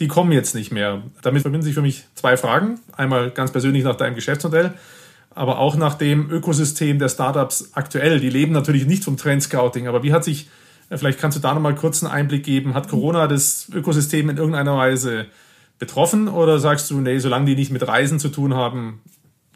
die 0.00 0.08
kommen 0.08 0.32
jetzt 0.32 0.54
nicht 0.54 0.72
mehr. 0.72 1.02
Damit 1.22 1.42
verbinden 1.42 1.64
sich 1.64 1.74
für 1.74 1.82
mich 1.82 2.04
zwei 2.14 2.36
Fragen. 2.36 2.80
Einmal 2.96 3.30
ganz 3.30 3.52
persönlich 3.52 3.84
nach 3.84 3.96
deinem 3.96 4.14
Geschäftsmodell 4.14 4.74
aber 5.38 5.60
auch 5.60 5.76
nach 5.76 5.94
dem 5.94 6.30
Ökosystem 6.30 6.98
der 6.98 7.08
Startups 7.08 7.70
aktuell. 7.74 8.18
Die 8.18 8.28
leben 8.28 8.52
natürlich 8.52 8.86
nicht 8.86 9.04
vom 9.04 9.16
Trendscouting, 9.16 9.86
aber 9.86 10.02
wie 10.02 10.12
hat 10.12 10.24
sich, 10.24 10.48
äh, 10.90 10.98
vielleicht 10.98 11.20
kannst 11.20 11.38
du 11.38 11.40
da 11.40 11.54
nochmal 11.54 11.76
kurz 11.76 12.02
einen 12.02 12.12
Einblick 12.12 12.44
geben, 12.44 12.74
hat 12.74 12.88
Corona 12.88 13.28
das 13.28 13.68
Ökosystem 13.72 14.30
in 14.30 14.36
irgendeiner 14.36 14.76
Weise 14.76 15.26
betroffen 15.78 16.26
oder 16.26 16.58
sagst 16.58 16.90
du, 16.90 17.00
nee, 17.00 17.20
solange 17.20 17.46
die 17.46 17.54
nicht 17.54 17.70
mit 17.70 17.86
Reisen 17.86 18.18
zu 18.18 18.30
tun 18.30 18.54
haben, 18.54 19.00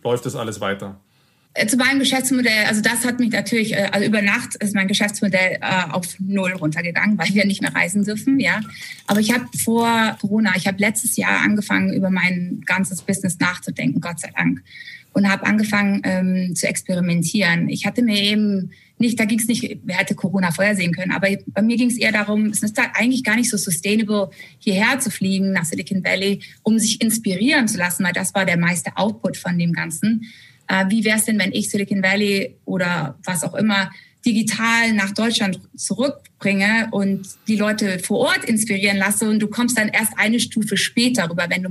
läuft 0.05 0.25
das 0.25 0.37
alles 0.37 0.61
weiter? 0.61 1.01
Äh, 1.55 1.67
zu 1.67 1.77
meinem 1.77 1.99
Geschäftsmodell, 1.99 2.65
also 2.67 2.81
das 2.81 3.05
hat 3.05 3.21
mich 3.21 3.31
natürlich, 3.31 3.75
äh, 3.75 3.89
also 3.93 4.07
über 4.07 4.23
Nacht 4.23 4.57
ist 4.57 4.75
mein 4.75 4.89
Geschäftsmodell 4.89 5.59
auf 5.91 6.17
null 6.19 6.53
runtergegangen, 6.53 7.19
weil 7.19 7.35
wir 7.35 7.45
nicht 7.45 7.61
mehr 7.61 7.75
reisen 7.75 8.05
dürfen, 8.05 8.41
ja. 8.41 8.61
Aber 9.07 9.21
ich 9.21 9.33
habe 9.33 9.47
vor 9.59 10.17
Corona, 10.21 10.53
ich 10.57 10.67
habe 10.67 10.79
letztes 10.79 11.17
Jahr 11.17 11.41
angefangen, 11.41 11.93
über 11.93 12.11
mein 12.11 12.63
ganzes 12.65 13.03
Business 13.03 13.39
nachzudenken, 13.39 14.01
Gott 14.01 14.21
sei 14.21 14.31
Dank 14.35 14.63
und 15.13 15.29
habe 15.29 15.47
angefangen 15.47 16.01
ähm, 16.05 16.55
zu 16.55 16.67
experimentieren. 16.67 17.69
Ich 17.69 17.87
hatte 17.87 18.03
mir 18.03 18.21
eben 18.21 18.71
nicht, 18.99 19.19
da 19.19 19.25
ging 19.25 19.39
es 19.39 19.49
nicht, 19.49 19.79
wer 19.85 19.97
hätte 19.97 20.15
Corona 20.15 20.53
vorhersehen 20.53 20.93
können, 20.93 21.13
aber 21.13 21.29
bei 21.47 21.63
mir 21.63 21.77
ging 21.77 21.91
es 21.91 21.99
eher 21.99 22.13
darum, 22.13 22.47
es 22.47 22.63
ist 22.63 22.79
halt 22.79 22.91
eigentlich 22.95 23.25
gar 23.25 23.37
nicht 23.37 23.51
so 23.51 23.57
sustainable, 23.57 24.31
hierher 24.59 25.01
zu 25.01 25.11
fliegen 25.11 25.53
nach 25.53 25.65
Silicon 25.65 26.05
Valley, 26.05 26.41
um 26.63 26.79
sich 26.79 27.01
inspirieren 27.01 27.69
zu 27.69 27.79
lassen, 27.79 28.05
weil 28.05 28.13
das 28.13 28.35
war 28.35 28.45
der 28.47 28.59
meiste 28.59 28.97
Output 28.97 29.37
von 29.37 29.59
dem 29.59 29.73
Ganzen. 29.73 30.27
Äh, 30.73 30.89
wie 30.89 31.05
wäre 31.05 31.19
es 31.19 31.27
denn, 31.27 31.39
wenn 31.39 31.53
ich 31.53 31.69
Silicon 31.69 32.03
Valley 32.03 32.57
oder 32.65 33.19
was 33.25 33.45
auch 33.45 33.55
immer 33.55 33.91
digital 34.25 34.95
nach 34.95 35.13
Deutschland 35.13 35.61
zurückbringe 35.77 36.89
und 36.93 37.29
die 37.47 37.57
Leute 37.57 37.99
vor 37.99 38.21
Ort 38.21 38.45
inspirieren 38.47 38.97
lasse 38.97 39.29
und 39.29 39.41
du 39.41 39.49
kommst 39.49 39.77
dann 39.77 39.89
erst 39.89 40.13
eine 40.17 40.41
Stufe 40.41 40.79
später 40.79 41.29
rüber, 41.29 41.47
wenn 41.51 41.63
du 41.63 41.69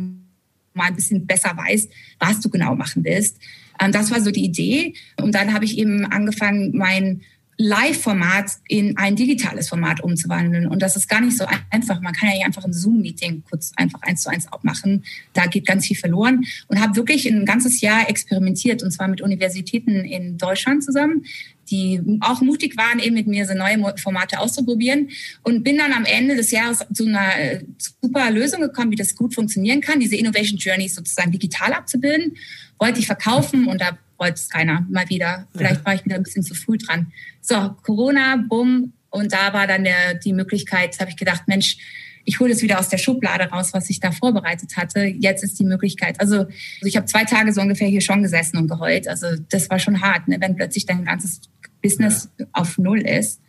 mal 0.73 0.85
ein 0.85 0.95
bisschen 0.95 1.25
besser 1.25 1.57
weißt, 1.57 1.89
was 2.19 2.41
du 2.41 2.49
genau 2.49 2.75
machen 2.75 3.03
willst. 3.03 3.37
Ähm, 3.79 3.91
das 3.91 4.11
war 4.11 4.21
so 4.21 4.29
die 4.29 4.45
Idee. 4.45 4.93
Und 5.19 5.33
dann 5.33 5.51
habe 5.53 5.65
ich 5.65 5.79
eben 5.79 6.05
angefangen, 6.05 6.71
mein 6.77 7.21
Live-Format 7.61 8.51
in 8.67 8.97
ein 8.97 9.15
digitales 9.15 9.69
Format 9.69 10.01
umzuwandeln. 10.01 10.67
Und 10.67 10.81
das 10.81 10.95
ist 10.95 11.07
gar 11.07 11.21
nicht 11.21 11.37
so 11.37 11.45
einfach. 11.69 12.01
Man 12.01 12.13
kann 12.13 12.29
ja 12.29 12.45
einfach 12.45 12.65
ein 12.65 12.73
Zoom-Meeting 12.73 13.43
kurz 13.47 13.71
einfach 13.75 14.01
eins 14.01 14.23
zu 14.23 14.29
eins 14.29 14.47
abmachen. 14.51 15.03
Da 15.33 15.45
geht 15.45 15.67
ganz 15.67 15.85
viel 15.85 15.97
verloren. 15.97 16.43
Und 16.67 16.81
habe 16.81 16.95
wirklich 16.95 17.27
ein 17.27 17.45
ganzes 17.45 17.81
Jahr 17.81 18.09
experimentiert, 18.09 18.81
und 18.81 18.91
zwar 18.91 19.07
mit 19.07 19.21
Universitäten 19.21 20.03
in 20.03 20.37
Deutschland 20.37 20.83
zusammen, 20.83 21.23
die 21.69 22.01
auch 22.21 22.41
mutig 22.41 22.75
waren, 22.77 22.99
eben 22.99 23.15
mit 23.15 23.27
mir 23.27 23.45
so 23.45 23.53
neue 23.53 23.95
Formate 23.97 24.39
auszuprobieren. 24.39 25.09
Und 25.43 25.63
bin 25.63 25.77
dann 25.77 25.93
am 25.93 26.05
Ende 26.05 26.35
des 26.35 26.49
Jahres 26.51 26.79
zu 26.91 27.05
einer 27.05 27.39
äh, 27.39 27.63
super 28.01 28.31
Lösung 28.31 28.61
gekommen, 28.61 28.91
wie 28.91 28.95
das 28.95 29.15
gut 29.15 29.35
funktionieren 29.35 29.81
kann, 29.81 29.99
diese 29.99 30.15
Innovation 30.15 30.57
Journey 30.57 30.89
sozusagen 30.89 31.31
digital 31.31 31.73
abzubilden. 31.73 32.35
Wollte 32.79 32.99
ich 32.99 33.05
verkaufen 33.05 33.67
und 33.67 33.79
da 33.79 33.97
wollte 34.21 34.35
es 34.35 34.49
keiner 34.49 34.85
mal 34.89 35.09
wieder. 35.09 35.47
Vielleicht 35.53 35.83
war 35.83 35.95
ich 35.95 36.05
wieder 36.05 36.15
ein 36.15 36.23
bisschen 36.23 36.43
zu 36.43 36.53
früh 36.53 36.77
dran. 36.77 37.11
So, 37.41 37.75
Corona, 37.81 38.37
bumm. 38.47 38.93
Und 39.09 39.33
da 39.33 39.51
war 39.51 39.67
dann 39.67 39.83
der, 39.83 40.13
die 40.13 40.31
Möglichkeit, 40.31 40.97
habe 41.01 41.09
ich 41.09 41.17
gedacht, 41.17 41.43
Mensch, 41.47 41.77
ich 42.23 42.39
hole 42.39 42.51
das 42.51 42.61
wieder 42.61 42.79
aus 42.79 42.87
der 42.87 42.99
Schublade 42.99 43.45
raus, 43.45 43.73
was 43.73 43.89
ich 43.89 43.99
da 43.99 44.11
vorbereitet 44.11 44.77
hatte. 44.77 45.01
Jetzt 45.01 45.43
ist 45.43 45.59
die 45.59 45.65
Möglichkeit. 45.65 46.21
Also, 46.21 46.41
also 46.41 46.51
ich 46.83 46.95
habe 46.95 47.07
zwei 47.07 47.25
Tage 47.25 47.51
so 47.51 47.61
ungefähr 47.61 47.87
hier 47.87 47.99
schon 47.99 48.21
gesessen 48.21 48.57
und 48.57 48.67
geheult. 48.67 49.07
Also 49.07 49.27
das 49.49 49.69
war 49.69 49.79
schon 49.79 50.01
hart, 50.01 50.27
ne? 50.27 50.37
wenn 50.39 50.55
plötzlich 50.55 50.85
dein 50.85 51.03
ganzes 51.03 51.41
Business 51.81 52.29
ja. 52.37 52.45
auf 52.53 52.77
Null 52.77 53.01
ist. 53.01 53.41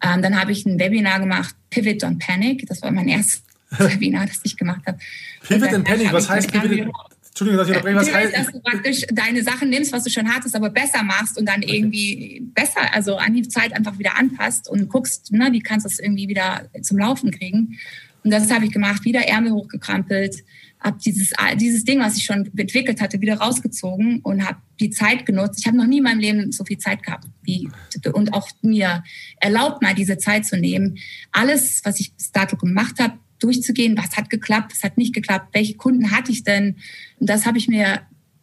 Ähm, 0.00 0.22
dann 0.22 0.40
habe 0.40 0.52
ich 0.52 0.64
ein 0.64 0.78
Webinar 0.78 1.18
gemacht, 1.18 1.54
Pivot 1.70 2.04
on 2.04 2.18
Panic. 2.18 2.66
Das 2.68 2.82
war 2.82 2.92
mein 2.92 3.08
erstes 3.08 3.42
Webinar, 3.78 4.26
das 4.26 4.40
ich 4.44 4.56
gemacht 4.56 4.82
habe. 4.86 4.98
Pivot 5.46 5.74
and 5.74 5.84
Panic, 5.84 6.12
was 6.12 6.28
heißt 6.28 6.52
Pivot? 6.52 6.94
Entschuldigung, 7.34 7.58
dass 7.58 7.68
ich 7.68 7.76
unterbreche. 7.76 7.96
Was 7.96 8.14
heißt, 8.14 8.36
dass 8.36 8.52
du 8.52 8.60
praktisch 8.60 9.06
deine 9.12 9.42
Sachen 9.42 9.68
nimmst, 9.68 9.92
was 9.92 10.04
du 10.04 10.10
schon 10.10 10.32
hattest, 10.32 10.54
aber 10.54 10.70
besser 10.70 11.02
machst 11.02 11.36
und 11.36 11.48
dann 11.48 11.62
irgendwie 11.62 12.40
besser, 12.54 12.94
also 12.94 13.16
an 13.16 13.34
die 13.34 13.48
Zeit 13.48 13.72
einfach 13.72 13.98
wieder 13.98 14.16
anpasst 14.16 14.68
und 14.68 14.88
guckst, 14.88 15.32
ne, 15.32 15.48
wie 15.50 15.58
kannst 15.58 15.84
du 15.84 15.90
es 15.90 15.98
irgendwie 15.98 16.28
wieder 16.28 16.70
zum 16.80 16.96
Laufen 16.96 17.32
kriegen. 17.32 17.76
Und 18.22 18.30
das 18.30 18.52
habe 18.52 18.66
ich 18.66 18.70
gemacht, 18.70 19.04
wieder 19.04 19.26
Ärmel 19.26 19.50
hochgekrampelt, 19.50 20.44
habe 20.78 20.98
dieses, 21.04 21.32
dieses 21.56 21.84
Ding, 21.84 21.98
was 21.98 22.16
ich 22.16 22.24
schon 22.24 22.48
entwickelt 22.56 23.00
hatte, 23.00 23.20
wieder 23.20 23.38
rausgezogen 23.38 24.20
und 24.20 24.46
habe 24.46 24.58
die 24.78 24.90
Zeit 24.90 25.26
genutzt. 25.26 25.58
Ich 25.58 25.66
habe 25.66 25.76
noch 25.76 25.86
nie 25.86 25.98
in 25.98 26.04
meinem 26.04 26.20
Leben 26.20 26.52
so 26.52 26.64
viel 26.64 26.78
Zeit 26.78 27.02
gehabt 27.02 27.26
wie, 27.42 27.68
und 28.12 28.32
auch 28.32 28.48
mir 28.62 29.02
erlaubt, 29.40 29.82
mal 29.82 29.94
diese 29.94 30.18
Zeit 30.18 30.46
zu 30.46 30.56
nehmen. 30.56 30.98
Alles, 31.32 31.80
was 31.84 31.98
ich 31.98 32.14
bis 32.14 32.30
dato 32.30 32.56
gemacht 32.56 33.00
habe, 33.00 33.18
durchzugehen, 33.44 33.96
was 33.96 34.16
hat 34.16 34.30
geklappt, 34.30 34.72
was 34.72 34.82
hat 34.82 34.98
nicht 34.98 35.14
geklappt, 35.14 35.48
welche 35.52 35.74
Kunden 35.74 36.10
hatte 36.10 36.32
ich 36.32 36.44
denn. 36.44 36.76
Und 37.20 37.28
das 37.28 37.46
habe 37.46 37.58
ich 37.58 37.68
mir 37.68 38.00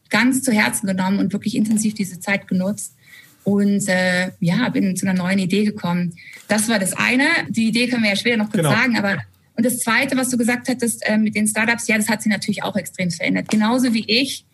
ganz 0.10 0.44
zu 0.44 0.52
Herzen 0.52 0.88
genommen 0.88 1.20
und 1.20 1.34
wirklich 1.34 1.56
intensiv 1.56 1.94
diese 1.94 2.20
Zeit 2.20 2.48
genutzt. 2.48 2.96
und 3.44 3.88
äh, 3.88 4.32
ja, 4.40 4.70
bin 4.70 4.96
zu 4.96 5.08
einer 5.08 5.18
neuen 5.18 5.40
Idee 5.40 5.66
gekommen. 5.66 6.14
Das 6.48 6.70
war 6.70 6.78
das 6.78 6.94
eine. 6.94 7.26
Die 7.50 7.68
Idee 7.70 7.88
können 7.88 8.04
wir 8.04 8.12
ja 8.12 8.16
später 8.16 8.38
noch 8.38 8.52
kurz 8.52 8.58
genau. 8.58 8.70
sagen, 8.70 8.98
aber 8.98 9.18
und 9.56 9.66
das 9.66 9.80
Zweite, 9.80 10.16
was 10.16 10.30
du 10.30 10.38
gesagt 10.38 10.70
hattest 10.70 11.06
äh, 11.06 11.18
mit 11.18 11.36
den 11.36 11.48
Startups, 11.48 11.88
ja, 11.88 11.98
das 11.98 12.08
hat 12.08 12.22
sich 12.22 12.32
natürlich 12.32 12.64
auch 12.64 12.76
extrem 12.76 13.12
verändert. 13.12 13.50
Genauso 13.50 13.94
wie 13.94 14.06
ich 14.08 14.46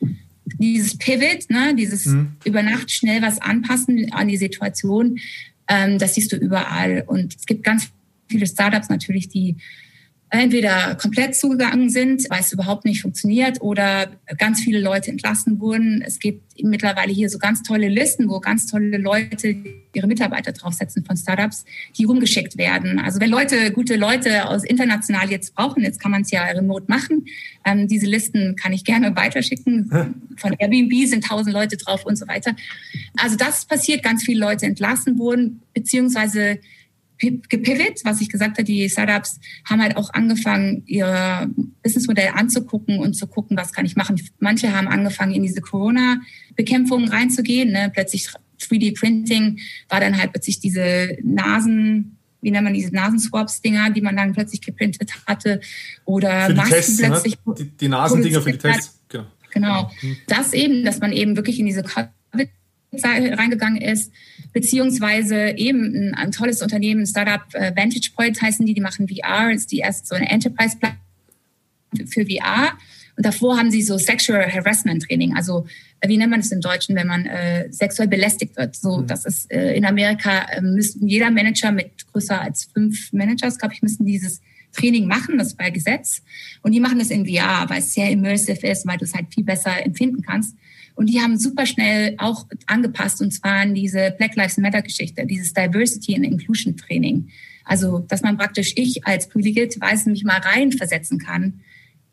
dieses 0.59 0.97
Pivot, 0.97 1.49
ne, 1.49 1.75
dieses 1.75 2.05
mhm. 2.05 2.33
über 2.45 2.63
Nacht 2.63 2.91
schnell 2.91 3.21
was 3.21 3.39
anpassen 3.39 4.11
an 4.11 4.27
die 4.27 4.37
Situation, 4.37 5.19
ähm, 5.67 5.99
das 5.99 6.15
siehst 6.15 6.31
du 6.31 6.37
überall. 6.37 7.03
Und 7.05 7.35
es 7.35 7.45
gibt 7.45 7.63
ganz 7.63 7.89
viele 8.27 8.47
Startups 8.47 8.89
natürlich, 8.89 9.29
die 9.29 9.57
entweder 10.29 10.95
komplett 10.95 11.35
zugegangen 11.35 11.89
sind, 11.89 12.29
weil 12.29 12.41
es 12.41 12.51
überhaupt 12.51 12.83
nicht 12.83 13.01
funktioniert 13.01 13.61
oder 13.61 14.07
ganz 14.37 14.59
viele 14.59 14.81
Leute 14.81 15.09
entlassen 15.09 15.59
wurden. 15.59 16.03
Es 16.05 16.19
gibt 16.19 16.43
mittlerweile 16.61 17.13
hier 17.13 17.29
so 17.29 17.37
ganz 17.37 17.63
tolle 17.63 17.87
Listen, 17.87 18.27
wo 18.27 18.39
ganz 18.39 18.67
tolle 18.67 18.97
Leute 18.97 19.55
ihre 19.93 20.07
Mitarbeiter 20.07 20.51
draufsetzen 20.51 21.05
von 21.05 21.15
Startups, 21.15 21.63
die 21.97 22.03
rumgeschickt 22.03 22.57
werden. 22.57 22.99
Also 22.99 23.21
wenn 23.21 23.29
Leute, 23.29 23.71
gute 23.71 23.95
Leute 23.95 24.49
aus 24.49 24.65
international 24.65 25.31
jetzt 25.31 25.55
brauchen, 25.55 25.83
jetzt 25.83 25.99
kann 25.99 26.11
man 26.11 26.23
es 26.23 26.31
ja 26.31 26.43
remote 26.43 26.85
machen. 26.87 27.25
Ähm, 27.63 27.87
diese 27.87 28.05
Listen 28.05 28.55
kann 28.57 28.73
ich 28.73 28.83
gerne 28.83 29.15
weiterschicken. 29.15 29.89
Von 30.35 30.55
Airbnb 30.59 31.07
sind 31.07 31.23
tausend 31.23 31.53
Leute 31.53 31.77
drauf 31.77 32.05
und 32.05 32.17
so 32.17 32.27
weiter. 32.27 32.53
Also 33.17 33.37
das 33.37 33.65
passiert, 33.65 34.03
ganz 34.03 34.23
viele 34.23 34.41
Leute 34.41 34.65
entlassen 34.65 35.17
wurden, 35.17 35.61
beziehungsweise 35.73 36.59
gepivot, 37.19 38.01
was 38.03 38.21
ich 38.21 38.29
gesagt 38.29 38.57
habe, 38.57 38.63
die 38.63 38.89
Startups 38.89 39.39
haben 39.65 39.81
halt 39.81 39.97
auch 39.97 40.13
angefangen, 40.13 40.83
ihr 40.85 41.49
Businessmodell 41.83 42.29
anzugucken 42.33 42.99
und 42.99 43.13
zu 43.13 43.27
gucken, 43.27 43.57
was 43.57 43.73
kann 43.73 43.85
ich 43.85 43.95
machen. 43.95 44.21
Manche 44.39 44.75
haben 44.75 44.87
angefangen, 44.87 45.33
in 45.33 45.43
diese 45.43 45.61
Corona-Bekämpfung 45.61 47.07
reinzugehen. 47.07 47.71
Ne? 47.71 47.91
Plötzlich 47.93 48.29
3D-Printing 48.59 49.59
war 49.89 49.99
dann 49.99 50.17
halt 50.17 50.31
plötzlich 50.31 50.59
diese 50.59 51.17
Nasen, 51.23 52.17
wie 52.41 52.51
nennt 52.51 52.65
man 52.65 52.73
diese 52.73 52.93
Nasenswaps-Dinger, 52.93 53.91
die 53.91 54.01
man 54.01 54.15
dann 54.15 54.33
plötzlich 54.33 54.61
geprintet 54.61 55.11
hatte. 55.25 55.59
Oder 56.05 56.47
für 56.47 56.53
die 56.53 56.57
Masken 56.57 56.73
Tests, 56.73 56.99
ne? 56.99 57.07
plötzlich. 57.07 57.37
Ne? 57.45 57.55
Die, 57.57 57.65
die 57.65 57.87
Nasendinger 57.87 58.41
für 58.41 58.51
die 58.51 58.57
Tests. 58.57 58.99
Genau. 59.09 59.25
genau. 59.51 59.91
Mhm. 60.01 60.17
Das 60.27 60.53
eben, 60.53 60.83
dass 60.83 60.99
man 60.99 61.11
eben 61.11 61.35
wirklich 61.35 61.59
in 61.59 61.65
diese 61.65 61.83
Covid 61.83 62.09
reingegangen 63.03 63.81
ist, 63.81 64.11
beziehungsweise 64.57 65.55
eben 65.55 65.93
ein, 65.93 66.13
ein 66.15 66.31
tolles 66.31 66.63
Unternehmen, 66.63 67.05
Startup 67.05 67.43
äh, 67.53 67.75
Vantage 67.75 68.09
Point 68.15 68.41
heißen 68.41 68.65
die, 68.65 68.73
die 68.73 68.81
machen 68.81 69.07
VR, 69.07 69.51
ist 69.51 69.71
die 69.71 69.77
erste 69.77 70.07
so 70.07 70.15
eine 70.15 70.31
Enterprise-Plattform 70.31 70.97
für 72.07 72.25
VR. 72.25 72.75
Und 73.15 73.23
davor 73.23 73.55
haben 73.55 73.69
sie 73.69 73.83
so 73.83 73.99
Sexual 73.99 74.51
Harassment 74.51 75.03
Training, 75.03 75.35
also 75.35 75.67
äh, 75.99 76.09
wie 76.09 76.17
nennt 76.17 76.31
man 76.31 76.39
das 76.39 76.51
im 76.51 76.61
Deutschen, 76.61 76.95
wenn 76.95 77.05
man 77.05 77.27
äh, 77.27 77.71
sexuell 77.71 78.07
belästigt 78.07 78.57
wird. 78.57 78.75
So, 78.75 78.97
mhm. 78.97 79.05
das 79.05 79.25
ist 79.25 79.51
äh, 79.51 79.75
in 79.75 79.85
Amerika 79.85 80.47
äh, 80.49 80.61
müssten 80.61 81.07
jeder 81.07 81.29
Manager 81.29 81.71
mit 81.71 82.07
größer 82.11 82.41
als 82.41 82.65
fünf 82.73 83.13
Managers, 83.13 83.59
glaube 83.59 83.75
ich, 83.75 83.83
müssen 83.83 84.07
dieses 84.07 84.41
Training 84.71 85.05
machen, 85.05 85.37
das 85.37 85.49
ist 85.49 85.57
bei 85.57 85.69
Gesetz. 85.69 86.23
Und 86.63 86.71
die 86.71 86.79
machen 86.79 86.97
das 86.97 87.11
in 87.11 87.27
VR, 87.27 87.69
weil 87.69 87.79
es 87.79 87.93
sehr 87.93 88.09
immersive 88.09 88.65
ist, 88.65 88.87
weil 88.87 88.97
du 88.97 89.05
es 89.05 89.13
halt 89.13 89.27
viel 89.31 89.43
besser 89.43 89.85
empfinden 89.85 90.23
kannst. 90.23 90.55
Und 90.97 91.11
die 91.11 91.21
haben 91.21 91.37
super 91.37 91.67
schnell 91.67 92.15
auch 92.17 92.47
angepasst, 92.65 93.21
und 93.21 93.31
zwar 93.31 93.59
an 93.59 93.75
diese 93.75 94.15
Black 94.17 94.35
Lives 94.35 94.57
Matter 94.57 94.81
Geschichte, 94.81 95.27
dieses 95.27 95.53
Diversity 95.53 96.15
and 96.15 96.25
Inclusion 96.25 96.75
Training. 96.75 97.29
Also, 97.63 97.99
dass 97.99 98.23
man 98.23 98.35
praktisch 98.35 98.73
ich 98.75 99.05
als 99.05 99.29
privilegierte 99.29 99.79
Weiße 99.79 100.09
mich 100.09 100.23
mal 100.23 100.39
reinversetzen 100.39 101.19
kann 101.19 101.61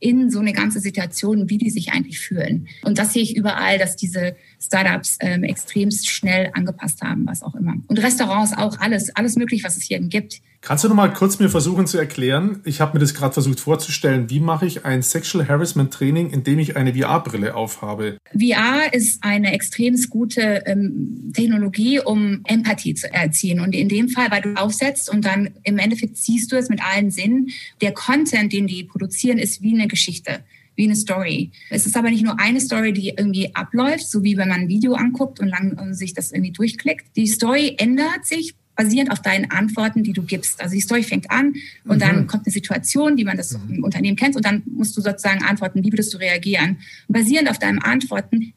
in 0.01 0.30
so 0.30 0.41
eine 0.41 0.53
ganze 0.53 0.80
Situation, 0.80 1.49
wie 1.49 1.57
die 1.57 1.70
sich 1.70 1.93
eigentlich 1.93 2.18
fühlen. 2.18 2.68
Und 2.82 2.99
das 2.99 3.14
sehe 3.14 3.22
ich 3.22 3.37
überall, 3.37 3.78
dass 3.78 3.97
diese 3.97 4.37
Startups 4.64 5.18
ähm, 5.20 5.44
extremst 5.44 6.08
schnell 6.08 6.50
angepasst 6.54 7.02
haben, 7.02 7.26
was 7.26 7.42
auch 7.42 7.54
immer. 7.54 7.74
Und 7.86 8.02
Restaurants 8.02 8.52
auch, 8.56 8.78
alles, 8.80 9.14
alles 9.14 9.36
möglich, 9.36 9.64
was 9.64 9.76
es 9.76 9.84
hier 9.84 10.00
gibt. 10.00 10.40
Kannst 10.64 10.82
du 10.82 10.88
noch 10.88 10.96
mal 10.96 11.12
kurz 11.12 11.38
mir 11.38 11.50
versuchen 11.50 11.86
zu 11.86 11.98
erklären? 11.98 12.62
Ich 12.64 12.80
habe 12.80 12.94
mir 12.94 13.00
das 13.00 13.12
gerade 13.12 13.34
versucht 13.34 13.60
vorzustellen. 13.60 14.30
Wie 14.30 14.40
mache 14.40 14.64
ich 14.64 14.86
ein 14.86 15.02
Sexual 15.02 15.46
Harassment 15.46 15.92
Training, 15.92 16.30
indem 16.30 16.58
ich 16.58 16.74
eine 16.74 16.94
VR-Brille 16.94 17.54
aufhabe? 17.54 18.16
VR 18.32 18.94
ist 18.94 19.22
eine 19.22 19.52
extrem 19.52 19.94
gute 20.08 20.62
ähm, 20.64 21.32
Technologie, 21.34 22.00
um 22.00 22.40
Empathie 22.44 22.94
zu 22.94 23.12
erzielen. 23.12 23.60
Und 23.60 23.74
in 23.74 23.90
dem 23.90 24.08
Fall, 24.08 24.30
weil 24.30 24.40
du 24.40 24.54
aufsetzt 24.54 25.10
und 25.10 25.26
dann 25.26 25.50
im 25.64 25.76
Endeffekt 25.76 26.16
siehst 26.16 26.50
du 26.50 26.56
es 26.56 26.70
mit 26.70 26.80
allen 26.82 27.10
Sinnen. 27.10 27.50
Der 27.82 27.92
Content, 27.92 28.50
den 28.50 28.66
die 28.66 28.84
produzieren, 28.84 29.36
ist 29.36 29.60
wie 29.60 29.74
eine 29.74 29.86
Geschichte 29.86 30.40
wie 30.76 30.84
eine 30.84 30.96
Story. 30.96 31.50
Es 31.70 31.86
ist 31.86 31.96
aber 31.96 32.10
nicht 32.10 32.24
nur 32.24 32.38
eine 32.40 32.60
Story, 32.60 32.92
die 32.92 33.10
irgendwie 33.10 33.54
abläuft, 33.54 34.08
so 34.08 34.22
wie 34.22 34.36
wenn 34.36 34.48
man 34.48 34.62
ein 34.62 34.68
Video 34.68 34.94
anguckt 34.94 35.40
und 35.40 35.48
lang 35.48 35.78
und 35.78 35.94
sich 35.94 36.14
das 36.14 36.32
irgendwie 36.32 36.52
durchklickt. 36.52 37.16
Die 37.16 37.26
Story 37.26 37.74
ändert 37.78 38.24
sich 38.24 38.54
basierend 38.76 39.12
auf 39.12 39.22
deinen 39.22 39.50
Antworten, 39.50 40.02
die 40.02 40.12
du 40.12 40.22
gibst. 40.22 40.60
Also 40.60 40.74
die 40.74 40.80
Story 40.80 41.02
fängt 41.02 41.30
an 41.30 41.54
und 41.84 41.96
mhm. 41.96 42.00
dann 42.00 42.26
kommt 42.26 42.46
eine 42.46 42.52
Situation, 42.52 43.16
die 43.16 43.24
man 43.24 43.36
das 43.36 43.56
mhm. 43.56 43.76
im 43.76 43.84
Unternehmen 43.84 44.16
kennt 44.16 44.36
und 44.36 44.44
dann 44.44 44.62
musst 44.66 44.96
du 44.96 45.00
sozusagen 45.00 45.44
antworten, 45.44 45.84
wie 45.84 45.92
würdest 45.92 46.12
du 46.12 46.18
reagieren. 46.18 46.78
Und 47.08 47.12
basierend 47.12 47.48
auf 47.50 47.58
deinen 47.58 47.78
Antworten 47.78 48.52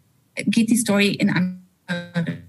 geht 0.46 0.70
die 0.70 0.78
Story 0.78 1.10
in 1.10 1.30
andere 1.30 1.67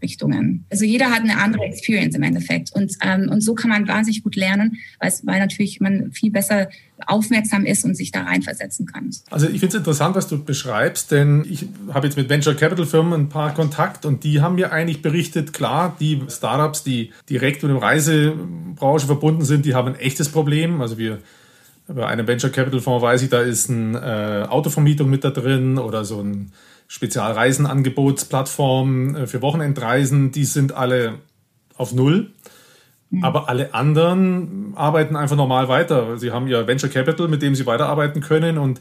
Richtungen. 0.02 0.64
Also 0.70 0.84
jeder 0.84 1.10
hat 1.10 1.20
eine 1.20 1.38
andere 1.38 1.64
Experience 1.64 2.14
im 2.14 2.22
Endeffekt. 2.22 2.72
Und, 2.72 2.92
ähm, 3.02 3.28
und 3.30 3.40
so 3.40 3.54
kann 3.54 3.70
man 3.70 3.86
wahnsinnig 3.86 4.22
gut 4.22 4.36
lernen, 4.36 4.78
weil, 5.00 5.12
weil 5.24 5.38
natürlich 5.38 5.80
man 5.80 6.12
viel 6.12 6.30
besser 6.30 6.68
aufmerksam 7.06 7.64
ist 7.64 7.84
und 7.84 7.94
sich 7.94 8.10
da 8.10 8.22
reinversetzen 8.22 8.86
kann. 8.86 9.10
Also 9.30 9.46
ich 9.46 9.60
finde 9.60 9.68
es 9.68 9.74
interessant, 9.74 10.16
was 10.16 10.26
du 10.28 10.42
beschreibst, 10.42 11.12
denn 11.12 11.44
ich 11.48 11.66
habe 11.92 12.06
jetzt 12.06 12.16
mit 12.16 12.28
Venture 12.28 12.54
Capital 12.54 12.86
Firmen 12.86 13.12
ein 13.12 13.28
paar 13.28 13.54
Kontakt 13.54 14.04
und 14.04 14.24
die 14.24 14.40
haben 14.40 14.56
mir 14.56 14.72
eigentlich 14.72 15.02
berichtet, 15.02 15.52
klar, 15.52 15.96
die 16.00 16.22
Startups, 16.28 16.82
die 16.82 17.12
direkt 17.30 17.62
mit 17.62 17.70
der 17.70 17.80
Reisebranche 17.80 19.06
verbunden 19.06 19.44
sind, 19.44 19.64
die 19.64 19.74
haben 19.74 19.88
ein 19.88 20.00
echtes 20.00 20.28
Problem. 20.28 20.80
Also 20.80 20.98
wir 20.98 21.18
bei 21.86 22.06
einem 22.06 22.26
Venture 22.26 22.50
Capital 22.50 22.80
Fonds 22.80 23.02
weiß 23.02 23.22
ich, 23.22 23.30
da 23.30 23.40
ist 23.40 23.70
eine 23.70 24.44
äh, 24.46 24.48
Autovermietung 24.48 25.08
mit 25.08 25.24
da 25.24 25.30
drin 25.30 25.78
oder 25.78 26.04
so 26.04 26.20
ein 26.20 26.52
Spezialreisenangebotsplattform 26.88 29.14
äh, 29.14 29.26
für 29.26 29.42
Wochenendreisen, 29.42 30.32
die 30.32 30.44
sind 30.44 30.72
alle 30.72 31.18
auf 31.76 31.94
Null. 31.94 32.32
Mhm. 33.10 33.24
Aber 33.24 33.48
alle 33.48 33.72
anderen 33.72 34.72
arbeiten 34.74 35.16
einfach 35.16 35.36
normal 35.36 35.68
weiter. 35.68 36.18
Sie 36.18 36.30
haben 36.30 36.46
ihr 36.46 36.66
Venture 36.66 36.90
Capital, 36.90 37.28
mit 37.28 37.42
dem 37.42 37.54
sie 37.54 37.66
weiterarbeiten 37.66 38.20
können. 38.20 38.58
Und 38.58 38.80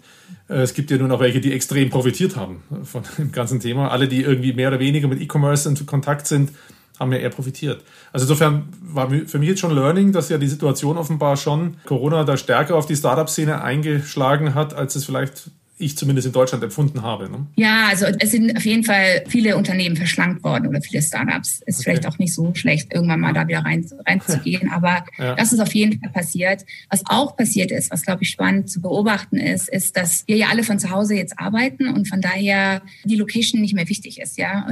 äh, 0.50 0.56
es 0.56 0.74
gibt 0.74 0.92
ja 0.92 0.98
nur 0.98 1.08
noch 1.08 1.20
welche, 1.20 1.40
die 1.40 1.54
extrem 1.54 1.90
profitiert 1.90 2.36
haben 2.36 2.64
von 2.84 3.04
dem 3.18 3.32
ganzen 3.32 3.60
Thema. 3.60 3.92
Alle, 3.92 4.08
die 4.08 4.24
irgendwie 4.24 4.54
mehr 4.54 4.70
oder 4.70 4.80
weniger 4.80 5.08
mit 5.08 5.22
E-Commerce 5.22 5.70
in 5.70 5.86
Kontakt 5.86 6.28
sind, 6.28 6.52
haben 7.00 7.12
ja 7.12 7.20
eher 7.20 7.30
profitiert. 7.30 7.84
Also 8.12 8.26
insofern 8.26 8.70
war 8.82 9.10
für 9.10 9.38
mich 9.38 9.50
jetzt 9.50 9.60
schon 9.60 9.76
Learning, 9.76 10.14
dass 10.14 10.30
ja 10.30 10.38
die 10.38 10.48
Situation 10.48 10.98
offenbar 10.98 11.38
schon 11.38 11.78
Corona 11.86 12.24
da 12.24 12.38
stärker 12.38 12.76
auf 12.76 12.88
die 12.88 12.96
Startup-Szene 12.96 13.62
eingeschlagen 13.62 14.56
hat, 14.56 14.74
als 14.74 14.96
es 14.96 15.06
vielleicht 15.06 15.52
ich 15.80 15.98
zumindest 15.98 16.28
in 16.28 16.34
Deutschland 16.34 16.64
empfunden 16.64 17.02
habe. 17.02 17.30
Ne? 17.30 17.48
Ja, 17.56 17.88
also 17.88 18.06
es 18.06 18.32
sind 18.32 18.56
auf 18.56 18.66
jeden 18.66 18.84
Fall 18.84 19.24
viele 19.28 19.58
Unternehmen 19.58 19.96
verschlankt 19.96 20.44
worden 20.44 20.68
oder 20.68 20.82
viele 20.82 21.02
Startups. 21.02 21.62
Ist 21.66 21.80
okay. 21.80 21.92
vielleicht 21.92 22.08
auch 22.08 22.18
nicht 22.18 22.34
so 22.34 22.54
schlecht, 22.56 22.94
irgendwann 22.94 23.20
mal 23.20 23.34
da 23.34 23.48
wieder 23.48 23.60
rein, 23.60 23.86
reinzugehen, 24.06 24.70
aber 24.74 25.06
ja. 25.18 25.36
das 25.36 25.54
ist 25.54 25.60
auf 25.60 25.74
jeden 25.74 26.00
Fall 26.00 26.10
passiert. 26.12 26.66
Was 26.90 27.04
auch 27.06 27.36
passiert 27.36 27.72
ist, 27.72 27.92
was 27.92 28.02
glaube 28.04 28.24
ich 28.24 28.30
spannend 28.30 28.70
zu 28.70 28.82
beobachten 28.82 29.38
ist, 29.38 29.70
ist, 29.70 29.98
dass 29.98 30.24
wir 30.28 30.38
ja 30.38 30.48
alle 30.48 30.64
von 30.64 30.80
zu 30.80 30.90
Hause 30.90 31.16
jetzt 31.16 31.40
arbeiten 31.40 31.88
und 31.88 32.08
von 32.08 32.22
daher 32.22 32.82
die 33.04 33.16
Location 33.16 33.62
nicht 33.62 33.76
mehr 33.76 33.88
wichtig 33.88 34.20
ist. 34.20 34.38
Ja, 34.38 34.68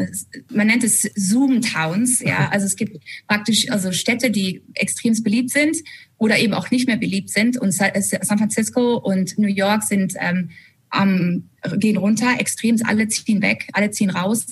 man 0.49 0.68
nennt 0.68 0.84
es 0.84 1.01
Zoom 1.16 1.62
Towns. 1.62 2.22
Ja, 2.22 2.49
also 2.51 2.66
es 2.66 2.76
gibt 2.76 2.99
praktisch 3.28 3.70
also 3.70 3.91
Städte, 3.91 4.32
die 4.32 4.64
extrem 4.74 5.16
beliebt 5.24 5.51
sind 5.51 5.78
oder 6.18 6.39
eben 6.39 6.53
auch 6.53 6.72
nicht 6.72 6.88
mehr 6.88 6.97
beliebt 6.97 7.30
sind. 7.30 7.58
Und 7.58 7.74
San 7.74 7.91
Francisco 8.38 8.97
und 8.97 9.38
New 9.38 9.47
York 9.47 9.84
sind 9.84 10.14
ähm, 10.20 10.49
ähm, 10.94 11.50
gehen 11.78 11.98
runter, 11.98 12.36
extrem, 12.40 12.78
alle 12.86 13.08
ziehen 13.08 13.42
weg, 13.42 13.68
alle 13.74 13.92
ziehen 13.92 14.10
raus. 14.10 14.46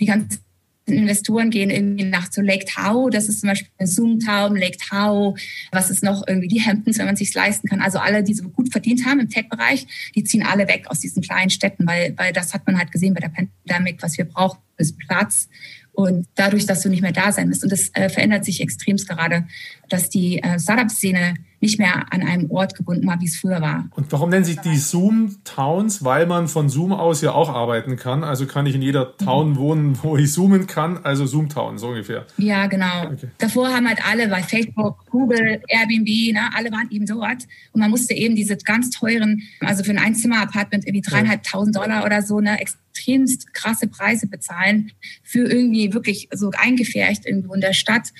Die 0.00 0.06
ganzen 0.06 0.40
Investoren 0.86 1.50
gehen 1.50 1.70
irgendwie 1.70 2.04
nach 2.04 2.28
zu 2.28 2.40
Lake 2.40 2.64
Tahoe, 2.64 3.10
das 3.10 3.28
ist 3.28 3.40
zum 3.40 3.50
Beispiel 3.50 3.86
Zoomtown, 3.86 4.56
Lake 4.56 4.78
Tahoe, 4.78 5.34
was 5.70 5.90
ist 5.90 6.02
noch 6.02 6.26
irgendwie 6.26 6.48
die 6.48 6.62
Hamptons, 6.62 6.98
wenn 6.98 7.06
man 7.06 7.16
sich 7.16 7.32
leisten 7.34 7.68
kann. 7.68 7.80
Also 7.80 7.98
alle, 7.98 8.22
die 8.22 8.34
so 8.34 8.48
gut 8.48 8.70
verdient 8.70 9.06
haben 9.06 9.20
im 9.20 9.28
Tech-Bereich, 9.28 9.86
die 10.14 10.24
ziehen 10.24 10.42
alle 10.42 10.68
weg 10.68 10.86
aus 10.88 11.00
diesen 11.00 11.22
kleinen 11.22 11.50
Städten, 11.50 11.86
weil, 11.86 12.14
weil 12.16 12.32
das 12.32 12.54
hat 12.54 12.66
man 12.66 12.78
halt 12.78 12.92
gesehen 12.92 13.14
bei 13.14 13.20
der 13.20 13.28
Pandemie, 13.28 13.96
was 14.00 14.18
wir 14.18 14.24
brauchen, 14.24 14.60
ist 14.76 14.98
Platz. 14.98 15.48
Und 15.92 16.28
dadurch, 16.36 16.64
dass 16.64 16.82
du 16.82 16.88
nicht 16.88 17.02
mehr 17.02 17.12
da 17.12 17.32
sein 17.32 17.50
wirst. 17.50 17.64
Und 17.64 17.72
das 17.72 17.90
äh, 17.94 18.08
verändert 18.08 18.44
sich 18.44 18.60
extremst 18.60 19.08
gerade, 19.08 19.48
dass 19.88 20.08
die 20.08 20.40
äh, 20.40 20.60
Startup-Szene 20.60 21.34
nicht 21.60 21.78
mehr 21.78 22.12
an 22.12 22.22
einem 22.22 22.50
Ort 22.50 22.76
gebunden 22.76 23.06
war, 23.06 23.20
wie 23.20 23.26
es 23.26 23.36
früher 23.36 23.60
war. 23.60 23.88
Und 23.96 24.10
warum 24.12 24.30
nennen 24.30 24.44
sich 24.44 24.58
die 24.60 24.76
Zoom 24.76 25.36
Towns? 25.44 26.04
Weil 26.04 26.26
man 26.26 26.48
von 26.48 26.68
Zoom 26.68 26.92
aus 26.92 27.20
ja 27.20 27.32
auch 27.32 27.48
arbeiten 27.48 27.96
kann. 27.96 28.24
Also 28.24 28.46
kann 28.46 28.66
ich 28.66 28.74
in 28.74 28.82
jeder 28.82 29.16
Town 29.16 29.50
mhm. 29.50 29.56
wohnen, 29.56 29.98
wo 30.02 30.16
ich 30.16 30.32
zoomen 30.32 30.66
kann. 30.66 30.98
Also 31.04 31.26
Zoom 31.26 31.48
Town, 31.48 31.78
so 31.78 31.88
ungefähr. 31.88 32.26
Ja, 32.36 32.66
genau. 32.66 33.06
Okay. 33.12 33.28
Davor 33.38 33.68
haben 33.68 33.88
halt 33.88 33.98
alle 34.06 34.28
bei 34.28 34.42
Facebook, 34.42 35.04
Google, 35.10 35.60
Airbnb, 35.68 36.32
ne, 36.32 36.50
alle 36.54 36.70
waren 36.70 36.88
eben 36.90 37.06
dort. 37.06 37.44
Und 37.72 37.80
man 37.80 37.90
musste 37.90 38.14
eben 38.14 38.36
diese 38.36 38.56
ganz 38.56 38.90
teuren, 38.90 39.42
also 39.60 39.82
für 39.84 39.90
ein 39.90 39.98
Einzimmer-Apartment 39.98 40.86
irgendwie 40.86 41.08
dreieinhalbtausend 41.08 41.76
Dollar 41.76 42.04
oder 42.04 42.22
so, 42.22 42.40
ne, 42.40 42.58
extremst 42.60 43.52
krasse 43.54 43.86
Preise 43.86 44.26
bezahlen 44.26 44.92
für 45.22 45.48
irgendwie 45.50 45.92
wirklich 45.92 46.28
so 46.32 46.50
eingefärcht 46.56 47.26
irgendwo 47.26 47.54
in 47.54 47.60
der 47.60 47.72
Stadt. 47.72 48.12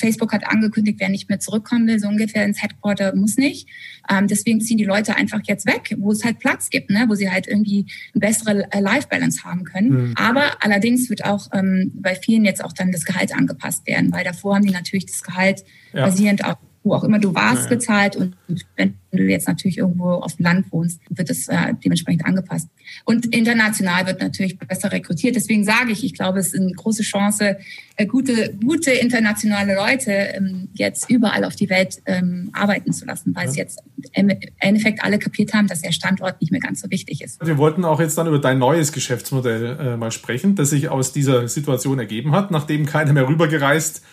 Facebook 0.00 0.32
hat 0.32 0.46
angekündigt, 0.46 0.98
wer 1.00 1.08
nicht 1.08 1.28
mehr 1.28 1.40
zurückkommen 1.40 1.86
will, 1.86 1.98
so 1.98 2.08
ungefähr 2.08 2.44
ins 2.44 2.62
Headquarter 2.70 3.14
muss 3.14 3.36
nicht. 3.36 3.68
Ähm, 4.08 4.26
deswegen 4.26 4.60
ziehen 4.60 4.78
die 4.78 4.84
Leute 4.84 5.16
einfach 5.16 5.40
jetzt 5.44 5.66
weg, 5.66 5.94
wo 5.98 6.12
es 6.12 6.24
halt 6.24 6.38
Platz 6.38 6.70
gibt, 6.70 6.90
ne? 6.90 7.04
wo 7.08 7.14
sie 7.14 7.30
halt 7.30 7.46
irgendwie 7.46 7.86
eine 8.14 8.20
bessere 8.20 8.68
Life-Balance 8.78 9.44
haben 9.44 9.64
können. 9.64 9.90
Mhm. 9.90 10.14
Aber 10.16 10.62
allerdings 10.62 11.10
wird 11.10 11.24
auch 11.24 11.48
ähm, 11.52 11.92
bei 11.94 12.14
vielen 12.14 12.44
jetzt 12.44 12.64
auch 12.64 12.72
dann 12.72 12.92
das 12.92 13.04
Gehalt 13.04 13.34
angepasst 13.34 13.86
werden, 13.86 14.12
weil 14.12 14.24
davor 14.24 14.56
haben 14.56 14.64
die 14.64 14.72
natürlich 14.72 15.06
das 15.06 15.22
Gehalt 15.22 15.64
ja. 15.92 16.06
basierend 16.06 16.44
auf 16.44 16.56
wo 16.82 16.94
auch 16.94 17.04
immer 17.04 17.18
du 17.18 17.34
warst, 17.34 17.64
naja. 17.64 17.76
gezahlt. 17.76 18.16
Und 18.16 18.34
wenn 18.76 18.94
du 19.12 19.24
jetzt 19.24 19.46
natürlich 19.46 19.78
irgendwo 19.78 20.12
auf 20.12 20.36
dem 20.36 20.44
Land 20.44 20.72
wohnst, 20.72 21.00
wird 21.10 21.28
es 21.28 21.48
äh, 21.48 21.74
dementsprechend 21.84 22.24
angepasst. 22.24 22.68
Und 23.04 23.26
international 23.34 24.06
wird 24.06 24.20
natürlich 24.20 24.58
besser 24.58 24.90
rekrutiert. 24.90 25.36
Deswegen 25.36 25.64
sage 25.64 25.92
ich, 25.92 26.04
ich 26.04 26.14
glaube, 26.14 26.38
es 26.38 26.54
ist 26.54 26.60
eine 26.60 26.72
große 26.72 27.02
Chance, 27.02 27.58
äh, 27.96 28.06
gute, 28.06 28.54
gute 28.64 28.92
internationale 28.92 29.74
Leute 29.74 30.10
ähm, 30.10 30.68
jetzt 30.72 31.10
überall 31.10 31.44
auf 31.44 31.54
die 31.54 31.68
Welt 31.68 32.00
ähm, 32.06 32.48
arbeiten 32.52 32.92
zu 32.92 33.04
lassen, 33.04 33.34
weil 33.34 33.44
ja. 33.44 33.50
es 33.50 33.56
jetzt 33.56 33.82
im 34.12 34.30
Endeffekt 34.58 35.04
alle 35.04 35.18
kapiert 35.18 35.52
haben, 35.52 35.66
dass 35.66 35.82
der 35.82 35.92
Standort 35.92 36.40
nicht 36.40 36.50
mehr 36.50 36.60
ganz 36.60 36.80
so 36.80 36.90
wichtig 36.90 37.20
ist. 37.22 37.44
Wir 37.44 37.58
wollten 37.58 37.84
auch 37.84 38.00
jetzt 38.00 38.16
dann 38.16 38.26
über 38.26 38.38
dein 38.38 38.58
neues 38.58 38.92
Geschäftsmodell 38.92 39.76
äh, 39.78 39.96
mal 39.98 40.12
sprechen, 40.12 40.54
das 40.54 40.70
sich 40.70 40.88
aus 40.88 41.12
dieser 41.12 41.46
Situation 41.46 41.98
ergeben 41.98 42.32
hat, 42.32 42.50
nachdem 42.50 42.86
keiner 42.86 43.12
mehr 43.12 43.28
rübergereist 43.28 43.98
ist 43.98 44.04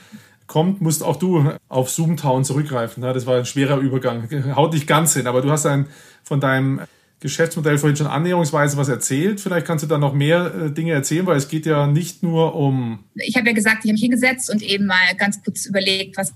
kommt, 0.47 0.81
musst 0.81 1.03
auch 1.03 1.17
du 1.17 1.51
auf 1.69 1.89
Zoomtown 1.91 2.43
zurückgreifen. 2.43 3.03
Das 3.03 3.25
war 3.25 3.37
ein 3.37 3.45
schwerer 3.45 3.77
Übergang. 3.77 4.29
Haut 4.55 4.73
nicht 4.73 4.87
ganz 4.87 5.13
hin, 5.13 5.27
aber 5.27 5.41
du 5.41 5.51
hast 5.51 5.65
ein, 5.65 5.87
von 6.23 6.39
deinem 6.39 6.81
Geschäftsmodell 7.19 7.77
vorhin 7.79 7.95
schon 7.95 8.07
annäherungsweise 8.07 8.77
was 8.77 8.89
erzählt. 8.89 9.41
Vielleicht 9.41 9.65
kannst 9.65 9.83
du 9.83 9.87
da 9.87 9.97
noch 9.97 10.13
mehr 10.13 10.53
äh, 10.53 10.71
Dinge 10.71 10.93
erzählen, 10.93 11.25
weil 11.25 11.37
es 11.37 11.47
geht 11.47 11.65
ja 11.65 11.87
nicht 11.87 12.21
nur 12.21 12.55
um. 12.55 13.03
Ich 13.15 13.35
habe 13.35 13.47
ja 13.47 13.53
gesagt, 13.53 13.77
ich 13.83 13.89
habe 13.89 13.93
mich 13.93 14.01
hingesetzt 14.01 14.51
und 14.51 14.61
eben 14.61 14.85
mal 14.85 15.15
ganz 15.17 15.43
kurz 15.43 15.65
überlegt, 15.65 16.17
was 16.17 16.33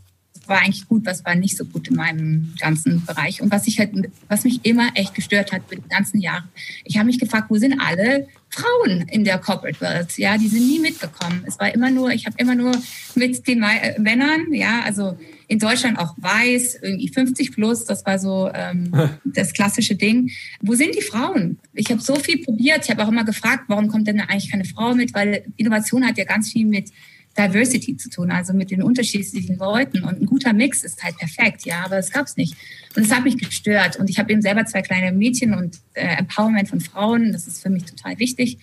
war 0.51 0.59
eigentlich 0.59 0.87
gut, 0.87 1.05
was 1.05 1.25
war 1.25 1.33
nicht 1.33 1.57
so 1.57 1.65
gut 1.65 1.87
in 1.87 1.95
meinem 1.95 2.53
ganzen 2.59 3.03
Bereich. 3.05 3.41
Und 3.41 3.51
was 3.51 3.67
ich 3.67 3.79
halt, 3.79 3.91
was 4.27 4.43
mich 4.43 4.59
immer 4.63 4.89
echt 4.95 5.15
gestört 5.15 5.51
hat 5.51 5.63
über 5.67 5.81
die 5.81 5.89
ganzen 5.89 6.19
Jahre, 6.19 6.43
ich 6.83 6.97
habe 6.97 7.07
mich 7.07 7.19
gefragt, 7.19 7.49
wo 7.49 7.55
sind 7.55 7.79
alle 7.79 8.27
Frauen 8.49 9.05
in 9.09 9.23
der 9.23 9.37
Corporate 9.37 9.79
World? 9.79 10.17
Ja, 10.17 10.37
die 10.37 10.49
sind 10.49 10.67
nie 10.67 10.79
mitgekommen. 10.79 11.43
Es 11.47 11.57
war 11.57 11.73
immer 11.73 11.89
nur, 11.89 12.11
ich 12.11 12.25
habe 12.25 12.35
immer 12.37 12.53
nur 12.53 12.73
mit 13.15 13.47
den 13.47 13.63
äh, 13.63 13.97
Männern, 13.97 14.53
ja, 14.53 14.81
also 14.81 15.17
in 15.47 15.59
Deutschland 15.59 15.97
auch 15.99 16.15
weiß, 16.17 16.79
irgendwie 16.81 17.07
50 17.07 17.53
plus, 17.53 17.85
das 17.85 18.05
war 18.05 18.19
so 18.19 18.49
ähm, 18.53 18.91
das 19.25 19.53
klassische 19.53 19.95
Ding. 19.95 20.31
Wo 20.61 20.75
sind 20.75 20.95
die 20.95 21.01
Frauen? 21.01 21.59
Ich 21.73 21.89
habe 21.91 22.01
so 22.01 22.15
viel 22.15 22.43
probiert. 22.43 22.83
Ich 22.83 22.89
habe 22.89 23.03
auch 23.03 23.09
immer 23.09 23.25
gefragt, 23.25 23.65
warum 23.67 23.87
kommt 23.87 24.07
denn 24.07 24.19
eigentlich 24.19 24.51
keine 24.51 24.65
Frau 24.65 24.93
mit? 24.93 25.13
Weil 25.13 25.45
Innovation 25.57 26.05
hat 26.05 26.17
ja 26.17 26.25
ganz 26.25 26.51
viel 26.51 26.65
mit 26.65 26.91
Diversity 27.37 27.95
zu 27.97 28.09
tun, 28.09 28.31
also 28.31 28.53
mit 28.53 28.71
den 28.71 28.83
unterschiedlichen 28.83 29.57
Leuten. 29.57 30.03
Und 30.03 30.21
ein 30.21 30.25
guter 30.25 30.53
Mix 30.53 30.83
ist 30.83 31.03
halt 31.03 31.17
perfekt, 31.17 31.65
ja, 31.65 31.85
aber 31.85 31.95
das 31.95 32.11
gab 32.11 32.25
es 32.27 32.37
nicht. 32.37 32.55
Und 32.95 33.05
es 33.05 33.11
hat 33.11 33.23
mich 33.23 33.37
gestört. 33.37 33.97
Und 33.97 34.09
ich 34.09 34.19
habe 34.19 34.31
eben 34.31 34.41
selber 34.41 34.65
zwei 34.65 34.81
kleine 34.81 35.15
Mädchen 35.15 35.53
und 35.53 35.77
äh, 35.93 36.17
Empowerment 36.17 36.69
von 36.69 36.81
Frauen, 36.81 37.31
das 37.31 37.47
ist 37.47 37.61
für 37.61 37.69
mich 37.69 37.85
total 37.85 38.19
wichtig. 38.19 38.57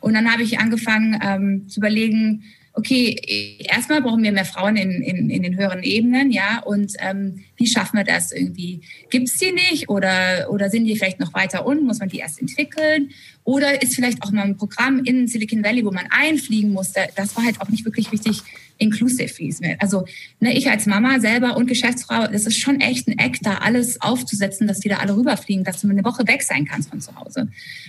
Und 0.00 0.14
dann 0.14 0.30
habe 0.30 0.42
ich 0.42 0.58
angefangen 0.58 1.18
ähm, 1.22 1.68
zu 1.68 1.80
überlegen, 1.80 2.44
okay, 2.74 3.56
erstmal 3.60 4.02
brauchen 4.02 4.22
wir 4.24 4.32
mehr 4.32 4.44
Frauen 4.44 4.76
in, 4.76 5.00
in, 5.00 5.30
in 5.30 5.42
den 5.42 5.56
höheren 5.56 5.84
Ebenen, 5.84 6.32
ja, 6.32 6.60
und 6.60 6.92
ähm, 6.98 7.44
wie 7.56 7.68
schaffen 7.68 7.98
wir 7.98 8.04
das 8.04 8.32
irgendwie? 8.32 8.80
Gibt 9.10 9.28
es 9.28 9.36
die 9.36 9.52
nicht 9.52 9.88
oder, 9.88 10.48
oder 10.50 10.68
sind 10.68 10.84
die 10.84 10.96
vielleicht 10.96 11.20
noch 11.20 11.32
weiter 11.34 11.66
unten? 11.66 11.86
Muss 11.86 12.00
man 12.00 12.08
die 12.08 12.18
erst 12.18 12.40
entwickeln? 12.40 13.10
Oder 13.44 13.80
ist 13.80 13.94
vielleicht 13.94 14.22
auch 14.22 14.32
mal 14.32 14.42
ein 14.42 14.56
Programm 14.56 15.04
in 15.04 15.28
Silicon 15.28 15.62
Valley, 15.62 15.84
wo 15.84 15.92
man 15.92 16.06
einfliegen 16.10 16.72
musste? 16.72 17.00
Das 17.14 17.36
war 17.36 17.44
halt 17.44 17.60
auch 17.60 17.68
nicht 17.68 17.84
wirklich 17.84 18.10
richtig 18.10 18.42
inclusive, 18.78 19.38
wie 19.38 19.54
Also 19.78 20.04
ne, 20.40 20.56
ich 20.56 20.68
als 20.68 20.86
Mama 20.86 21.20
selber 21.20 21.56
und 21.56 21.66
Geschäftsfrau, 21.66 22.26
das 22.26 22.44
ist 22.46 22.58
schon 22.58 22.80
echt 22.80 23.06
ein 23.06 23.18
Eck, 23.18 23.38
da 23.42 23.58
alles 23.58 24.00
aufzusetzen, 24.00 24.66
dass 24.66 24.80
die 24.80 24.88
da 24.88 24.96
alle 24.96 25.16
rüberfliegen, 25.16 25.62
dass 25.62 25.80
du 25.80 25.88
eine 25.88 26.04
Woche 26.04 26.26
weg 26.26 26.42
sein 26.42 26.64
kannst 26.64 26.90
von 26.90 27.00
zu 27.00 27.14
Hause. 27.14 27.48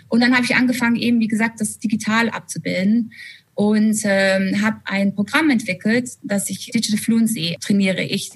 Und 0.09 0.19
dann 0.21 0.36
habe 0.36 0.45
ich 0.45 0.55
angefangen, 0.55 0.95
eben, 0.95 1.19
wie 1.19 1.27
gesagt, 1.27 1.59
das 1.59 1.79
digital 1.79 2.29
abzubilden 2.29 3.11
und 3.56 3.97
ähm, 4.03 4.62
habe 4.62 4.82
ein 4.86 5.16
Programm 5.16 5.49
entwickelt, 5.49 6.10
das 6.22 6.49
ich 6.49 6.70
Digital 6.72 6.99
Fluency 6.99 7.58
trainiere 7.60 8.03
ich. 8.03 8.32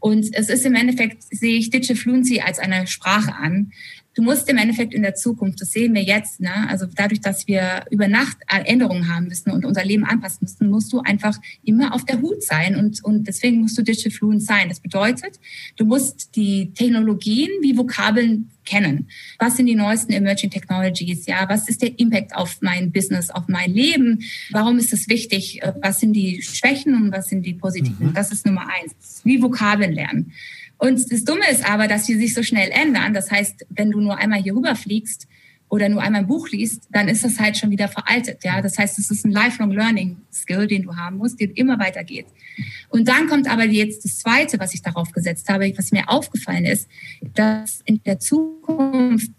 Und 0.00 0.34
es 0.34 0.48
ist 0.48 0.66
im 0.66 0.74
Endeffekt, 0.74 1.22
sehe 1.30 1.58
ich 1.58 1.70
Digital 1.70 1.96
Fluency 1.96 2.40
als 2.40 2.58
eine 2.58 2.86
Sprache 2.86 3.34
an, 3.34 3.72
du 4.14 4.22
musst 4.22 4.48
im 4.48 4.56
Endeffekt 4.56 4.94
in 4.94 5.02
der 5.02 5.14
Zukunft, 5.14 5.60
das 5.60 5.72
sehen 5.72 5.94
wir 5.94 6.02
jetzt, 6.02 6.40
ne? 6.40 6.68
also 6.68 6.86
dadurch, 6.86 7.20
dass 7.20 7.46
wir 7.46 7.84
über 7.90 8.08
Nacht 8.08 8.36
Änderungen 8.48 9.14
haben 9.14 9.26
müssen 9.26 9.50
und 9.50 9.64
unser 9.64 9.84
Leben 9.84 10.04
anpassen 10.04 10.38
müssen, 10.42 10.70
musst 10.70 10.92
du 10.92 11.00
einfach 11.00 11.36
immer 11.64 11.94
auf 11.94 12.04
der 12.04 12.20
Hut 12.20 12.42
sein 12.42 12.76
und, 12.76 13.04
und 13.04 13.26
deswegen 13.26 13.60
musst 13.60 13.76
du 13.76 13.82
Digital 13.82 14.12
Fluent 14.12 14.42
sein. 14.42 14.68
Das 14.68 14.80
bedeutet, 14.80 15.40
du 15.76 15.84
musst 15.84 16.36
die 16.36 16.72
Technologien 16.74 17.50
wie 17.60 17.76
Vokabeln 17.76 18.50
kennen. 18.64 19.08
Was 19.38 19.56
sind 19.56 19.66
die 19.66 19.74
neuesten 19.74 20.12
Emerging 20.12 20.50
Technologies? 20.50 21.26
Ja, 21.26 21.46
was 21.48 21.68
ist 21.68 21.82
der 21.82 21.98
Impact 21.98 22.34
auf 22.34 22.58
mein 22.60 22.92
Business, 22.92 23.30
auf 23.30 23.44
mein 23.48 23.72
Leben? 23.72 24.22
Warum 24.50 24.78
ist 24.78 24.92
das 24.92 25.08
wichtig? 25.08 25.60
Was 25.82 26.00
sind 26.00 26.14
die 26.14 26.42
Schwächen 26.42 26.94
und 26.94 27.12
was 27.12 27.26
sind 27.26 27.44
die 27.44 27.54
positiven? 27.54 28.08
Mhm. 28.08 28.14
Das 28.14 28.32
ist 28.32 28.46
Nummer 28.46 28.66
eins. 28.68 29.20
Wie 29.24 29.42
Vokabeln 29.42 29.92
lernen. 29.92 30.32
Und 30.78 31.10
das 31.12 31.24
Dumme 31.24 31.48
ist 31.50 31.68
aber, 31.68 31.88
dass 31.88 32.04
die 32.04 32.14
sich 32.14 32.34
so 32.34 32.42
schnell 32.42 32.70
ändern. 32.70 33.14
Das 33.14 33.30
heißt, 33.30 33.66
wenn 33.70 33.90
du 33.90 34.00
nur 34.00 34.18
einmal 34.18 34.42
hier 34.42 34.54
rüberfliegst 34.54 35.26
oder 35.68 35.88
nur 35.88 36.02
einmal 36.02 36.20
ein 36.20 36.26
Buch 36.26 36.48
liest, 36.50 36.88
dann 36.90 37.08
ist 37.08 37.24
das 37.24 37.40
halt 37.40 37.56
schon 37.56 37.70
wieder 37.70 37.88
veraltet. 37.88 38.44
Ja, 38.44 38.60
das 38.60 38.78
heißt, 38.78 38.98
es 38.98 39.10
ist 39.10 39.24
ein 39.24 39.32
lifelong 39.32 39.70
learning 39.70 40.18
Skill, 40.32 40.66
den 40.66 40.82
du 40.82 40.94
haben 40.94 41.16
musst, 41.16 41.40
der 41.40 41.56
immer 41.56 41.78
weitergeht. 41.78 42.26
Und 42.90 43.08
dann 43.08 43.28
kommt 43.28 43.48
aber 43.48 43.64
jetzt 43.64 44.04
das 44.04 44.18
Zweite, 44.18 44.60
was 44.60 44.74
ich 44.74 44.82
darauf 44.82 45.10
gesetzt 45.12 45.48
habe, 45.48 45.72
was 45.76 45.90
mir 45.90 46.08
aufgefallen 46.08 46.64
ist, 46.64 46.88
dass 47.34 47.80
in 47.84 48.00
der 48.04 48.18
Zukunft 48.20 49.32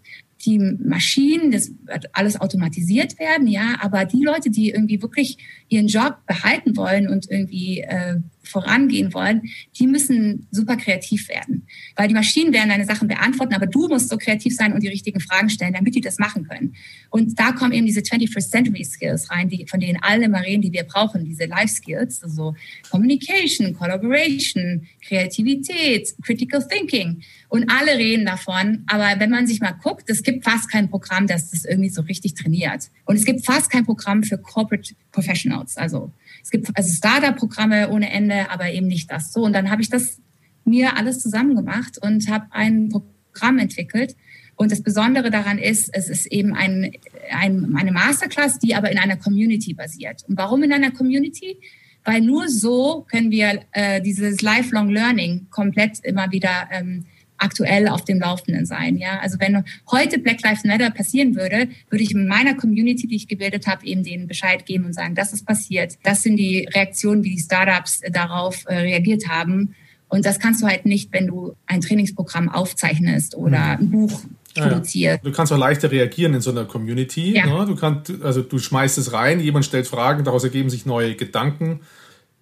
die 0.44 0.58
Maschinen, 0.58 1.50
das 1.50 1.70
wird 1.84 2.06
alles 2.12 2.40
automatisiert 2.40 3.18
werden, 3.18 3.46
ja, 3.46 3.76
aber 3.80 4.04
die 4.04 4.22
Leute, 4.22 4.50
die 4.50 4.70
irgendwie 4.70 5.00
wirklich 5.00 5.38
ihren 5.68 5.86
Job 5.86 6.18
behalten 6.26 6.76
wollen 6.76 7.08
und 7.08 7.30
irgendwie 7.30 7.80
äh, 7.80 8.18
vorangehen 8.46 9.12
wollen, 9.12 9.42
die 9.78 9.86
müssen 9.86 10.46
super 10.50 10.76
kreativ 10.76 11.28
werden. 11.28 11.66
Weil 11.96 12.08
die 12.08 12.14
Maschinen 12.14 12.52
werden 12.52 12.68
deine 12.68 12.84
Sachen 12.84 13.08
beantworten, 13.08 13.54
aber 13.54 13.66
du 13.66 13.88
musst 13.88 14.08
so 14.08 14.16
kreativ 14.16 14.54
sein 14.54 14.72
und 14.72 14.82
die 14.82 14.88
richtigen 14.88 15.20
Fragen 15.20 15.50
stellen, 15.50 15.74
damit 15.74 15.94
die 15.94 16.00
das 16.00 16.18
machen 16.18 16.46
können. 16.46 16.74
Und 17.10 17.38
da 17.38 17.52
kommen 17.52 17.72
eben 17.72 17.86
diese 17.86 18.00
21st 18.00 18.50
Century 18.50 18.84
Skills 18.84 19.30
rein, 19.30 19.48
die, 19.48 19.66
von 19.66 19.80
denen 19.80 19.98
alle 20.00 20.26
immer 20.26 20.42
reden, 20.42 20.62
die 20.62 20.72
wir 20.72 20.84
brauchen, 20.84 21.24
diese 21.24 21.46
Life 21.46 21.74
Skills, 21.74 22.22
also 22.22 22.54
Communication, 22.90 23.74
Collaboration, 23.74 24.86
Kreativität, 25.06 26.14
Critical 26.22 26.66
Thinking. 26.66 27.22
Und 27.56 27.70
alle 27.70 27.96
reden 27.96 28.26
davon, 28.26 28.84
aber 28.86 29.18
wenn 29.18 29.30
man 29.30 29.46
sich 29.46 29.62
mal 29.62 29.72
guckt, 29.72 30.10
es 30.10 30.22
gibt 30.22 30.44
fast 30.44 30.70
kein 30.70 30.90
Programm, 30.90 31.26
das 31.26 31.52
das 31.52 31.64
irgendwie 31.64 31.88
so 31.88 32.02
richtig 32.02 32.34
trainiert. 32.34 32.90
Und 33.06 33.16
es 33.16 33.24
gibt 33.24 33.46
fast 33.46 33.70
kein 33.70 33.86
Programm 33.86 34.24
für 34.24 34.36
Corporate 34.36 34.94
Professionals, 35.10 35.78
also 35.78 36.12
es 36.42 36.50
gibt 36.50 36.68
also 36.74 36.94
Startup-Programme 36.94 37.88
ohne 37.88 38.10
Ende, 38.10 38.50
aber 38.50 38.70
eben 38.70 38.88
nicht 38.88 39.10
das 39.10 39.32
so. 39.32 39.40
Und 39.40 39.54
dann 39.54 39.70
habe 39.70 39.80
ich 39.80 39.88
das 39.88 40.20
mir 40.66 40.98
alles 40.98 41.18
zusammen 41.18 41.56
gemacht 41.56 41.96
und 41.96 42.28
habe 42.28 42.44
ein 42.50 42.90
Programm 42.90 43.58
entwickelt. 43.58 44.16
Und 44.54 44.70
das 44.70 44.82
Besondere 44.82 45.30
daran 45.30 45.56
ist, 45.56 45.88
es 45.94 46.10
ist 46.10 46.26
eben 46.26 46.54
ein, 46.54 46.92
ein, 47.30 47.74
eine 47.74 47.90
Masterclass, 47.90 48.58
die 48.58 48.74
aber 48.74 48.92
in 48.92 48.98
einer 48.98 49.16
Community 49.16 49.72
basiert. 49.72 50.24
Und 50.28 50.36
warum 50.36 50.62
in 50.62 50.74
einer 50.74 50.90
Community? 50.90 51.56
Weil 52.04 52.20
nur 52.20 52.50
so 52.50 53.06
können 53.10 53.30
wir 53.30 53.62
äh, 53.72 54.02
dieses 54.02 54.42
Lifelong 54.42 54.90
Learning 54.90 55.46
komplett 55.48 56.00
immer 56.04 56.30
wieder 56.30 56.68
ähm, 56.70 57.06
aktuell 57.38 57.88
auf 57.88 58.04
dem 58.04 58.20
Laufenden 58.20 58.66
sein. 58.66 58.96
Ja, 58.96 59.18
also 59.20 59.38
wenn 59.38 59.64
heute 59.90 60.18
Black 60.18 60.42
Lives 60.42 60.64
Matter 60.64 60.90
passieren 60.90 61.36
würde, 61.36 61.68
würde 61.90 62.04
ich 62.04 62.12
in 62.12 62.26
meiner 62.26 62.54
Community, 62.54 63.06
die 63.06 63.16
ich 63.16 63.28
gebildet 63.28 63.66
habe, 63.66 63.86
eben 63.86 64.02
denen 64.02 64.26
Bescheid 64.26 64.66
geben 64.66 64.86
und 64.86 64.92
sagen, 64.92 65.14
das 65.14 65.32
ist 65.32 65.46
passiert. 65.46 65.98
Das 66.02 66.22
sind 66.22 66.36
die 66.36 66.68
Reaktionen, 66.74 67.24
wie 67.24 67.34
die 67.36 67.40
Startups 67.40 68.00
äh, 68.02 68.10
darauf 68.10 68.64
äh, 68.66 68.74
reagiert 68.76 69.28
haben. 69.28 69.74
Und 70.08 70.24
das 70.24 70.38
kannst 70.38 70.62
du 70.62 70.66
halt 70.66 70.86
nicht, 70.86 71.12
wenn 71.12 71.26
du 71.26 71.54
ein 71.66 71.80
Trainingsprogramm 71.80 72.48
aufzeichnest 72.48 73.34
oder 73.34 73.76
mhm. 73.76 73.82
ein 73.82 73.90
Buch 73.90 74.22
produziert. 74.54 75.20
Ja, 75.22 75.30
du 75.30 75.36
kannst 75.36 75.52
auch 75.52 75.58
leichter 75.58 75.90
reagieren 75.90 76.34
in 76.34 76.40
so 76.40 76.50
einer 76.50 76.64
Community. 76.64 77.34
Ja. 77.34 77.46
Ne? 77.46 77.66
Du 77.66 77.76
kannst, 77.76 78.12
also 78.22 78.42
du 78.42 78.58
schmeißt 78.58 78.98
es 78.98 79.12
rein, 79.12 79.40
jemand 79.40 79.64
stellt 79.64 79.86
Fragen, 79.86 80.24
daraus 80.24 80.44
ergeben 80.44 80.70
sich 80.70 80.86
neue 80.86 81.14
Gedanken 81.14 81.80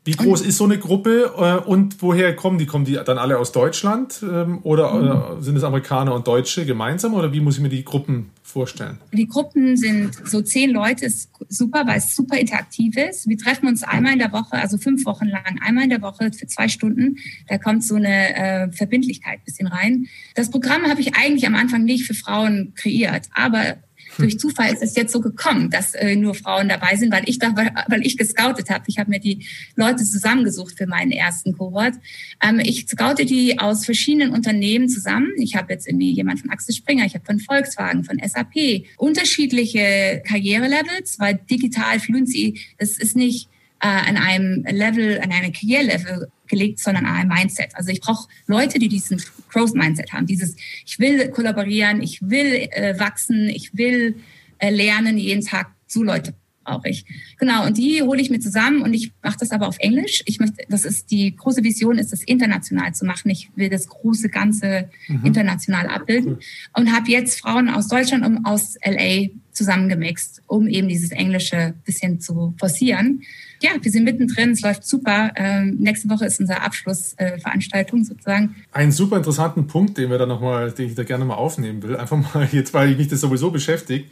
Wie 0.04 0.12
groß 0.12 0.42
ist 0.42 0.58
so 0.58 0.64
eine 0.64 0.78
Gruppe 0.78 1.32
äh, 1.36 1.66
und 1.66 2.02
woher 2.02 2.36
kommen 2.36 2.58
die? 2.58 2.66
Kommen 2.66 2.84
die 2.84 2.98
dann 3.04 3.16
alle 3.16 3.38
aus 3.38 3.52
Deutschland 3.52 4.22
ähm, 4.22 4.58
oder, 4.62 4.92
mhm. 4.92 5.00
oder 5.00 5.36
sind 5.40 5.56
es 5.56 5.64
Amerikaner 5.64 6.14
und 6.14 6.26
Deutsche 6.26 6.66
gemeinsam 6.66 7.14
oder 7.14 7.32
wie 7.32 7.40
muss 7.40 7.56
ich 7.56 7.62
mir 7.62 7.70
die 7.70 7.84
Gruppen 7.84 8.30
vorstellen? 8.42 8.98
Die 9.12 9.26
Gruppen 9.26 9.78
sind 9.78 10.14
so 10.28 10.42
zehn 10.42 10.70
Leute, 10.70 11.06
ist 11.06 11.30
super, 11.48 11.86
weil 11.86 11.98
es 11.98 12.14
super 12.14 12.36
interaktiv 12.36 12.96
ist. 12.98 13.26
Wir 13.28 13.38
treffen 13.38 13.66
uns 13.66 13.82
einmal 13.82 14.12
in 14.12 14.18
der 14.18 14.32
Woche, 14.32 14.52
also 14.52 14.76
fünf 14.76 15.06
Wochen 15.06 15.26
lang, 15.26 15.58
einmal 15.62 15.84
in 15.84 15.90
der 15.90 16.02
Woche 16.02 16.30
für 16.32 16.46
zwei 16.46 16.68
Stunden. 16.68 17.16
Da 17.48 17.56
kommt 17.56 17.82
so 17.82 17.94
eine 17.94 18.36
äh, 18.36 18.72
Verbindlichkeit 18.72 19.42
bisschen 19.44 19.68
rein. 19.68 20.06
Das 20.34 20.50
Programm 20.50 20.82
habe 20.82 21.00
ich 21.00 21.16
eigentlich 21.16 21.46
am 21.46 21.54
Anfang 21.54 21.84
nicht 21.84 22.04
für 22.04 22.14
Frauen 22.14 22.74
kreiert, 22.76 23.28
aber 23.34 23.76
durch 24.18 24.38
Zufall 24.38 24.72
ist 24.72 24.82
es 24.82 24.96
jetzt 24.96 25.12
so 25.12 25.20
gekommen, 25.20 25.70
dass 25.70 25.94
äh, 25.94 26.16
nur 26.16 26.34
Frauen 26.34 26.68
dabei 26.68 26.96
sind, 26.96 27.12
weil 27.12 27.28
ich 27.28 27.38
da, 27.38 27.54
weil 27.88 28.06
ich 28.06 28.16
gescoutet 28.16 28.70
habe. 28.70 28.84
Ich 28.88 28.98
habe 28.98 29.10
mir 29.10 29.20
die 29.20 29.46
Leute 29.76 30.04
zusammengesucht 30.04 30.76
für 30.76 30.86
meinen 30.86 31.12
ersten 31.12 31.56
Kohort. 31.56 31.94
Ähm, 32.42 32.60
ich 32.60 32.86
scoute 32.88 33.24
die 33.24 33.58
aus 33.58 33.84
verschiedenen 33.84 34.30
Unternehmen 34.30 34.88
zusammen. 34.88 35.32
Ich 35.36 35.56
habe 35.56 35.72
jetzt 35.72 35.86
irgendwie 35.86 36.12
jemand 36.12 36.40
von 36.40 36.50
Axel 36.50 36.74
Springer, 36.74 37.04
ich 37.04 37.14
habe 37.14 37.24
von 37.24 37.40
Volkswagen, 37.40 38.04
von 38.04 38.20
SAP, 38.24 38.84
unterschiedliche 38.96 40.22
Karrierelevels, 40.26 41.18
weil 41.18 41.40
digital 41.50 42.00
Fluency, 42.00 42.60
das 42.78 42.98
ist 42.98 43.16
nicht 43.16 43.48
äh, 43.84 43.86
an 43.86 44.16
einem 44.16 44.64
Level, 44.64 45.20
an 45.20 45.30
einem 45.30 45.52
Karrierelevel 45.52 46.28
gelegt, 46.46 46.80
sondern 46.80 47.04
an 47.04 47.16
einem 47.16 47.28
Mindset. 47.28 47.76
Also 47.76 47.90
ich 47.90 48.00
brauche 48.00 48.26
Leute, 48.46 48.78
die 48.78 48.88
diesen 48.88 49.22
Growth 49.50 49.74
Mindset 49.74 50.10
haben. 50.10 50.24
Dieses, 50.24 50.56
ich 50.86 50.98
will 50.98 51.28
kollaborieren, 51.28 52.02
ich 52.02 52.18
will 52.22 52.66
äh, 52.70 52.98
wachsen, 52.98 53.50
ich 53.50 53.76
will 53.76 54.16
äh, 54.58 54.70
lernen 54.70 55.18
jeden 55.18 55.44
Tag. 55.44 55.70
So 55.86 56.02
Leute 56.02 56.34
brauche 56.64 56.88
ich. 56.88 57.04
Genau, 57.38 57.66
und 57.66 57.78
die 57.78 58.02
hole 58.02 58.20
ich 58.20 58.30
mir 58.30 58.40
zusammen 58.40 58.82
und 58.82 58.94
ich 58.94 59.12
mache 59.22 59.36
das 59.38 59.50
aber 59.50 59.68
auf 59.68 59.78
Englisch. 59.78 60.22
Ich 60.26 60.40
möchte, 60.40 60.64
das 60.68 60.84
ist 60.84 61.10
die 61.10 61.36
große 61.36 61.62
Vision, 61.62 61.98
ist 61.98 62.12
das 62.12 62.22
international 62.22 62.94
zu 62.94 63.04
machen. 63.04 63.30
Ich 63.30 63.50
will 63.54 63.68
das 63.68 63.88
große 63.88 64.28
Ganze 64.28 64.88
mhm. 65.08 65.24
international 65.24 65.86
abbilden 65.86 66.38
und 66.76 66.92
habe 66.92 67.10
jetzt 67.10 67.40
Frauen 67.40 67.68
aus 67.68 67.88
Deutschland 67.88 68.24
und 68.24 68.44
aus 68.44 68.76
LA 68.84 69.28
zusammengemixt, 69.52 70.42
um 70.46 70.66
eben 70.66 70.88
dieses 70.88 71.12
Englische 71.12 71.74
bisschen 71.84 72.20
zu 72.20 72.54
forcieren 72.58 73.22
ja, 73.64 73.70
wir 73.80 73.90
sind 73.90 74.04
mittendrin, 74.04 74.50
es 74.50 74.60
läuft 74.60 74.84
super. 74.84 75.32
Ähm, 75.36 75.76
nächste 75.78 76.10
Woche 76.10 76.26
ist 76.26 76.38
unsere 76.38 76.60
Abschlussveranstaltung 76.60 78.02
äh, 78.02 78.04
sozusagen. 78.04 78.56
Einen 78.72 78.92
super 78.92 79.16
interessanten 79.16 79.66
Punkt, 79.66 79.96
den 79.96 80.10
wir 80.10 80.18
da 80.18 80.26
noch 80.26 80.42
mal, 80.42 80.70
den 80.70 80.88
ich 80.88 80.94
da 80.94 81.02
gerne 81.02 81.24
mal 81.24 81.34
aufnehmen 81.34 81.82
will, 81.82 81.96
einfach 81.96 82.34
mal 82.34 82.46
jetzt, 82.52 82.74
weil 82.74 82.94
mich 82.94 83.08
das 83.08 83.22
sowieso 83.22 83.50
beschäftigt. 83.50 84.10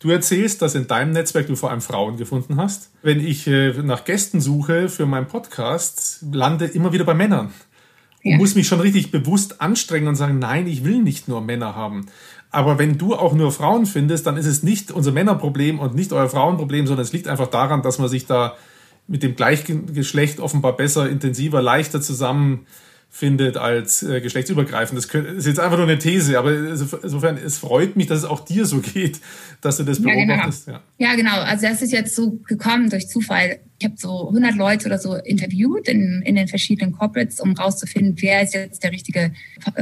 Du 0.00 0.08
erzählst, 0.08 0.62
dass 0.62 0.74
in 0.74 0.86
deinem 0.86 1.12
Netzwerk 1.12 1.46
du 1.46 1.56
vor 1.56 1.70
allem 1.70 1.82
Frauen 1.82 2.16
gefunden 2.16 2.56
hast. 2.56 2.90
Wenn 3.02 3.20
ich 3.20 3.46
äh, 3.46 3.74
nach 3.82 4.04
Gästen 4.04 4.40
suche 4.40 4.88
für 4.88 5.04
meinen 5.04 5.26
Podcast, 5.26 6.24
lande 6.32 6.64
immer 6.64 6.94
wieder 6.94 7.04
bei 7.04 7.12
Männern. 7.12 7.52
Und 8.24 8.30
ja. 8.30 8.36
muss 8.38 8.54
mich 8.54 8.66
schon 8.66 8.80
richtig 8.80 9.10
bewusst 9.10 9.60
anstrengen 9.60 10.08
und 10.08 10.16
sagen, 10.16 10.38
nein, 10.38 10.66
ich 10.66 10.84
will 10.84 11.02
nicht 11.02 11.28
nur 11.28 11.42
Männer 11.42 11.76
haben. 11.76 12.06
Aber 12.50 12.78
wenn 12.78 12.96
du 12.96 13.14
auch 13.14 13.34
nur 13.34 13.52
Frauen 13.52 13.84
findest, 13.84 14.26
dann 14.26 14.38
ist 14.38 14.46
es 14.46 14.62
nicht 14.62 14.90
unser 14.90 15.12
Männerproblem 15.12 15.78
und 15.78 15.94
nicht 15.94 16.14
euer 16.14 16.30
Frauenproblem, 16.30 16.86
sondern 16.86 17.04
es 17.04 17.12
liegt 17.12 17.28
einfach 17.28 17.48
daran, 17.48 17.82
dass 17.82 17.98
man 17.98 18.08
sich 18.08 18.24
da 18.24 18.56
mit 19.06 19.22
dem 19.22 19.36
Gleichgeschlecht 19.36 20.40
offenbar 20.40 20.76
besser, 20.76 21.10
intensiver, 21.10 21.60
leichter 21.60 22.00
zusammenfindet 23.10 23.56
als 23.56 24.02
äh, 24.02 24.20
geschlechtsübergreifend. 24.20 24.98
Das 24.98 25.06
ist 25.06 25.46
jetzt 25.46 25.60
einfach 25.60 25.76
nur 25.76 25.86
eine 25.86 25.98
These, 25.98 26.38
aber 26.38 26.56
insofern, 26.56 27.36
es 27.36 27.58
freut 27.58 27.96
mich, 27.96 28.06
dass 28.06 28.18
es 28.18 28.24
auch 28.24 28.44
dir 28.44 28.66
so 28.66 28.80
geht, 28.80 29.20
dass 29.60 29.76
du 29.76 29.84
das 29.84 30.00
beobachtest. 30.00 30.68
Ja, 30.68 30.72
genau. 30.72 30.84
Ja. 30.98 31.10
ja, 31.10 31.16
genau. 31.16 31.40
Also 31.42 31.66
das 31.66 31.82
ist 31.82 31.92
jetzt 31.92 32.14
so 32.14 32.38
gekommen 32.46 32.88
durch 32.88 33.08
Zufall. 33.08 33.58
Ich 33.78 33.84
habe 33.84 33.96
so 33.98 34.28
100 34.28 34.56
Leute 34.56 34.86
oder 34.86 34.98
so 34.98 35.16
interviewt 35.16 35.88
in, 35.88 36.22
in 36.24 36.36
den 36.36 36.48
verschiedenen 36.48 36.92
Corporates, 36.92 37.40
um 37.40 37.52
rauszufinden, 37.52 38.14
wer 38.20 38.42
ist 38.42 38.54
jetzt 38.54 38.82
der 38.82 38.92
richtige, 38.92 39.32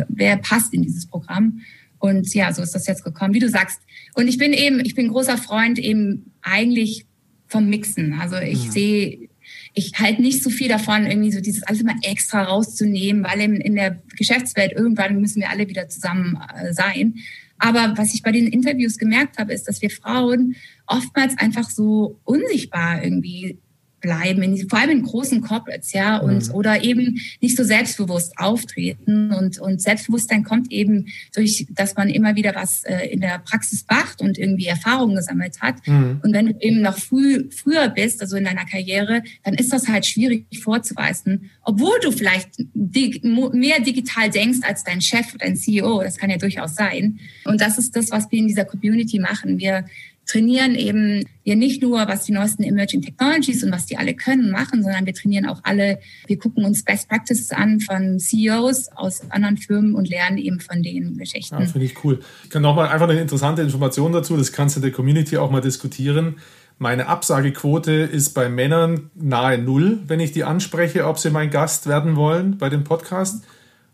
wer 0.09 0.37
passt 0.39 0.73
in 0.73 0.83
dieses 0.83 1.07
Programm. 1.07 1.61
Und 1.99 2.33
ja, 2.33 2.53
so 2.53 2.63
ist 2.63 2.75
das 2.75 2.87
jetzt 2.87 3.05
gekommen, 3.05 3.35
wie 3.35 3.41
du 3.41 3.49
sagst. 3.49 3.81
Und 4.15 4.29
ich 4.29 4.39
bin 4.39 4.53
eben, 4.53 4.81
ich 4.81 4.95
bin 4.95 5.09
großer 5.09 5.37
Freund 5.37 5.79
eben 5.79 6.33
eigentlich 6.43 7.07
vom 7.49 7.69
Mixen. 7.69 8.15
Also 8.21 8.37
ich 8.37 8.67
ja. 8.67 8.71
sehe, 8.71 9.29
ich 9.75 9.93
halte 9.99 10.23
nicht 10.23 10.43
so 10.43 10.51
viel 10.51 10.69
davon, 10.69 11.07
irgendwie 11.07 11.33
so 11.33 11.41
dieses 11.41 11.63
alles 11.63 11.81
immer 11.81 11.97
extra 12.03 12.43
rauszunehmen, 12.43 13.25
weil 13.25 13.41
in, 13.41 13.57
in 13.57 13.75
der 13.75 14.03
Geschäftswelt 14.17 14.73
irgendwann 14.73 15.21
müssen 15.21 15.41
wir 15.41 15.51
alle 15.51 15.69
wieder 15.69 15.89
zusammen 15.89 16.39
äh, 16.55 16.73
sein. 16.73 17.15
Aber 17.59 17.95
was 17.97 18.15
ich 18.15 18.23
bei 18.23 18.33
den 18.33 18.47
Interviews 18.47 18.99
gemerkt 18.99 19.39
habe, 19.39 19.53
ist, 19.53 19.65
dass 19.65 19.83
wir 19.83 19.91
Frauen 19.91 20.57
oftmals 20.87 21.37
einfach 21.39 21.69
so 21.71 22.21
unsichtbar 22.25 23.03
irgendwie 23.03 23.59
bleiben, 24.01 24.43
in, 24.43 24.69
vor 24.69 24.79
allem 24.79 24.91
in 24.91 25.03
großen 25.03 25.41
Corporates, 25.41 25.93
ja, 25.93 26.19
und 26.19 26.49
mhm. 26.49 26.55
oder 26.55 26.85
eben 26.85 27.21
nicht 27.41 27.57
so 27.57 27.65
selbstbewusst 27.65 28.39
auftreten. 28.39 29.33
Und, 29.33 29.59
und 29.59 29.81
Selbstbewusstsein 29.81 30.45
kommt 30.45 30.71
eben 30.73 31.07
durch, 31.35 31.67
dass 31.71 31.97
man 31.97 32.09
immer 32.09 32.37
wieder 32.37 32.55
was 32.55 32.85
äh, 32.85 33.07
in 33.07 33.21
der 33.21 33.39
Praxis 33.39 33.85
macht 33.89 34.21
und 34.21 34.39
irgendwie 34.39 34.67
Erfahrungen 34.67 35.17
gesammelt 35.17 35.61
hat. 35.61 35.87
Mhm. 35.87 36.21
Und 36.23 36.33
wenn 36.33 36.47
du 36.47 36.57
eben 36.61 36.81
noch 36.81 36.99
früh, 36.99 37.49
früher 37.51 37.89
bist, 37.89 38.21
also 38.21 38.37
in 38.37 38.45
deiner 38.45 38.65
Karriere, 38.65 39.23
dann 39.45 39.55
ist 39.55 39.73
das 39.73 39.89
halt 39.89 40.07
schwierig 40.07 40.47
vorzuweisen, 40.63 41.51
obwohl 41.63 41.99
du 42.03 42.13
vielleicht 42.13 42.51
dig 42.75 43.25
mehr 43.25 43.81
digital 43.81 44.31
denkst 44.31 44.61
als 44.63 44.85
dein 44.85 45.01
Chef 45.01 45.35
oder 45.35 45.47
dein 45.47 45.57
CEO. 45.57 46.03
Das 46.03 46.17
kann 46.17 46.31
ja 46.31 46.39
durchaus 46.39 46.75
sein. 46.75 47.19
Und 47.45 47.61
das 47.61 47.79
ist 47.79 47.97
das, 47.97 48.11
was 48.11 48.31
wir 48.31 48.39
in 48.39 48.49
dieser 48.49 48.65
Community 48.65 49.19
machen. 49.19 49.59
Wir 49.59 49.85
trainieren 50.29 50.75
eben 50.75 51.25
wir 51.43 51.57
nicht 51.57 51.83
nur, 51.83 52.07
was 52.07 52.25
die 52.25 52.33
neuesten 52.33 52.63
Emerging 52.63 53.01
Technologies 53.03 53.65
und 53.65 53.73
was 53.73 53.87
die 53.87 53.97
alle 53.97 54.15
können, 54.15 54.51
machen, 54.51 54.83
sondern 54.83 55.07
wir 55.07 55.15
trainieren 55.15 55.47
auch 55.47 55.61
alle, 55.65 55.99
wir 56.27 56.39
gucken 56.39 56.65
uns 56.65 56.85
Best 56.85 57.09
Practices 57.09 57.51
an 57.51 57.81
von 57.81 58.21
CEOs 58.21 58.93
aus 58.95 59.23
anderen 59.31 59.57
Firmen 59.57 59.95
und 59.95 60.09
lernen 60.09 60.37
eben 60.37 60.61
von 60.61 60.83
den 60.83 61.17
Geschichten. 61.17 61.59
Ja, 61.59 61.67
finde 61.67 61.87
ich 61.87 62.05
cool. 62.05 62.21
Ich 62.45 62.51
kann 62.51 62.63
nochmal 62.63 62.89
einfach 62.89 63.09
eine 63.09 63.19
interessante 63.19 63.63
Information 63.63 64.13
dazu, 64.13 64.37
das 64.37 64.53
kannst 64.53 64.77
du 64.77 64.81
in 64.81 64.83
der 64.83 64.93
Community 64.93 65.39
auch 65.39 65.51
mal 65.51 65.63
diskutieren. 65.63 66.37
Meine 66.77 67.07
Absagequote 67.07 67.93
ist 67.93 68.35
bei 68.35 68.49
Männern 68.51 69.11
nahe 69.15 69.59
Null, 69.59 69.99
wenn 70.07 70.21
ich 70.21 70.33
die 70.33 70.45
anspreche, 70.45 71.07
ob 71.07 71.19
sie 71.19 71.31
mein 71.31 71.51
Gast 71.51 71.89
werden 71.89 72.15
wollen 72.15 72.59
bei 72.59 72.69
dem 72.69 72.85
Podcast. 72.85 73.45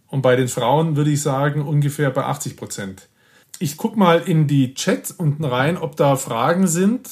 Und 0.09 0.23
bei 0.23 0.37
den 0.37 0.49
Frauen 0.49 0.97
würde 0.97 1.11
ich 1.11 1.23
sagen 1.23 1.63
ungefähr 1.63 2.11
bei 2.11 2.25
80 2.25 2.57
Prozent. 2.57 3.09
Ich 3.59 3.77
gucke 3.77 3.99
mal 3.99 4.21
in 4.21 4.47
die 4.47 4.75
Chat 4.75 5.15
unten 5.17 5.45
rein, 5.45 5.77
ob 5.77 5.97
da 5.97 6.17
Fragen 6.17 6.67
sind. 6.67 7.09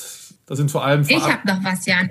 Da 0.46 0.56
sind 0.56 0.70
vor 0.70 0.84
allem. 0.84 1.02
Ich 1.08 1.22
habe 1.22 1.46
noch 1.46 1.62
was, 1.64 1.86
Jan. 1.86 2.10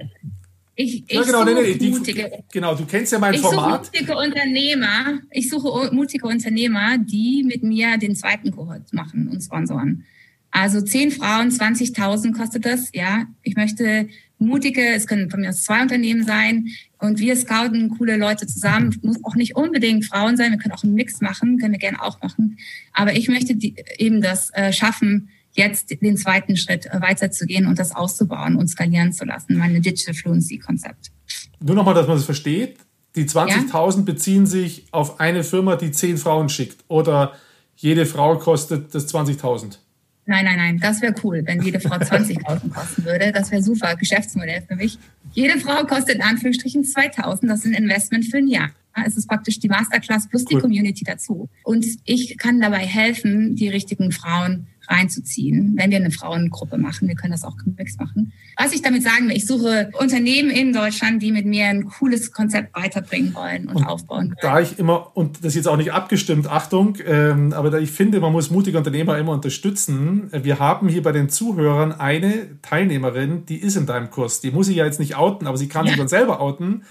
Ich, 0.75 1.03
ich 1.07 1.11
ja, 1.11 1.23
genau, 1.23 1.43
nee, 1.43 1.53
nee, 1.53 1.75
die, 1.75 1.89
mutige, 1.89 2.43
genau, 2.51 2.73
du 2.73 2.85
kennst 2.85 3.11
ja 3.11 3.19
mein 3.19 3.33
ich 3.33 3.41
Format. 3.41 3.85
Suche 3.85 3.97
mutige 3.97 4.17
Unternehmer, 4.17 5.19
ich 5.29 5.49
suche 5.49 5.93
mutige 5.93 6.25
Unternehmer, 6.25 6.97
die 6.97 7.43
mit 7.43 7.61
mir 7.61 7.97
den 7.97 8.15
zweiten 8.15 8.51
Kohort 8.51 8.93
machen 8.93 9.27
und 9.27 9.41
sponsoren. 9.41 10.05
Also 10.49 10.81
zehn 10.81 11.11
Frauen, 11.11 11.49
20.000 11.49 12.35
kostet 12.35 12.65
das. 12.65 12.89
Ja, 12.93 13.25
ich 13.43 13.55
möchte 13.55 14.07
mutige, 14.41 14.81
es 14.93 15.07
können 15.07 15.29
von 15.29 15.41
mir 15.41 15.49
aus 15.49 15.63
zwei 15.63 15.81
Unternehmen 15.81 16.25
sein 16.25 16.67
und 16.97 17.19
wir 17.19 17.35
scouten 17.35 17.89
coole 17.97 18.17
Leute 18.17 18.47
zusammen. 18.47 18.97
Muss 19.01 19.23
auch 19.23 19.35
nicht 19.35 19.55
unbedingt 19.55 20.05
Frauen 20.05 20.37
sein, 20.37 20.51
wir 20.51 20.57
können 20.57 20.73
auch 20.73 20.83
einen 20.83 20.93
Mix 20.93 21.21
machen, 21.21 21.57
können 21.57 21.73
wir 21.73 21.79
gerne 21.79 22.01
auch 22.01 22.21
machen. 22.21 22.57
Aber 22.93 23.13
ich 23.13 23.27
möchte 23.29 23.55
die, 23.55 23.75
eben 23.97 24.21
das 24.21 24.51
äh, 24.53 24.73
schaffen, 24.73 25.29
jetzt 25.53 25.89
den 26.01 26.17
zweiten 26.17 26.57
Schritt 26.57 26.85
äh, 26.85 27.01
weiterzugehen 27.01 27.67
und 27.67 27.79
das 27.79 27.95
auszubauen 27.95 28.55
und 28.55 28.67
skalieren 28.67 29.13
zu 29.13 29.25
lassen, 29.25 29.57
meine 29.57 29.81
Digital 29.81 30.13
Fluency 30.13 30.57
Konzept. 30.57 31.11
Nur 31.59 31.75
nochmal, 31.75 31.93
dass 31.93 32.07
man 32.07 32.17
das 32.17 32.25
versteht. 32.25 32.77
Die 33.15 33.25
20.000 33.25 33.97
ja? 33.97 34.01
beziehen 34.03 34.45
sich 34.45 34.85
auf 34.91 35.19
eine 35.19 35.43
Firma, 35.43 35.75
die 35.75 35.91
zehn 35.91 36.17
Frauen 36.17 36.49
schickt 36.49 36.83
oder 36.87 37.33
jede 37.75 38.05
Frau 38.05 38.37
kostet 38.37 38.95
das 38.95 39.13
20.000. 39.13 39.79
Nein, 40.25 40.45
nein, 40.45 40.57
nein, 40.57 40.79
das 40.79 41.01
wäre 41.01 41.15
cool, 41.23 41.41
wenn 41.45 41.61
jede 41.61 41.79
Frau 41.79 41.95
20.000 41.95 42.71
kosten 42.71 43.05
würde. 43.05 43.31
Das 43.31 43.51
wäre 43.51 43.63
super, 43.63 43.95
Geschäftsmodell 43.95 44.61
für 44.67 44.75
mich. 44.75 44.99
Jede 45.33 45.59
Frau 45.59 45.83
kostet 45.85 46.15
in 46.15 46.21
Anführungsstrichen 46.21 46.83
2.000, 46.83 47.47
das 47.47 47.59
ist 47.59 47.65
ein 47.65 47.73
Investment 47.73 48.25
für 48.25 48.37
ein 48.37 48.47
Jahr. 48.47 48.69
Es 49.05 49.17
ist 49.17 49.27
praktisch 49.27 49.59
die 49.59 49.69
Masterclass 49.69 50.27
plus 50.27 50.43
cool. 50.43 50.47
die 50.49 50.61
Community 50.61 51.03
dazu. 51.03 51.49
Und 51.63 51.85
ich 52.05 52.37
kann 52.37 52.59
dabei 52.59 52.85
helfen, 52.85 53.55
die 53.55 53.69
richtigen 53.69 54.11
Frauen 54.11 54.67
reinzuziehen, 54.87 55.75
wenn 55.77 55.91
wir 55.91 55.97
eine 55.97 56.11
Frauengruppe 56.11 56.77
machen. 56.77 57.07
Wir 57.07 57.15
können 57.15 57.31
das 57.31 57.43
auch 57.43 57.55
gemix 57.57 57.97
machen. 57.97 58.33
Was 58.57 58.73
ich 58.73 58.81
damit 58.81 59.03
sagen 59.03 59.27
will, 59.27 59.35
ich 59.35 59.45
suche 59.45 59.91
Unternehmen 59.99 60.49
in 60.49 60.73
Deutschland, 60.73 61.21
die 61.21 61.31
mit 61.31 61.45
mir 61.45 61.67
ein 61.67 61.85
cooles 61.85 62.31
Konzept 62.31 62.75
weiterbringen 62.75 63.33
wollen 63.33 63.67
und, 63.67 63.77
und 63.77 63.83
aufbauen 63.85 64.29
wollen. 64.29 64.35
Da 64.41 64.59
ich 64.59 64.79
immer, 64.79 65.15
und 65.15 65.39
das 65.39 65.47
ist 65.47 65.55
jetzt 65.55 65.67
auch 65.67 65.77
nicht 65.77 65.93
abgestimmt, 65.93 66.47
Achtung, 66.47 66.97
ähm, 67.05 67.53
aber 67.53 67.69
da 67.69 67.77
ich 67.77 67.91
finde, 67.91 68.19
man 68.19 68.31
muss 68.31 68.51
mutige 68.51 68.77
Unternehmer 68.77 69.17
immer 69.17 69.33
unterstützen. 69.33 70.29
Wir 70.31 70.59
haben 70.59 70.89
hier 70.89 71.03
bei 71.03 71.11
den 71.11 71.29
Zuhörern 71.29 71.91
eine 71.91 72.61
Teilnehmerin, 72.61 73.45
die 73.45 73.57
ist 73.57 73.75
in 73.75 73.85
deinem 73.85 74.09
Kurs. 74.09 74.41
Die 74.41 74.51
muss 74.51 74.67
ich 74.67 74.77
ja 74.77 74.85
jetzt 74.85 74.99
nicht 74.99 75.15
outen, 75.15 75.47
aber 75.47 75.57
sie 75.57 75.67
kann 75.67 75.85
ja. 75.85 75.91
sich 75.91 75.99
dann 75.99 76.07
selber 76.07 76.41
outen, 76.41 76.83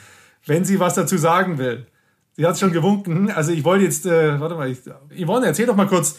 wenn 0.47 0.64
sie 0.64 0.80
was 0.80 0.95
dazu 0.95 1.16
sagen 1.16 1.59
will. 1.59 1.86
Sie 2.32 2.47
hat 2.47 2.59
schon 2.59 2.72
gewunken. 2.72 3.30
Also 3.30 3.53
ich 3.53 3.64
wollte 3.64 3.84
jetzt, 3.84 4.07
äh, 4.07 4.41
warte 4.41 4.55
mal, 4.55 4.70
ich, 4.70 4.78
Yvonne, 5.22 5.47
erzähl 5.47 5.66
doch 5.66 5.76
mal 5.76 5.86
kurz, 5.86 6.18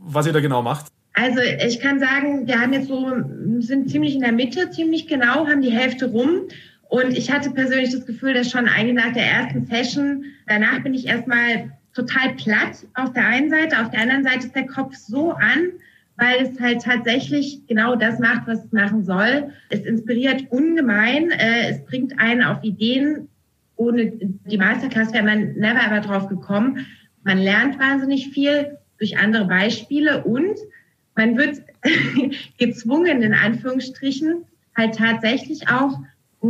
was 0.00 0.26
ihr 0.26 0.32
da 0.32 0.40
genau 0.40 0.62
macht. 0.62 0.86
Also 1.14 1.40
ich 1.40 1.80
kann 1.80 1.98
sagen, 1.98 2.46
wir 2.46 2.60
haben 2.60 2.74
jetzt 2.74 2.88
so, 2.88 3.10
sind 3.60 3.88
ziemlich 3.90 4.14
in 4.14 4.20
der 4.20 4.32
Mitte, 4.32 4.70
ziemlich 4.70 5.06
genau, 5.06 5.46
haben 5.46 5.62
die 5.62 5.70
Hälfte 5.70 6.10
rum. 6.10 6.42
Und 6.88 7.16
ich 7.16 7.32
hatte 7.32 7.50
persönlich 7.50 7.90
das 7.90 8.06
Gefühl, 8.06 8.34
dass 8.34 8.50
schon 8.50 8.68
eigentlich 8.68 8.94
nach 8.94 9.12
der 9.12 9.24
ersten 9.24 9.66
Session, 9.66 10.24
danach 10.46 10.82
bin 10.82 10.94
ich 10.94 11.06
erstmal 11.06 11.72
total 11.94 12.34
platt 12.34 12.86
auf 12.94 13.12
der 13.12 13.26
einen 13.26 13.50
Seite, 13.50 13.80
auf 13.80 13.90
der 13.90 14.00
anderen 14.00 14.24
Seite 14.24 14.46
ist 14.46 14.54
der 14.54 14.66
Kopf 14.66 14.94
so 14.94 15.32
an, 15.32 15.72
weil 16.16 16.42
es 16.42 16.60
halt 16.60 16.82
tatsächlich 16.82 17.66
genau 17.66 17.96
das 17.96 18.18
macht, 18.18 18.46
was 18.46 18.64
es 18.64 18.72
machen 18.72 19.04
soll. 19.04 19.50
Es 19.70 19.80
inspiriert 19.80 20.44
ungemein, 20.50 21.30
äh, 21.30 21.70
es 21.70 21.84
bringt 21.84 22.18
einen 22.18 22.42
auf 22.42 22.62
Ideen. 22.62 23.28
Ohne 23.76 24.12
die 24.12 24.58
Masterclass 24.58 25.12
wäre 25.12 25.24
man 25.24 25.54
never 25.54 25.80
ever 25.86 26.00
drauf 26.00 26.28
gekommen. 26.28 26.86
Man 27.24 27.38
lernt 27.38 27.78
wahnsinnig 27.78 28.28
viel 28.28 28.78
durch 28.98 29.18
andere 29.18 29.46
Beispiele 29.46 30.24
und 30.24 30.56
man 31.14 31.36
wird 31.36 31.62
gezwungen, 32.58 33.22
in 33.22 33.34
Anführungsstrichen, 33.34 34.44
halt 34.76 34.96
tatsächlich 34.96 35.68
auch 35.68 35.98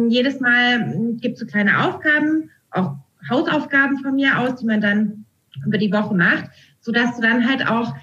jedes 0.08 0.40
Mal 0.40 1.16
gibt 1.20 1.34
es 1.34 1.40
so 1.40 1.46
kleine 1.46 1.86
Aufgaben, 1.86 2.50
auch 2.70 2.96
Hausaufgaben 3.30 3.98
von 3.98 4.14
mir 4.14 4.38
aus, 4.38 4.56
die 4.56 4.66
man 4.66 4.80
dann 4.80 5.24
über 5.64 5.78
die 5.78 5.92
Woche 5.92 6.14
macht, 6.14 6.50
so 6.80 6.92
dass 6.92 7.16
du 7.16 7.22
dann 7.22 7.48
halt 7.48 7.66
auch 7.66 7.94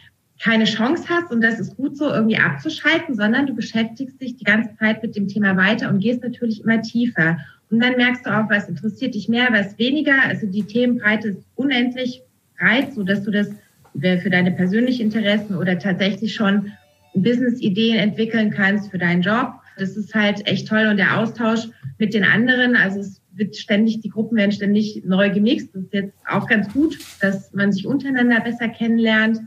keine 0.42 0.66
Chance 0.66 1.06
hast, 1.08 1.32
und 1.32 1.42
das 1.42 1.60
ist 1.60 1.78
gut 1.78 1.96
so, 1.96 2.10
irgendwie 2.10 2.38
abzuschalten, 2.38 3.16
sondern 3.16 3.48
du 3.48 3.54
beschäftigst 3.54 4.20
dich 4.20 4.36
die 4.36 4.44
ganze 4.44 4.76
Zeit 4.78 5.02
mit 5.02 5.16
dem 5.16 5.28
Thema 5.28 5.56
weiter 5.56 5.90
und 5.90 6.00
gehst 6.00 6.24
natürlich 6.24 6.64
immer 6.64 6.82
tiefer. 6.82 7.38
Und 7.74 7.80
dann 7.80 7.98
merkst 7.98 8.24
du 8.24 8.30
auch, 8.30 8.48
was 8.52 8.70
interessiert 8.70 9.16
dich 9.16 9.28
mehr, 9.28 9.48
was 9.50 9.80
weniger. 9.80 10.14
Also 10.28 10.46
die 10.46 10.62
Themenbreite 10.62 11.30
ist 11.30 11.44
unendlich 11.56 12.22
breit, 12.60 12.94
so 12.94 13.02
dass 13.02 13.24
du 13.24 13.32
das 13.32 13.50
für 14.00 14.30
deine 14.30 14.52
persönlichen 14.52 15.08
Interessen 15.08 15.58
oder 15.58 15.80
tatsächlich 15.80 16.36
schon 16.36 16.72
Business-Ideen 17.16 17.98
entwickeln 17.98 18.52
kannst 18.52 18.92
für 18.92 19.00
deinen 19.00 19.24
Job. 19.24 19.54
Das 19.80 19.98
ist 19.98 20.14
halt 20.14 20.46
echt 20.46 20.68
toll 20.68 20.86
und 20.86 20.98
der 20.98 21.18
Austausch 21.18 21.68
mit 21.98 22.14
den 22.14 22.24
anderen, 22.24 22.76
also 22.76 23.00
es 23.00 23.24
wird 23.32 23.56
ständig, 23.56 24.02
die 24.02 24.10
Gruppen 24.10 24.38
werden 24.38 24.52
ständig 24.52 25.02
neu 25.04 25.32
gemixt. 25.32 25.70
Das 25.74 25.82
ist 25.82 25.94
jetzt 25.94 26.14
auch 26.30 26.48
ganz 26.48 26.72
gut, 26.72 27.00
dass 27.22 27.54
man 27.54 27.72
sich 27.72 27.88
untereinander 27.88 28.40
besser 28.42 28.70
kennenlernt 28.70 29.40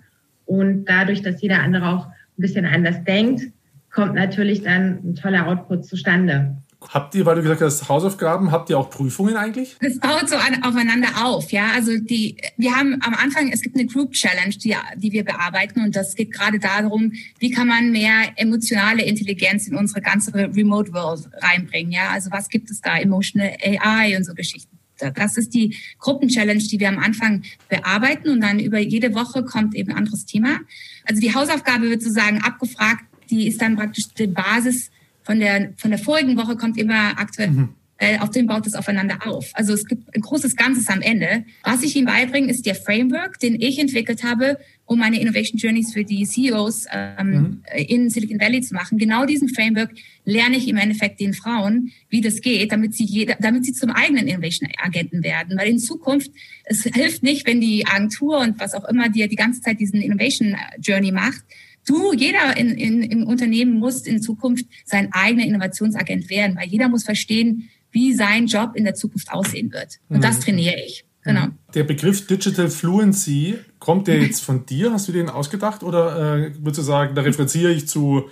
und 0.46 0.86
dadurch, 0.86 1.22
dass 1.22 1.40
jeder 1.42 1.62
andere 1.62 1.86
auch 1.86 2.06
ein 2.06 2.12
bisschen 2.38 2.66
anders 2.66 3.04
denkt, 3.04 3.52
kommt 3.92 4.16
natürlich 4.16 4.62
dann 4.62 4.98
ein 5.04 5.14
toller 5.14 5.46
Output 5.46 5.84
zustande. 5.86 6.56
Habt 6.88 7.14
ihr, 7.14 7.26
weil 7.26 7.36
du 7.36 7.42
gesagt 7.42 7.60
hast, 7.60 7.88
Hausaufgaben, 7.88 8.52
habt 8.52 8.70
ihr 8.70 8.78
auch 8.78 8.90
Prüfungen 8.90 9.36
eigentlich? 9.36 9.76
Es 9.80 9.98
baut 9.98 10.28
so 10.28 10.36
an, 10.36 10.62
aufeinander 10.62 11.08
auf, 11.24 11.50
ja. 11.50 11.70
Also 11.74 11.98
die, 11.98 12.36
wir 12.56 12.74
haben 12.74 12.98
am 13.02 13.14
Anfang, 13.14 13.50
es 13.52 13.62
gibt 13.62 13.76
eine 13.76 13.86
Group 13.86 14.12
Challenge, 14.12 14.54
die, 14.54 14.76
die 14.96 15.12
wir 15.12 15.24
bearbeiten 15.24 15.82
und 15.82 15.96
das 15.96 16.14
geht 16.14 16.32
gerade 16.32 16.58
darum, 16.58 17.12
wie 17.38 17.50
kann 17.50 17.68
man 17.68 17.90
mehr 17.90 18.32
emotionale 18.36 19.02
Intelligenz 19.02 19.66
in 19.66 19.76
unsere 19.76 20.00
ganze 20.00 20.32
Remote 20.34 20.92
World 20.92 21.28
reinbringen, 21.42 21.92
ja. 21.92 22.10
Also 22.10 22.30
was 22.30 22.48
gibt 22.48 22.70
es 22.70 22.80
da? 22.80 22.96
Emotional 22.98 23.56
AI 23.62 24.16
und 24.16 24.24
so 24.24 24.34
Geschichten. 24.34 24.78
Das 25.14 25.36
ist 25.36 25.52
die 25.54 25.76
Gruppenchallenge, 25.98 26.62
die 26.62 26.80
wir 26.80 26.88
am 26.88 26.98
Anfang 26.98 27.42
bearbeiten 27.68 28.30
und 28.30 28.40
dann 28.40 28.58
über 28.58 28.78
jede 28.78 29.14
Woche 29.14 29.44
kommt 29.44 29.74
eben 29.74 29.90
ein 29.90 29.98
anderes 29.98 30.24
Thema. 30.24 30.60
Also 31.04 31.20
die 31.20 31.34
Hausaufgabe 31.34 31.90
wird 31.90 32.02
sozusagen 32.02 32.40
abgefragt, 32.42 33.04
die 33.28 33.46
ist 33.46 33.60
dann 33.60 33.76
praktisch 33.76 34.08
die 34.14 34.26
Basis 34.26 34.90
von 35.26 35.40
der, 35.40 35.72
von 35.76 35.90
der 35.90 35.98
vorigen 35.98 36.36
Woche 36.36 36.56
kommt 36.56 36.78
immer 36.78 37.18
aktuell, 37.18 37.50
mhm. 37.50 37.68
äh, 37.98 38.18
auf 38.20 38.30
dem 38.30 38.46
baut 38.46 38.64
es 38.64 38.74
aufeinander 38.74 39.26
auf. 39.26 39.50
Also 39.54 39.74
es 39.74 39.84
gibt 39.84 40.14
ein 40.14 40.20
großes 40.20 40.54
Ganzes 40.54 40.88
am 40.88 41.02
Ende. 41.02 41.44
Was 41.64 41.82
ich 41.82 41.96
ihm 41.96 42.04
beibringe, 42.04 42.48
ist 42.48 42.64
der 42.64 42.76
Framework, 42.76 43.40
den 43.40 43.60
ich 43.60 43.80
entwickelt 43.80 44.22
habe, 44.22 44.56
um 44.84 45.00
meine 45.00 45.20
Innovation 45.20 45.58
Journeys 45.58 45.92
für 45.92 46.04
die 46.04 46.24
CEOs 46.24 46.86
ähm, 46.92 47.28
mhm. 47.28 47.62
in 47.88 48.08
Silicon 48.08 48.38
Valley 48.38 48.60
zu 48.60 48.72
machen. 48.72 48.98
Genau 48.98 49.26
diesen 49.26 49.48
Framework 49.48 49.90
lerne 50.24 50.58
ich 50.58 50.68
im 50.68 50.76
Endeffekt 50.76 51.18
den 51.18 51.34
Frauen, 51.34 51.90
wie 52.08 52.20
das 52.20 52.40
geht, 52.40 52.70
damit 52.70 52.94
sie 52.94 53.04
jeder, 53.04 53.34
damit 53.40 53.64
sie 53.64 53.72
zum 53.72 53.90
eigenen 53.90 54.28
Innovation 54.28 54.70
Agenten 54.80 55.24
werden. 55.24 55.58
Weil 55.58 55.70
in 55.70 55.80
Zukunft, 55.80 56.30
es 56.66 56.84
hilft 56.84 57.24
nicht, 57.24 57.48
wenn 57.48 57.60
die 57.60 57.84
Agentur 57.84 58.38
und 58.38 58.60
was 58.60 58.74
auch 58.74 58.84
immer 58.84 59.08
dir 59.08 59.26
die 59.26 59.34
ganze 59.34 59.60
Zeit 59.60 59.80
diesen 59.80 60.00
Innovation 60.00 60.54
Journey 60.80 61.10
macht, 61.10 61.42
Du, 61.86 62.12
jeder 62.12 62.56
in, 62.56 62.70
in, 62.70 63.02
im 63.02 63.26
Unternehmen 63.26 63.78
muss 63.78 64.02
in 64.02 64.20
Zukunft 64.20 64.66
sein 64.84 65.08
eigener 65.12 65.44
Innovationsagent 65.44 66.28
werden, 66.28 66.56
weil 66.56 66.68
jeder 66.68 66.88
muss 66.88 67.04
verstehen, 67.04 67.70
wie 67.92 68.12
sein 68.12 68.46
Job 68.46 68.72
in 68.74 68.84
der 68.84 68.94
Zukunft 68.94 69.32
aussehen 69.32 69.72
wird. 69.72 69.98
Und 70.08 70.18
mhm. 70.18 70.22
das 70.22 70.40
trainiere 70.40 70.76
ich. 70.84 71.04
Genau. 71.22 71.48
Der 71.74 71.82
Begriff 71.82 72.26
Digital 72.26 72.68
Fluency, 72.68 73.58
kommt 73.80 74.06
der 74.06 74.20
jetzt 74.20 74.42
von 74.42 74.64
dir? 74.64 74.92
Hast 74.92 75.08
du 75.08 75.12
den 75.12 75.28
ausgedacht? 75.28 75.82
Oder 75.82 76.36
äh, 76.36 76.52
würdest 76.58 76.78
du 76.78 76.82
sagen, 76.82 77.16
da 77.16 77.22
referenziere 77.22 77.72
ich 77.72 77.88
zu 77.88 78.28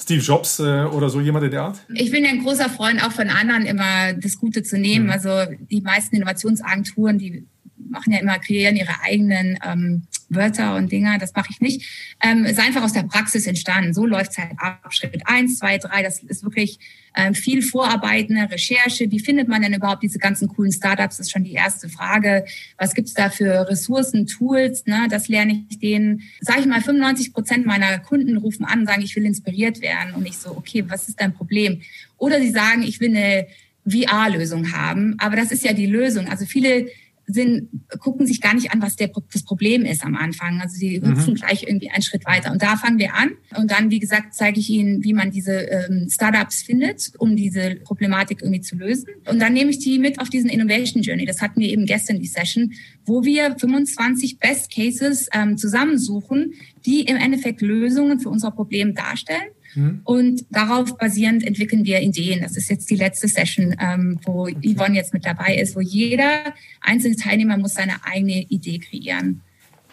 Steve 0.00 0.20
Jobs 0.20 0.60
äh, 0.60 0.84
oder 0.84 1.08
so 1.08 1.20
jemand 1.20 1.44
in 1.44 1.50
der 1.50 1.62
Art? 1.62 1.80
Ich 1.92 2.12
bin 2.12 2.24
ja 2.24 2.30
ein 2.30 2.44
großer 2.44 2.70
Freund 2.70 3.04
auch 3.04 3.10
von 3.10 3.30
anderen 3.30 3.66
immer 3.66 4.12
das 4.12 4.38
Gute 4.38 4.62
zu 4.62 4.78
nehmen. 4.78 5.06
Mhm. 5.06 5.12
Also 5.12 5.30
die 5.70 5.80
meisten 5.80 6.14
Innovationsagenturen, 6.14 7.18
die 7.18 7.46
machen 7.76 8.12
ja 8.12 8.20
immer, 8.20 8.38
kreieren 8.38 8.76
ihre 8.76 9.00
eigenen 9.02 9.58
ähm, 9.64 10.02
Wörter 10.28 10.76
und 10.76 10.90
Dinger, 10.90 11.18
das 11.18 11.34
mache 11.34 11.48
ich 11.50 11.60
nicht. 11.60 12.16
Ähm, 12.22 12.44
ist 12.44 12.58
einfach 12.58 12.82
aus 12.82 12.92
der 12.92 13.04
Praxis 13.04 13.46
entstanden. 13.46 13.94
So 13.94 14.06
läuft 14.06 14.32
es 14.32 14.38
halt 14.38 14.52
ab. 14.58 14.86
Schritt 14.90 15.22
eins, 15.26 15.58
zwei, 15.58 15.78
drei, 15.78 16.02
das 16.02 16.22
ist 16.22 16.42
wirklich 16.42 16.78
ähm, 17.16 17.34
viel 17.34 17.62
Vorarbeiten, 17.62 18.36
Recherche. 18.36 19.10
Wie 19.10 19.20
findet 19.20 19.48
man 19.48 19.62
denn 19.62 19.72
überhaupt 19.72 20.02
diese 20.02 20.18
ganzen 20.18 20.48
coolen 20.48 20.72
Startups? 20.72 21.16
Das 21.16 21.26
ist 21.26 21.32
schon 21.32 21.44
die 21.44 21.52
erste 21.52 21.88
Frage. 21.88 22.44
Was 22.76 22.94
gibt's 22.94 23.14
da 23.14 23.30
für 23.30 23.68
Ressourcen, 23.68 24.26
Tools? 24.26 24.84
Ne? 24.86 25.06
Das 25.10 25.28
lerne 25.28 25.64
ich 25.68 25.78
denen. 25.78 26.22
Sage 26.40 26.60
ich 26.60 26.66
mal, 26.66 26.80
95 26.80 27.32
Prozent 27.32 27.66
meiner 27.66 27.98
Kunden 27.98 28.36
rufen 28.36 28.64
an 28.64 28.86
sagen, 28.86 29.02
ich 29.02 29.14
will 29.16 29.24
inspiriert 29.24 29.80
werden. 29.80 30.14
Und 30.14 30.26
ich 30.26 30.36
so, 30.36 30.50
okay, 30.50 30.84
was 30.88 31.08
ist 31.08 31.20
dein 31.20 31.32
Problem? 31.32 31.80
Oder 32.18 32.40
sie 32.40 32.50
sagen, 32.50 32.82
ich 32.82 33.00
will 33.00 33.16
eine 33.16 33.46
VR-Lösung 33.88 34.72
haben. 34.72 35.16
Aber 35.18 35.36
das 35.36 35.52
ist 35.52 35.64
ja 35.64 35.72
die 35.72 35.86
Lösung. 35.86 36.28
Also 36.28 36.44
viele 36.44 36.88
sind, 37.26 37.68
gucken 37.98 38.26
sich 38.26 38.40
gar 38.40 38.54
nicht 38.54 38.72
an, 38.72 38.80
was 38.80 38.96
der, 38.96 39.10
das 39.32 39.42
Problem 39.42 39.84
ist 39.84 40.04
am 40.04 40.14
Anfang. 40.14 40.60
Also 40.60 40.76
sie 40.76 41.00
hüpfen 41.00 41.34
mhm. 41.34 41.36
gleich 41.36 41.64
irgendwie 41.64 41.90
einen 41.90 42.02
Schritt 42.02 42.24
weiter. 42.24 42.52
Und 42.52 42.62
da 42.62 42.76
fangen 42.76 42.98
wir 42.98 43.14
an. 43.14 43.32
Und 43.56 43.70
dann, 43.70 43.90
wie 43.90 43.98
gesagt, 43.98 44.34
zeige 44.34 44.60
ich 44.60 44.70
ihnen, 44.70 45.02
wie 45.02 45.12
man 45.12 45.30
diese 45.30 45.52
ähm, 45.52 46.08
Startups 46.08 46.62
findet, 46.62 47.12
um 47.18 47.34
diese 47.36 47.76
Problematik 47.84 48.42
irgendwie 48.42 48.60
zu 48.60 48.76
lösen. 48.76 49.08
Und 49.28 49.40
dann 49.40 49.52
nehme 49.52 49.70
ich 49.70 49.80
die 49.80 49.98
mit 49.98 50.20
auf 50.20 50.28
diesen 50.28 50.48
Innovation 50.48 51.02
Journey. 51.02 51.26
Das 51.26 51.42
hatten 51.42 51.60
wir 51.60 51.68
eben 51.68 51.86
gestern 51.86 52.20
die 52.20 52.26
Session, 52.26 52.72
wo 53.04 53.24
wir 53.24 53.56
25 53.58 54.38
Best 54.38 54.72
Cases 54.72 55.28
ähm, 55.32 55.56
zusammensuchen, 55.56 56.54
die 56.84 57.02
im 57.02 57.16
Endeffekt 57.16 57.60
Lösungen 57.60 58.20
für 58.20 58.28
unser 58.28 58.52
Problem 58.52 58.94
darstellen. 58.94 59.48
Mhm. 59.76 60.00
Und 60.04 60.44
darauf 60.50 60.96
basierend 60.98 61.46
entwickeln 61.46 61.84
wir 61.84 62.00
Ideen. 62.00 62.40
Das 62.40 62.56
ist 62.56 62.70
jetzt 62.70 62.90
die 62.90 62.96
letzte 62.96 63.28
Session, 63.28 63.76
ähm, 63.78 64.18
wo 64.24 64.42
okay. 64.42 64.74
Yvonne 64.74 64.96
jetzt 64.96 65.12
mit 65.12 65.24
dabei 65.24 65.56
ist, 65.56 65.76
wo 65.76 65.80
jeder 65.80 66.54
einzelne 66.80 67.16
Teilnehmer 67.16 67.58
muss 67.58 67.74
seine 67.74 68.04
eigene 68.04 68.42
Idee 68.48 68.78
kreieren. 68.78 69.42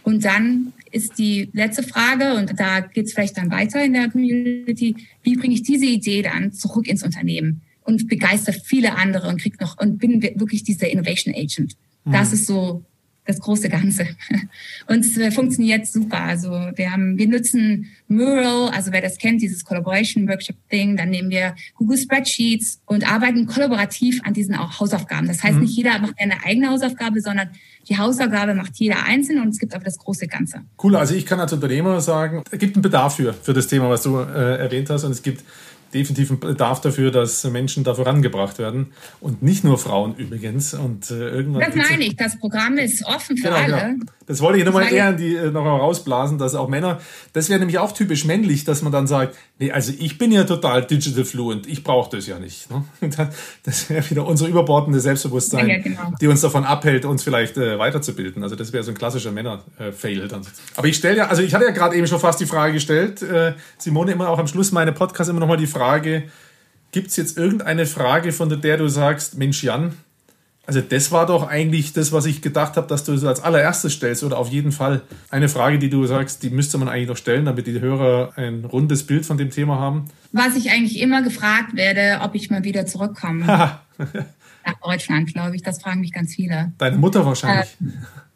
Und 0.04 0.26
dann 0.26 0.74
ist 0.92 1.18
die 1.18 1.50
letzte 1.54 1.84
Frage, 1.84 2.36
und 2.36 2.60
da 2.60 2.82
geht 2.82 3.06
es 3.06 3.14
vielleicht 3.14 3.38
dann 3.38 3.52
weiter 3.52 3.84
in 3.84 3.94
der 3.94 4.10
Community, 4.10 4.96
wie 5.24 5.36
bringe 5.36 5.54
ich 5.54 5.64
diese 5.64 5.86
Idee 5.86 6.22
dann 6.22 6.54
zurück 6.54 6.88
ins 6.88 7.04
Unternehmen 7.04 7.62
und 7.84 8.08
begeister 8.08 8.54
viele 8.54 8.96
andere 8.98 9.28
und 9.28 9.42
krieg 9.42 9.60
noch 9.60 9.78
und 9.80 9.98
bin 9.98 10.22
wirklich 10.22 10.64
dieser 10.64 10.90
Innovation 10.90 11.34
Agent. 11.34 11.76
Das 12.06 12.30
mhm. 12.30 12.34
ist 12.34 12.46
so 12.48 12.84
das 13.26 13.40
große 13.40 13.70
Ganze. 13.70 14.08
Und 14.88 15.00
es 15.06 15.18
äh, 15.18 15.32
funktioniert 15.32 15.88
super. 15.88 16.22
Also 16.22 16.50
wir 16.50 16.92
haben, 16.92 17.18
wir 17.18 17.28
nutzen 17.28 17.88
Mural, 18.08 18.70
also 18.70 18.92
wer 18.92 19.02
das 19.02 19.18
kennt, 19.18 19.42
dieses 19.42 19.64
Collaboration 19.64 20.28
Workshop 20.28 20.56
Ding, 20.72 20.98
dann 20.98 21.10
nehmen 21.10 21.30
wir 21.30 21.56
Google 21.76 21.98
Spreadsheets 21.98 22.82
und 22.86 23.10
arbeiten 23.10 23.46
kollaborativ 23.48 24.22
an 24.24 24.34
diesen 24.34 24.56
auch 24.56 24.80
Hausaufgaben. 24.80 25.28
Das 25.28 25.42
heißt, 25.44 25.56
mhm. 25.56 25.62
nicht 25.62 25.76
jeder 25.76 26.00
macht 26.00 26.16
eine 26.20 26.44
eigene 26.44 26.70
Hausaufgabe, 26.70 27.22
sondern 27.22 27.50
die 27.90 27.98
Hausaufgabe 27.98 28.54
macht 28.56 28.76
jeder 28.76 29.04
einzeln 29.06 29.42
und 29.42 29.50
es 29.50 29.60
gibt 29.60 29.74
aber 29.74 29.84
das 29.84 29.98
große 29.98 30.28
Ganze. 30.28 30.62
Cool, 30.82 30.96
also 30.96 31.16
ich 31.16 31.26
kann 31.26 31.40
als 31.40 31.52
Unternehmer 31.54 32.00
sagen, 32.02 32.44
es 32.50 32.60
gibt 32.60 32.76
einen 32.76 32.82
Bedarf 32.82 33.16
für, 33.16 33.34
für 33.34 33.54
das 33.54 33.68
Thema, 33.68 33.90
was 33.90 34.04
du 34.04 34.20
äh, 34.20 34.58
erwähnt 34.58 34.90
hast 34.90 35.04
und 35.04 35.12
es 35.12 35.22
gibt 35.22 35.44
definitiv 35.94 36.32
ein 36.32 36.39
Bedarf 36.39 36.82
dafür, 36.82 37.12
dass 37.12 37.44
Menschen 37.46 37.84
da 37.84 37.94
vorangebracht 37.94 38.60
werden. 38.60 38.94
Und 39.20 39.44
nicht 39.44 39.64
nur 39.64 39.78
Frauen 39.78 40.16
übrigens. 40.16 40.74
Und, 40.74 41.12
äh, 41.12 41.30
irgendwann 41.30 41.64
das 41.64 41.76
meine 41.76 42.04
ich, 42.04 42.16
das 42.16 42.38
Programm 42.39 42.78
ist 42.78 43.06
offen 43.06 43.38
für 43.38 43.50
genau, 43.50 43.56
alle. 43.56 43.94
Genau. 43.94 44.06
Das 44.26 44.39
wollte 44.41 44.60
ich 44.60 44.66
nochmal 44.66 44.91
eher 44.91 45.14
die, 45.14 45.36
äh, 45.36 45.52
noch 45.52 45.66
rausblasen, 45.66 46.38
dass 46.38 46.56
auch 46.56 46.70
Männer, 46.70 47.00
das 47.34 47.50
wäre 47.50 47.60
nämlich 47.60 47.80
auch 47.80 47.91
typisch 47.91 48.26
männlich, 48.26 48.64
dass 48.64 48.82
man 48.82 48.91
dann 48.91 49.06
sagt, 49.08 49.36
nee, 49.60 49.72
also 49.72 49.91
ich 49.98 50.18
bin 50.18 50.32
ja 50.32 50.46
total 50.46 50.86
digital 50.86 51.26
fluent, 51.26 51.68
ich 51.68 51.84
brauche 51.84 52.16
das 52.16 52.28
ja 52.28 52.39
nicht. 52.39 52.70
Ne? 52.70 52.84
Das 53.64 53.89
wäre 53.89 54.10
wieder 54.10 54.26
unser 54.26 54.48
überbordende 54.48 55.00
Selbstbewusstsein, 55.00 55.70
ja, 55.70 55.78
genau. 55.78 56.12
die 56.20 56.28
uns 56.28 56.41
davon 56.41 56.64
abhält, 56.64 57.06
uns 57.06 57.24
vielleicht 57.24 57.58
äh, 57.58 57.80
weiterzubilden. 57.80 58.44
Also 58.44 58.56
das 58.56 58.74
wäre 58.74 58.84
so 58.84 58.91
ein 58.91 58.98
klassischer 58.98 59.32
Männer-Fail 59.32 60.28
dann. 60.28 60.41
Aber 60.76 60.88
ich 60.88 60.98
stelle 60.98 61.18
ja, 61.18 61.28
also 61.28 61.41
ich 61.41 61.54
hatte 61.54 61.66
ja 61.66 61.72
gerade 61.72 61.96
eben 61.96 62.08
schon 62.08 62.20
fast 62.20 62.39
die 62.39 62.46
Frage 62.46 62.74
gestellt, 62.74 63.22
äh, 63.22 63.54
Simone, 63.78 64.12
immer 64.12 64.30
auch 64.30 64.39
am 64.39 64.48
Schluss 64.48 64.72
meine 64.72 64.91
Podcast 64.91 65.30
immer 65.30 65.39
nochmal 65.39 65.58
die 65.58 65.68
Frage, 65.68 65.83
gibt 66.92 67.08
es 67.08 67.18
jetzt 67.18 67.38
irgendeine 67.38 67.86
Frage, 67.86 68.32
von 68.32 68.62
der 68.62 68.78
du 68.78 68.88
sagst, 68.88 69.38
Mensch 69.38 69.64
Jan, 69.64 69.94
Also 70.66 70.80
das 70.80 71.12
war 71.12 71.26
doch 71.26 71.48
eigentlich 71.48 71.92
das, 71.92 72.12
was 72.14 72.26
ich 72.26 72.42
gedacht 72.42 72.78
habe, 72.78 72.88
dass 72.88 73.04
du 73.04 73.12
es 73.12 73.26
als 73.26 73.42
allererstes 73.42 73.94
stellst 73.94 74.24
oder 74.24 74.38
auf 74.38 74.50
jeden 74.50 74.72
Fall 74.72 75.02
eine 75.30 75.50
Frage, 75.50 75.78
die 75.78 75.90
du 75.90 76.06
sagst, 76.06 76.42
die 76.44 76.50
müsste 76.50 76.78
man 76.78 76.88
eigentlich 76.88 77.10
noch 77.10 77.18
stellen, 77.18 77.46
damit 77.46 77.68
die 77.68 77.82
Hörer 77.82 78.32
ein 78.38 78.64
rundes 78.64 79.06
Bild 79.06 79.26
von 79.26 79.38
dem 79.38 79.50
Thema 79.50 79.78
haben. 79.78 80.06
Was 80.32 80.56
ich 80.56 80.72
eigentlich 80.72 81.02
immer 81.02 81.22
gefragt 81.22 81.76
werde, 81.76 82.22
ob 82.24 82.34
ich 82.36 82.50
mal 82.50 82.64
wieder 82.64 82.86
zurückkomme. 82.86 83.46
Nach 84.66 84.80
Deutschland, 84.82 85.34
glaube 85.34 85.56
ich. 85.58 85.64
Das 85.64 85.82
fragen 85.82 86.00
mich 86.00 86.14
ganz 86.14 86.36
viele. 86.36 86.72
Deine 86.78 86.98
Mutter 86.98 87.26
wahrscheinlich. 87.26 87.76
Äh, 87.82 87.86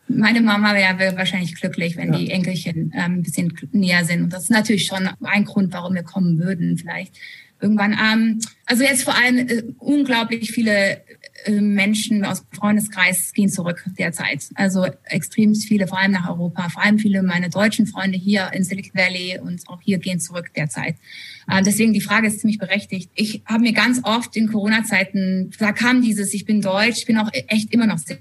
meine 0.08 0.42
Mama 0.42 0.74
wäre 0.74 1.18
wahrscheinlich 1.18 1.56
glücklich, 1.56 1.98
wenn 1.98 2.14
ja. 2.14 2.20
die 2.20 2.32
Enkelchen 2.32 2.94
ähm, 2.96 3.14
ein 3.14 3.24
bisschen 3.24 3.54
näher 3.72 4.06
sind. 4.06 4.24
Und 4.24 4.34
das 4.34 4.44
ist 4.44 4.52
natürlich 4.52 4.86
schon 4.86 5.10
ein 5.22 5.46
Grund, 5.46 5.74
warum 5.74 5.96
wir 5.96 6.04
kommen 6.04 6.40
würden, 6.40 6.78
vielleicht 6.78 7.14
irgendwann. 7.62 7.94
Ähm, 7.94 8.40
also 8.66 8.84
jetzt 8.84 9.04
vor 9.04 9.16
allem 9.16 9.38
äh, 9.38 9.64
unglaublich 9.80 10.52
viele 10.52 11.02
äh, 11.46 11.52
Menschen 11.52 12.24
aus 12.24 12.42
dem 12.42 12.58
Freundeskreis 12.58 13.34
gehen 13.34 13.50
zurück 13.50 13.84
derzeit. 13.98 14.48
Also 14.56 14.86
extrem 15.06 15.56
viele, 15.56 15.88
vor 15.88 15.98
allem 15.98 16.12
nach 16.12 16.30
Europa. 16.30 16.70
Vor 16.70 16.84
allem 16.84 17.00
viele 17.00 17.24
meiner 17.24 17.50
deutschen 17.50 17.88
Freunde 17.88 18.18
hier 18.18 18.52
in 18.54 18.64
Silicon 18.64 18.94
Valley 18.94 19.40
und 19.40 19.68
auch 19.68 19.82
hier 19.82 19.98
gehen 19.98 20.20
zurück 20.20 20.52
derzeit. 20.56 20.96
Äh, 21.50 21.64
deswegen 21.64 21.94
die 21.94 22.02
Frage 22.02 22.28
ist 22.28 22.42
ziemlich 22.42 22.60
berechtigt. 22.60 23.10
Ich 23.16 23.42
habe 23.46 23.62
mir 23.62 23.74
ganz 23.74 24.02
oft 24.04 24.36
in 24.36 24.52
Corona-Zeiten, 24.52 25.52
da 25.58 25.72
kam 25.72 26.02
dieses, 26.02 26.34
ich 26.34 26.46
bin 26.46 26.62
deutsch, 26.62 27.00
ich 27.00 27.06
bin 27.06 27.18
auch 27.18 27.32
echt 27.32 27.74
immer 27.74 27.88
noch 27.88 27.98
sehr 27.98 28.20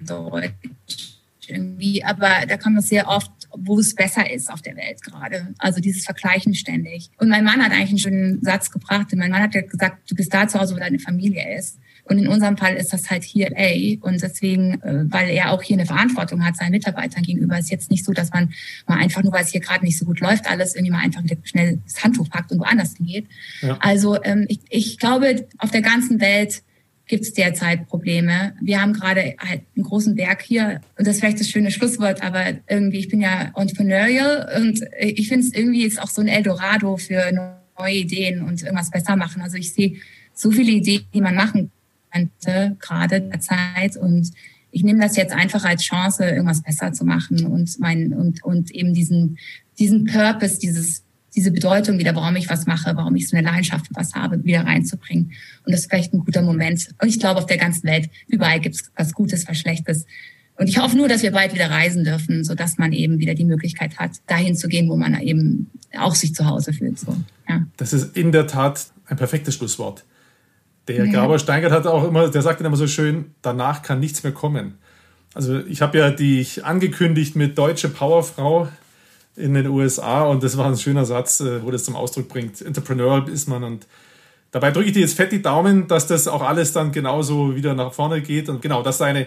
deutsch 0.00 1.17
irgendwie, 1.48 2.04
aber 2.04 2.46
da 2.46 2.56
kam 2.56 2.76
das 2.76 2.88
sehr 2.88 3.08
oft, 3.08 3.30
wo 3.56 3.78
es 3.78 3.94
besser 3.94 4.30
ist 4.30 4.50
auf 4.50 4.62
der 4.62 4.76
Welt 4.76 5.02
gerade. 5.02 5.54
Also 5.58 5.80
dieses 5.80 6.04
Vergleichen 6.04 6.54
ständig. 6.54 7.10
Und 7.18 7.28
mein 7.28 7.44
Mann 7.44 7.62
hat 7.62 7.72
eigentlich 7.72 7.90
einen 7.90 7.98
schönen 7.98 8.42
Satz 8.42 8.70
gebracht. 8.70 9.08
Mein 9.14 9.30
Mann 9.30 9.42
hat 9.42 9.54
ja 9.54 9.62
gesagt, 9.62 10.10
du 10.10 10.14
bist 10.14 10.32
da 10.32 10.46
zu 10.48 10.58
Hause, 10.60 10.74
wo 10.74 10.78
deine 10.78 10.98
Familie 10.98 11.56
ist. 11.56 11.78
Und 12.08 12.18
in 12.18 12.28
unserem 12.28 12.56
Fall 12.56 12.74
ist 12.76 12.92
das 12.92 13.10
halt 13.10 13.22
hier 13.22 13.50
LA. 13.50 13.98
Und 14.00 14.22
deswegen, 14.22 14.80
äh, 14.82 15.04
weil 15.08 15.28
er 15.30 15.52
auch 15.52 15.62
hier 15.62 15.76
eine 15.76 15.86
Verantwortung 15.86 16.44
hat 16.44 16.56
seinen 16.56 16.70
Mitarbeitern 16.70 17.22
gegenüber, 17.22 17.58
ist 17.58 17.70
jetzt 17.70 17.90
nicht 17.90 18.04
so, 18.04 18.12
dass 18.12 18.32
man 18.32 18.52
mal 18.86 18.98
einfach 18.98 19.22
nur, 19.22 19.32
weil 19.32 19.44
es 19.44 19.50
hier 19.50 19.60
gerade 19.60 19.84
nicht 19.84 19.98
so 19.98 20.06
gut 20.06 20.20
läuft, 20.20 20.48
alles 20.48 20.74
irgendwie 20.74 20.92
mal 20.92 21.02
einfach 21.02 21.22
schnell 21.44 21.80
das 21.84 22.02
Handtuch 22.02 22.28
packt 22.30 22.50
und 22.50 22.60
woanders 22.60 22.96
hingeht. 22.96 23.26
Ja. 23.60 23.76
Also 23.80 24.22
ähm, 24.24 24.46
ich, 24.48 24.60
ich 24.70 24.98
glaube, 24.98 25.46
auf 25.58 25.70
der 25.70 25.82
ganzen 25.82 26.20
Welt 26.20 26.62
gibt 27.08 27.24
es 27.24 27.32
derzeit 27.32 27.88
Probleme. 27.88 28.54
Wir 28.60 28.80
haben 28.80 28.92
gerade 28.92 29.34
halt 29.38 29.62
einen 29.74 29.84
großen 29.84 30.14
Berg 30.14 30.42
hier 30.42 30.80
und 30.96 31.06
das 31.06 31.16
ist 31.16 31.20
vielleicht 31.20 31.40
das 31.40 31.48
schöne 31.48 31.70
Schlusswort, 31.70 32.22
aber 32.22 32.44
irgendwie, 32.68 32.98
ich 32.98 33.08
bin 33.08 33.20
ja 33.20 33.50
entrepreneurial 33.56 34.48
und 34.62 34.84
ich 35.00 35.28
finde 35.28 35.46
es 35.46 35.54
irgendwie 35.54 35.82
jetzt 35.82 36.00
auch 36.00 36.08
so 36.08 36.20
ein 36.20 36.28
Eldorado 36.28 36.96
für 36.98 37.32
neue 37.78 37.94
Ideen 37.94 38.42
und 38.42 38.62
irgendwas 38.62 38.90
besser 38.90 39.16
machen. 39.16 39.42
Also 39.42 39.56
ich 39.56 39.72
sehe 39.72 39.96
so 40.34 40.50
viele 40.50 40.70
Ideen, 40.70 41.04
die 41.12 41.20
man 41.20 41.34
machen 41.34 41.70
könnte, 42.12 42.76
gerade 42.78 43.22
derzeit 43.22 43.96
und 43.96 44.30
ich 44.70 44.84
nehme 44.84 45.00
das 45.00 45.16
jetzt 45.16 45.32
einfach 45.32 45.64
als 45.64 45.82
Chance, 45.82 46.24
irgendwas 46.24 46.62
besser 46.62 46.92
zu 46.92 47.04
machen 47.04 47.46
und 47.46 47.78
mein 47.80 48.12
und 48.12 48.44
und 48.44 48.70
eben 48.70 48.92
diesen 48.92 49.38
diesen 49.78 50.04
Purpose, 50.04 50.58
dieses 50.58 51.04
diese 51.38 51.52
Bedeutung 51.52 51.98
wieder, 51.98 52.16
warum 52.16 52.34
ich 52.34 52.50
was 52.50 52.66
mache, 52.66 52.96
warum 52.96 53.14
ich 53.14 53.28
so 53.28 53.36
eine 53.36 53.46
Leidenschaft 53.46 53.86
für 53.86 53.94
was 53.94 54.14
habe, 54.14 54.42
wieder 54.42 54.66
reinzubringen. 54.66 55.32
Und 55.64 55.72
das 55.72 55.82
ist 55.82 55.90
vielleicht 55.90 56.12
ein 56.12 56.24
guter 56.24 56.42
Moment. 56.42 56.88
Und 57.00 57.08
ich 57.08 57.20
glaube, 57.20 57.38
auf 57.38 57.46
der 57.46 57.58
ganzen 57.58 57.84
Welt, 57.84 58.10
überall 58.26 58.58
gibt 58.58 58.74
es 58.74 58.90
was 58.96 59.12
Gutes, 59.12 59.46
was 59.48 59.56
Schlechtes. 59.56 60.04
Und 60.56 60.66
ich 60.66 60.78
hoffe 60.78 60.96
nur, 60.96 61.06
dass 61.06 61.22
wir 61.22 61.30
bald 61.30 61.54
wieder 61.54 61.70
reisen 61.70 62.02
dürfen, 62.02 62.42
so 62.42 62.56
dass 62.56 62.76
man 62.76 62.92
eben 62.92 63.20
wieder 63.20 63.34
die 63.34 63.44
Möglichkeit 63.44 63.98
hat, 64.00 64.10
dahin 64.26 64.56
zu 64.56 64.66
gehen, 64.66 64.88
wo 64.88 64.96
man 64.96 65.20
eben 65.20 65.70
auch 65.96 66.16
sich 66.16 66.34
zu 66.34 66.44
Hause 66.44 66.72
fühlt. 66.72 66.98
So, 66.98 67.16
ja. 67.48 67.64
Das 67.76 67.92
ist 67.92 68.16
in 68.16 68.32
der 68.32 68.48
Tat 68.48 68.88
ein 69.06 69.16
perfektes 69.16 69.54
Schlusswort. 69.54 70.04
Der 70.88 71.06
ja. 71.06 71.12
Graber 71.12 71.38
Steingart 71.38 71.70
hat 71.70 71.86
auch 71.86 72.08
immer, 72.08 72.28
der 72.28 72.42
sagt 72.42 72.60
immer 72.60 72.76
so 72.76 72.88
schön, 72.88 73.26
danach 73.42 73.82
kann 73.82 74.00
nichts 74.00 74.24
mehr 74.24 74.32
kommen. 74.32 74.74
Also 75.34 75.60
ich 75.60 75.82
habe 75.82 75.98
ja 75.98 76.10
dich 76.10 76.64
angekündigt 76.64 77.36
mit 77.36 77.56
deutsche 77.56 77.88
Powerfrau 77.88 78.68
in 79.38 79.54
den 79.54 79.68
USA 79.68 80.24
und 80.24 80.42
das 80.42 80.56
war 80.56 80.66
ein 80.66 80.76
schöner 80.76 81.04
Satz, 81.04 81.40
äh, 81.40 81.62
wo 81.64 81.70
das 81.70 81.84
zum 81.84 81.96
Ausdruck 81.96 82.28
bringt. 82.28 82.60
Entrepreneurial 82.60 83.28
ist 83.28 83.48
man 83.48 83.64
und 83.64 83.86
dabei 84.50 84.70
drücke 84.70 84.88
ich 84.88 84.92
dir 84.92 85.00
jetzt 85.00 85.16
fett 85.16 85.32
die 85.32 85.42
Daumen, 85.42 85.86
dass 85.86 86.06
das 86.06 86.28
auch 86.28 86.42
alles 86.42 86.72
dann 86.72 86.92
genauso 86.92 87.54
wieder 87.54 87.74
nach 87.74 87.92
vorne 87.92 88.20
geht 88.20 88.48
und 88.48 88.60
genau, 88.60 88.82
dass 88.82 88.98
deine 88.98 89.26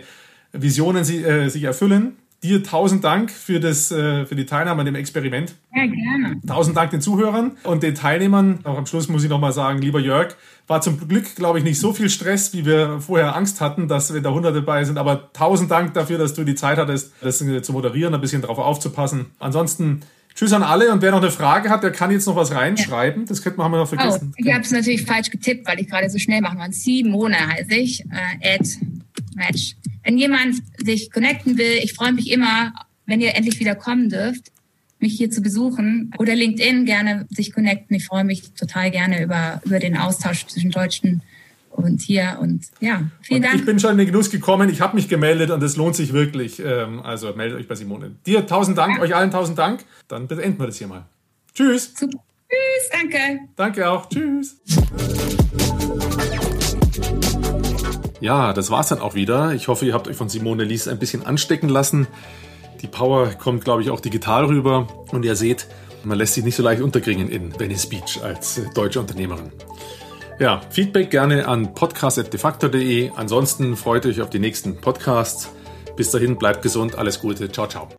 Visionen 0.52 1.04
äh, 1.04 1.50
sich 1.50 1.64
erfüllen. 1.64 2.18
Dir 2.44 2.64
tausend 2.64 3.04
Dank 3.04 3.30
für, 3.30 3.60
das, 3.60 3.92
äh, 3.92 4.26
für 4.26 4.36
die 4.36 4.48
Teilnahme 4.48 4.80
an 4.80 4.86
dem 4.88 4.96
Experiment. 4.96 5.54
Ja, 5.76 5.86
gerne. 5.86 6.42
Tausend 6.48 6.76
Dank 6.76 6.90
den 6.90 7.00
Zuhörern 7.00 7.52
und 7.64 7.84
den 7.84 7.94
Teilnehmern. 7.94 8.62
Auch 8.64 8.80
am 8.80 8.88
Schluss 8.88 9.08
muss 9.10 9.24
ich 9.24 9.30
nochmal 9.30 9.54
sagen, 9.54 9.80
lieber 9.80 10.00
Jörg, 10.00 10.36
war 10.66 10.82
zum 10.82 11.08
Glück, 11.08 11.36
glaube 11.36 11.60
ich, 11.60 11.64
nicht 11.64 11.80
so 11.80 11.94
viel 11.94 12.10
Stress, 12.10 12.54
wie 12.54 12.66
wir 12.66 13.00
vorher 13.00 13.36
Angst 13.36 13.62
hatten, 13.62 13.88
dass 13.88 14.12
wir 14.12 14.22
da 14.22 14.32
Hunderte 14.32 14.62
dabei 14.62 14.84
sind. 14.86 14.98
Aber 14.98 15.32
tausend 15.34 15.70
Dank 15.70 15.94
dafür, 15.94 16.18
dass 16.18 16.34
du 16.34 16.44
die 16.44 16.56
Zeit 16.56 16.80
hattest, 16.80 17.14
das 17.22 17.38
zu 17.38 17.74
moderieren, 17.74 18.16
ein 18.16 18.22
bisschen 18.22 18.42
drauf 18.42 18.58
aufzupassen. 18.58 19.28
Ansonsten 19.38 20.02
Tschüss 20.34 20.54
an 20.54 20.64
alle 20.64 20.92
und 20.92 21.02
wer 21.02 21.12
noch 21.12 21.22
eine 21.22 21.30
Frage 21.30 21.70
hat, 21.70 21.84
der 21.84 21.92
kann 21.92 22.10
jetzt 22.10 22.26
noch 22.26 22.36
was 22.36 22.54
reinschreiben. 22.54 23.24
Ja. 23.24 23.28
Das 23.28 23.44
könnte 23.44 23.58
man 23.58 23.66
haben 23.66 23.74
wir 23.74 23.80
noch 23.80 23.88
vergessen. 23.88 24.32
Oh, 24.32 24.36
ich 24.38 24.52
habe 24.52 24.64
es 24.64 24.72
natürlich 24.72 25.04
falsch 25.04 25.30
getippt, 25.30 25.68
weil 25.68 25.80
ich 25.80 25.88
gerade 25.88 26.10
so 26.10 26.18
schnell 26.18 26.42
machen. 26.42 26.60
Simone 26.72 27.36
heiße 27.36 27.76
ich. 27.76 28.06
Äh, 28.06 28.56
at 28.56 28.68
Match. 29.36 29.76
Wenn 30.04 30.18
jemand 30.18 30.56
sich 30.78 31.12
connecten 31.12 31.58
will, 31.58 31.80
ich 31.84 31.94
freue 31.94 32.14
mich 32.14 32.32
immer, 32.32 32.74
wenn 33.06 33.22
ihr 33.22 33.36
endlich 33.36 33.60
wieder 33.60 33.76
kommen 33.76 34.10
dürft, 34.10 34.52
mich 35.00 35.14
hier 35.18 35.32
zu 35.32 35.42
besuchen 35.42 36.14
oder 36.18 36.36
LinkedIn 36.36 36.86
gerne 36.86 37.28
sich 37.30 37.54
connecten. 37.54 37.96
Ich 37.96 38.06
freue 38.06 38.24
mich 38.24 38.54
total 38.54 38.92
gerne 38.92 39.24
über, 39.24 39.62
über 39.66 39.80
den 39.80 39.98
Austausch 39.98 40.46
zwischen 40.48 40.72
Deutschen 40.72 41.22
und 41.72 42.02
hier 42.02 42.38
und 42.42 42.66
ja, 42.80 43.10
vielen 43.22 43.38
und 43.38 43.46
Dank. 43.46 43.56
Ich 43.56 43.66
bin 43.66 43.80
schon 43.80 43.92
in 43.92 43.98
den 43.98 44.08
Genuss 44.08 44.30
gekommen, 44.30 44.70
ich 44.70 44.82
habe 44.82 44.96
mich 44.96 45.08
gemeldet 45.08 45.52
und 45.52 45.64
es 45.64 45.78
lohnt 45.78 45.96
sich 45.96 46.14
wirklich. 46.14 46.62
Ähm, 46.64 47.02
also 47.02 47.34
meldet 47.34 47.60
euch 47.60 47.68
bei 47.68 47.76
Simone. 47.76 48.12
Dir 48.26 48.46
tausend 48.46 48.78
Dank, 48.78 48.98
ja. 48.98 49.02
euch 49.02 49.16
allen 49.16 49.32
tausend 49.32 49.58
Dank. 49.58 49.84
Dann 50.08 50.28
beenden 50.28 50.60
wir 50.60 50.68
das 50.68 50.78
hier 50.78 50.88
mal. 50.88 51.06
Tschüss. 51.54 51.94
Super. 51.98 52.20
Tschüss, 52.50 52.90
danke. 52.92 53.40
Danke 53.56 53.90
auch. 53.90 54.10
Tschüss. 54.10 54.58
Ja, 58.22 58.54
das 58.54 58.70
war's 58.70 58.90
dann 58.90 59.00
auch 59.00 59.16
wieder. 59.16 59.54
Ich 59.54 59.68
hoffe, 59.68 59.86
ihr 59.86 59.94
habt 59.94 60.08
euch 60.08 60.16
von 60.16 60.30
Simone 60.30 60.64
Lies 60.64 60.88
ein 60.88 61.00
bisschen 61.00 61.26
anstecken 61.26 61.68
lassen. 61.68 62.08
Die 62.82 62.88
Power 62.88 63.32
kommt, 63.32 63.66
glaube 63.66 63.82
ich, 63.82 63.90
auch 63.90 64.00
digital 64.00 64.46
rüber. 64.46 64.88
Und 65.12 65.26
ihr 65.26 65.36
seht, 65.36 65.68
man 66.04 66.18
lässt 66.18 66.36
sich 66.36 66.44
nicht 66.44 66.56
so 66.56 66.64
leicht 66.64 66.82
unterkriegen 66.82 67.30
in 67.30 67.60
Venice 67.60 67.88
Beach 67.88 68.22
als 68.24 68.60
äh, 68.60 68.70
deutsche 68.74 69.00
Unternehmerin. 69.00 69.52
Ja, 70.40 70.62
Feedback 70.70 71.10
gerne 71.10 71.48
an 71.48 71.74
podcast.defacto.de. 71.74 73.12
Ansonsten 73.16 73.76
freut 73.76 74.06
euch 74.06 74.22
auf 74.22 74.30
die 74.30 74.40
nächsten 74.40 74.78
Podcasts. 74.78 75.50
Bis 75.96 76.12
dahin, 76.12 76.38
bleibt 76.38 76.62
gesund, 76.62 76.98
alles 76.98 77.20
Gute. 77.20 77.52
Ciao, 77.52 77.68
ciao. 77.68 77.90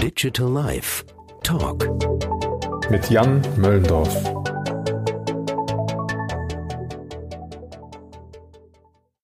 Digital 0.00 0.48
Life 0.48 1.04
Talk 1.42 2.51
mit 2.92 3.08
Jan 3.08 3.40
Möllendorf. 3.56 4.41